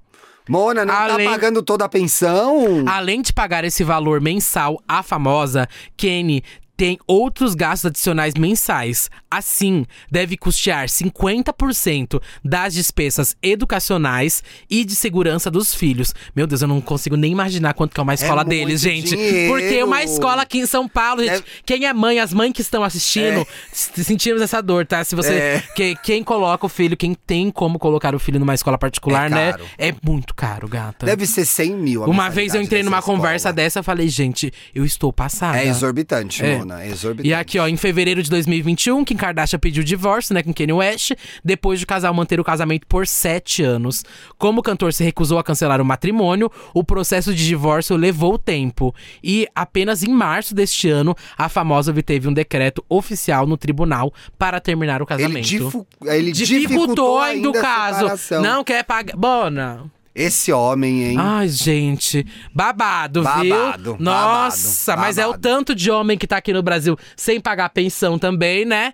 Mona, 0.47 0.83
não 0.83 0.93
Além- 0.95 1.27
tá 1.27 1.31
pagando 1.33 1.61
toda 1.61 1.85
a 1.85 1.89
pensão? 1.89 2.83
Além 2.87 3.21
de 3.21 3.31
pagar 3.31 3.63
esse 3.63 3.83
valor 3.83 4.19
mensal 4.19 4.81
à 4.87 5.03
famosa, 5.03 5.67
Kenny 5.95 6.43
tem 6.79 6.97
outros 7.05 7.55
gastos 7.55 7.87
adicionais 7.87 8.33
mensais. 8.39 9.09
Assim, 9.29 9.85
deve 10.09 10.37
custear 10.37 10.87
50% 10.87 12.21
das 12.43 12.73
despesas 12.73 13.35
educacionais 13.43 14.41
e 14.69 14.85
de 14.85 14.95
segurança 14.95 15.51
dos 15.51 15.75
filhos. 15.75 16.13
Meu 16.35 16.47
Deus, 16.47 16.61
eu 16.61 16.67
não 16.69 16.79
consigo 16.79 17.17
nem 17.17 17.33
imaginar 17.33 17.73
quanto 17.73 17.93
que 17.93 17.99
é 17.99 18.03
uma 18.03 18.13
escola 18.13 18.43
muito 18.45 18.49
deles, 18.49 18.79
gente. 18.81 19.09
dinheiro. 19.09 19.53
Porque 19.53 19.83
uma 19.83 20.01
escola 20.03 20.43
aqui 20.43 20.59
em 20.59 20.65
São 20.65 20.87
Paulo, 20.87 21.21
gente, 21.21 21.31
Deve- 21.31 21.43
quem 21.65 21.85
é 21.85 21.93
mãe, 21.93 22.19
as 22.19 22.33
mães 22.33 22.53
que 22.53 22.61
estão 22.61 22.81
assistindo, 22.83 23.45
s- 23.73 24.03
sentimos 24.03 24.41
essa 24.41 24.61
dor, 24.61 24.85
tá? 24.85 25.03
Se 25.03 25.15
você. 25.15 25.33
É. 25.33 25.63
que- 25.75 25.95
quem 25.97 26.23
coloca 26.23 26.65
o 26.65 26.69
filho, 26.69 26.95
quem 26.95 27.13
tem 27.13 27.51
como 27.51 27.77
colocar 27.77 28.15
o 28.15 28.19
filho 28.19 28.39
numa 28.39 28.53
escola 28.55 28.77
particular, 28.77 29.27
É 29.27 29.35
né? 29.35 29.53
É 29.77 29.93
muito 30.03 30.33
caro, 30.33 30.67
gata. 30.67 31.05
Deve 31.05 31.25
ser 31.25 31.43
100 31.45 31.75
mil. 31.75 32.03
Uma 32.05 32.29
vez 32.29 32.55
eu 32.55 32.61
entrei 32.61 32.83
numa 32.83 32.99
escola. 32.99 33.17
conversa 33.17 33.51
dessa, 33.51 33.79
eu 33.79 33.83
falei, 33.83 34.07
gente, 34.07 34.51
eu 34.73 34.85
estou 34.85 35.11
passada. 35.11 35.57
É 35.59 35.67
exorbitante, 35.67 36.43
É. 36.43 36.57
É 36.77 36.87
exorbitante. 36.87 37.27
E 37.29 37.33
aqui, 37.33 37.57
ó, 37.59 37.67
em 37.67 37.77
fevereiro 37.77 38.21
de 38.21 38.29
2021, 38.29 39.05
Kim 39.05 39.15
Kardashian 39.15 39.59
pediu 39.59 39.83
divórcio, 39.83 40.33
né, 40.33 40.43
com 40.43 40.53
Kanye 40.53 40.73
West, 40.73 41.11
depois 41.43 41.79
de 41.79 41.85
o 41.85 41.87
casal 41.87 42.13
manter 42.13 42.39
o 42.39 42.43
casamento 42.43 42.85
por 42.87 43.07
sete 43.07 43.63
anos. 43.63 44.03
Como 44.37 44.59
o 44.59 44.63
cantor 44.63 44.93
se 44.93 45.03
recusou 45.03 45.39
a 45.39 45.43
cancelar 45.43 45.81
o 45.81 45.85
matrimônio, 45.85 46.51
o 46.73 46.83
processo 46.83 47.33
de 47.33 47.45
divórcio 47.45 47.95
levou 47.95 48.37
tempo. 48.37 48.93
E 49.23 49.47
apenas 49.55 50.03
em 50.03 50.09
março 50.11 50.53
deste 50.53 50.89
ano, 50.89 51.15
a 51.37 51.47
famosa 51.49 51.91
obteve 51.91 52.27
um 52.27 52.33
decreto 52.33 52.83
oficial 52.89 53.45
no 53.47 53.57
tribunal 53.57 54.13
para 54.37 54.59
terminar 54.59 55.01
o 55.01 55.03
Ele, 55.03 55.07
casamento. 55.07 55.45
difu- 55.47 55.87
ele 56.05 56.31
Dificultou 56.31 57.19
ainda 57.19 57.49
o 57.49 57.53
caso. 57.53 57.99
separação. 57.99 58.41
Não 58.41 58.63
quer 58.63 58.83
pagar. 58.83 59.15
Bona. 59.15 59.85
Esse 60.13 60.51
homem, 60.51 61.03
hein? 61.03 61.17
Ai, 61.19 61.47
gente. 61.47 62.25
Babado, 62.53 63.21
viu? 63.23 63.55
Babado, 63.55 63.97
Nossa, 63.99 64.91
babado, 64.91 65.07
mas 65.07 65.17
é 65.17 65.25
o 65.25 65.31
babado. 65.31 65.41
tanto 65.41 65.75
de 65.75 65.89
homem 65.91 66.17
que 66.17 66.27
tá 66.27 66.37
aqui 66.37 66.51
no 66.51 66.63
Brasil 66.63 66.97
sem 67.15 67.39
pagar 67.39 67.69
pensão 67.69 68.17
também, 68.19 68.65
né? 68.65 68.93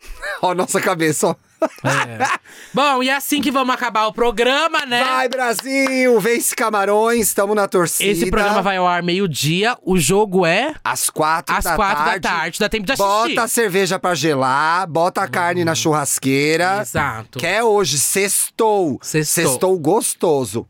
Ó, 0.42 0.54
nossa 0.54 0.80
cabeça, 0.80 1.28
ó. 1.28 1.34
É. 1.84 2.38
Bom, 2.72 3.02
e 3.02 3.08
é 3.08 3.14
assim 3.16 3.40
que 3.40 3.50
vamos 3.50 3.74
acabar 3.74 4.06
o 4.06 4.12
programa, 4.12 4.84
né? 4.86 5.04
Vai, 5.04 5.28
Brasil! 5.28 6.18
Vence 6.20 6.54
Camarões, 6.54 7.28
estamos 7.28 7.54
na 7.56 7.66
torcida. 7.68 8.10
Esse 8.10 8.30
programa 8.30 8.62
vai 8.62 8.76
ao 8.76 8.86
ar 8.86 9.02
meio-dia. 9.02 9.76
O 9.84 9.98
jogo 9.98 10.44
é 10.46 10.74
Às 10.84 11.10
quatro 11.10 11.54
às 11.54 11.64
da 11.64 11.76
quatro 11.76 12.04
tarde. 12.04 12.20
da 12.20 12.28
tarde. 12.28 12.58
Dá 12.60 12.68
tempo 12.68 12.86
de 12.86 12.92
assistir. 12.92 13.08
Bota 13.34 13.42
a 13.42 13.48
cerveja 13.48 13.98
pra 13.98 14.14
gelar, 14.14 14.86
bota 14.86 15.22
a 15.22 15.28
carne 15.28 15.64
na 15.64 15.74
churrasqueira. 15.74 16.78
Exato. 16.80 17.38
Quer 17.38 17.62
hoje, 17.62 17.98
sextou. 17.98 18.98
Sextou. 19.02 19.44
Sextou 19.44 19.78
gostoso. 19.78 20.66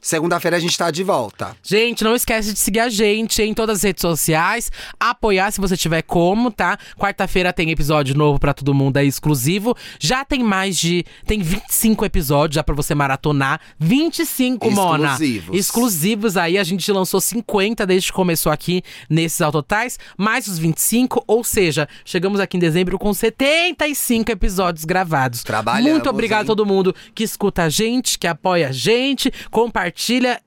Segunda-feira 0.00 0.56
a 0.56 0.60
gente 0.60 0.78
tá 0.78 0.90
de 0.92 1.02
volta. 1.02 1.56
Gente, 1.62 2.04
não 2.04 2.14
esquece 2.14 2.52
de 2.52 2.58
seguir 2.58 2.80
a 2.80 2.88
gente 2.88 3.42
em 3.42 3.52
todas 3.52 3.78
as 3.78 3.82
redes 3.82 4.00
sociais, 4.00 4.70
apoiar 4.98 5.50
se 5.50 5.60
você 5.60 5.76
tiver 5.76 6.02
como, 6.02 6.52
tá? 6.52 6.78
Quarta-feira 6.96 7.52
tem 7.52 7.70
episódio 7.70 8.16
novo 8.16 8.38
pra 8.38 8.54
todo 8.54 8.72
mundo 8.72 8.96
aí 8.96 9.08
exclusivo. 9.08 9.76
Já 9.98 10.24
tem 10.24 10.42
mais 10.42 10.78
de 10.78 11.04
tem 11.26 11.40
25 11.42 12.04
episódios 12.04 12.54
já 12.54 12.62
pra 12.62 12.76
você 12.76 12.94
maratonar. 12.94 13.60
25, 13.78 14.70
Mona. 14.70 15.08
Exclusivos. 15.08 15.58
Exclusivos 15.58 16.36
aí, 16.36 16.58
a 16.58 16.64
gente 16.64 16.90
lançou 16.92 17.20
50 17.20 17.84
desde 17.84 18.10
que 18.10 18.14
começou 18.14 18.52
aqui 18.52 18.82
nesses 19.10 19.40
autotais, 19.40 19.98
mais 20.16 20.46
os 20.46 20.58
25, 20.58 21.24
ou 21.26 21.42
seja, 21.42 21.88
chegamos 22.04 22.38
aqui 22.38 22.56
em 22.56 22.60
dezembro 22.60 22.98
com 22.98 23.12
75 23.12 24.30
episódios 24.30 24.84
gravados. 24.84 25.42
Trabalhamos, 25.42 25.90
Muito 25.90 26.08
obrigado 26.08 26.42
hein? 26.42 26.44
a 26.44 26.46
todo 26.46 26.64
mundo 26.64 26.94
que 27.14 27.24
escuta 27.24 27.64
a 27.64 27.68
gente, 27.68 28.16
que 28.16 28.28
apoia 28.28 28.68
a 28.68 28.72
gente, 28.72 29.32
compartilha 29.50 29.88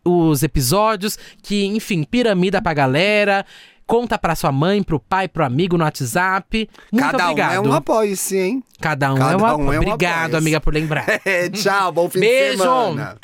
os 0.05 0.43
episódios, 0.43 1.17
que, 1.43 1.65
enfim, 1.65 2.03
piramida 2.03 2.61
pra 2.61 2.73
galera. 2.73 3.45
Conta 3.85 4.17
pra 4.17 4.35
sua 4.35 4.51
mãe, 4.53 4.81
pro 4.81 4.99
pai, 4.99 5.27
pro 5.27 5.43
amigo 5.43 5.77
no 5.77 5.83
WhatsApp. 5.83 6.69
Muito 6.91 7.03
Cada 7.11 7.23
obrigado. 7.25 7.51
um 7.51 7.65
é 7.65 7.69
um 7.69 7.73
apoio, 7.73 8.15
sim, 8.15 8.37
hein? 8.37 8.63
Cada 8.79 9.13
um 9.13 9.17
Cada 9.17 9.33
é 9.33 9.35
um 9.35 9.41
um 9.41 9.45
apoio. 9.45 9.73
é 9.73 9.79
um 9.79 9.81
Obrigado, 9.81 10.23
apoio. 10.27 10.37
amiga, 10.37 10.61
por 10.61 10.73
lembrar. 10.73 11.05
É, 11.25 11.49
tchau, 11.49 11.91
bom 11.91 12.09
fim 12.09 12.21
Beijo. 12.21 12.57
de 12.57 12.63
semana. 12.63 13.17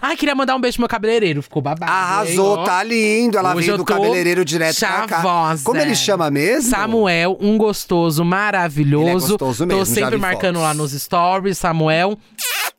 Ai, 0.00 0.16
queria 0.16 0.34
mandar 0.34 0.54
um 0.54 0.60
beijo 0.60 0.76
pro 0.76 0.82
meu 0.82 0.88
cabeleireiro. 0.88 1.42
Ficou 1.42 1.60
babado. 1.62 1.90
Arrasou, 1.90 2.58
hein, 2.58 2.64
tá 2.64 2.82
lindo. 2.84 3.38
Ela 3.38 3.54
Hoje 3.54 3.66
veio 3.66 3.78
do 3.78 3.84
cabeleireiro 3.84 4.44
direto 4.44 4.78
pra 4.78 4.88
cá. 5.06 5.16
chavosa. 5.16 5.64
Como 5.64 5.80
ele 5.80 5.94
chama 5.96 6.30
mesmo? 6.30 6.70
Samuel, 6.70 7.36
um 7.40 7.56
gostoso 7.58 8.24
maravilhoso. 8.24 9.04
Ele 9.04 9.10
é 9.10 9.14
gostoso 9.14 9.66
mesmo, 9.66 9.80
Tô 9.80 9.86
sempre 9.86 10.16
marcando 10.18 10.56
fotos. 10.56 10.62
lá 10.68 10.74
nos 10.74 10.92
stories. 10.92 11.58
Samuel, 11.58 12.16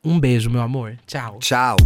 um 0.04 0.18
beijo, 0.18 0.48
meu 0.48 0.62
amor. 0.62 0.96
Tchau. 1.06 1.38
Tchau. 1.40 1.76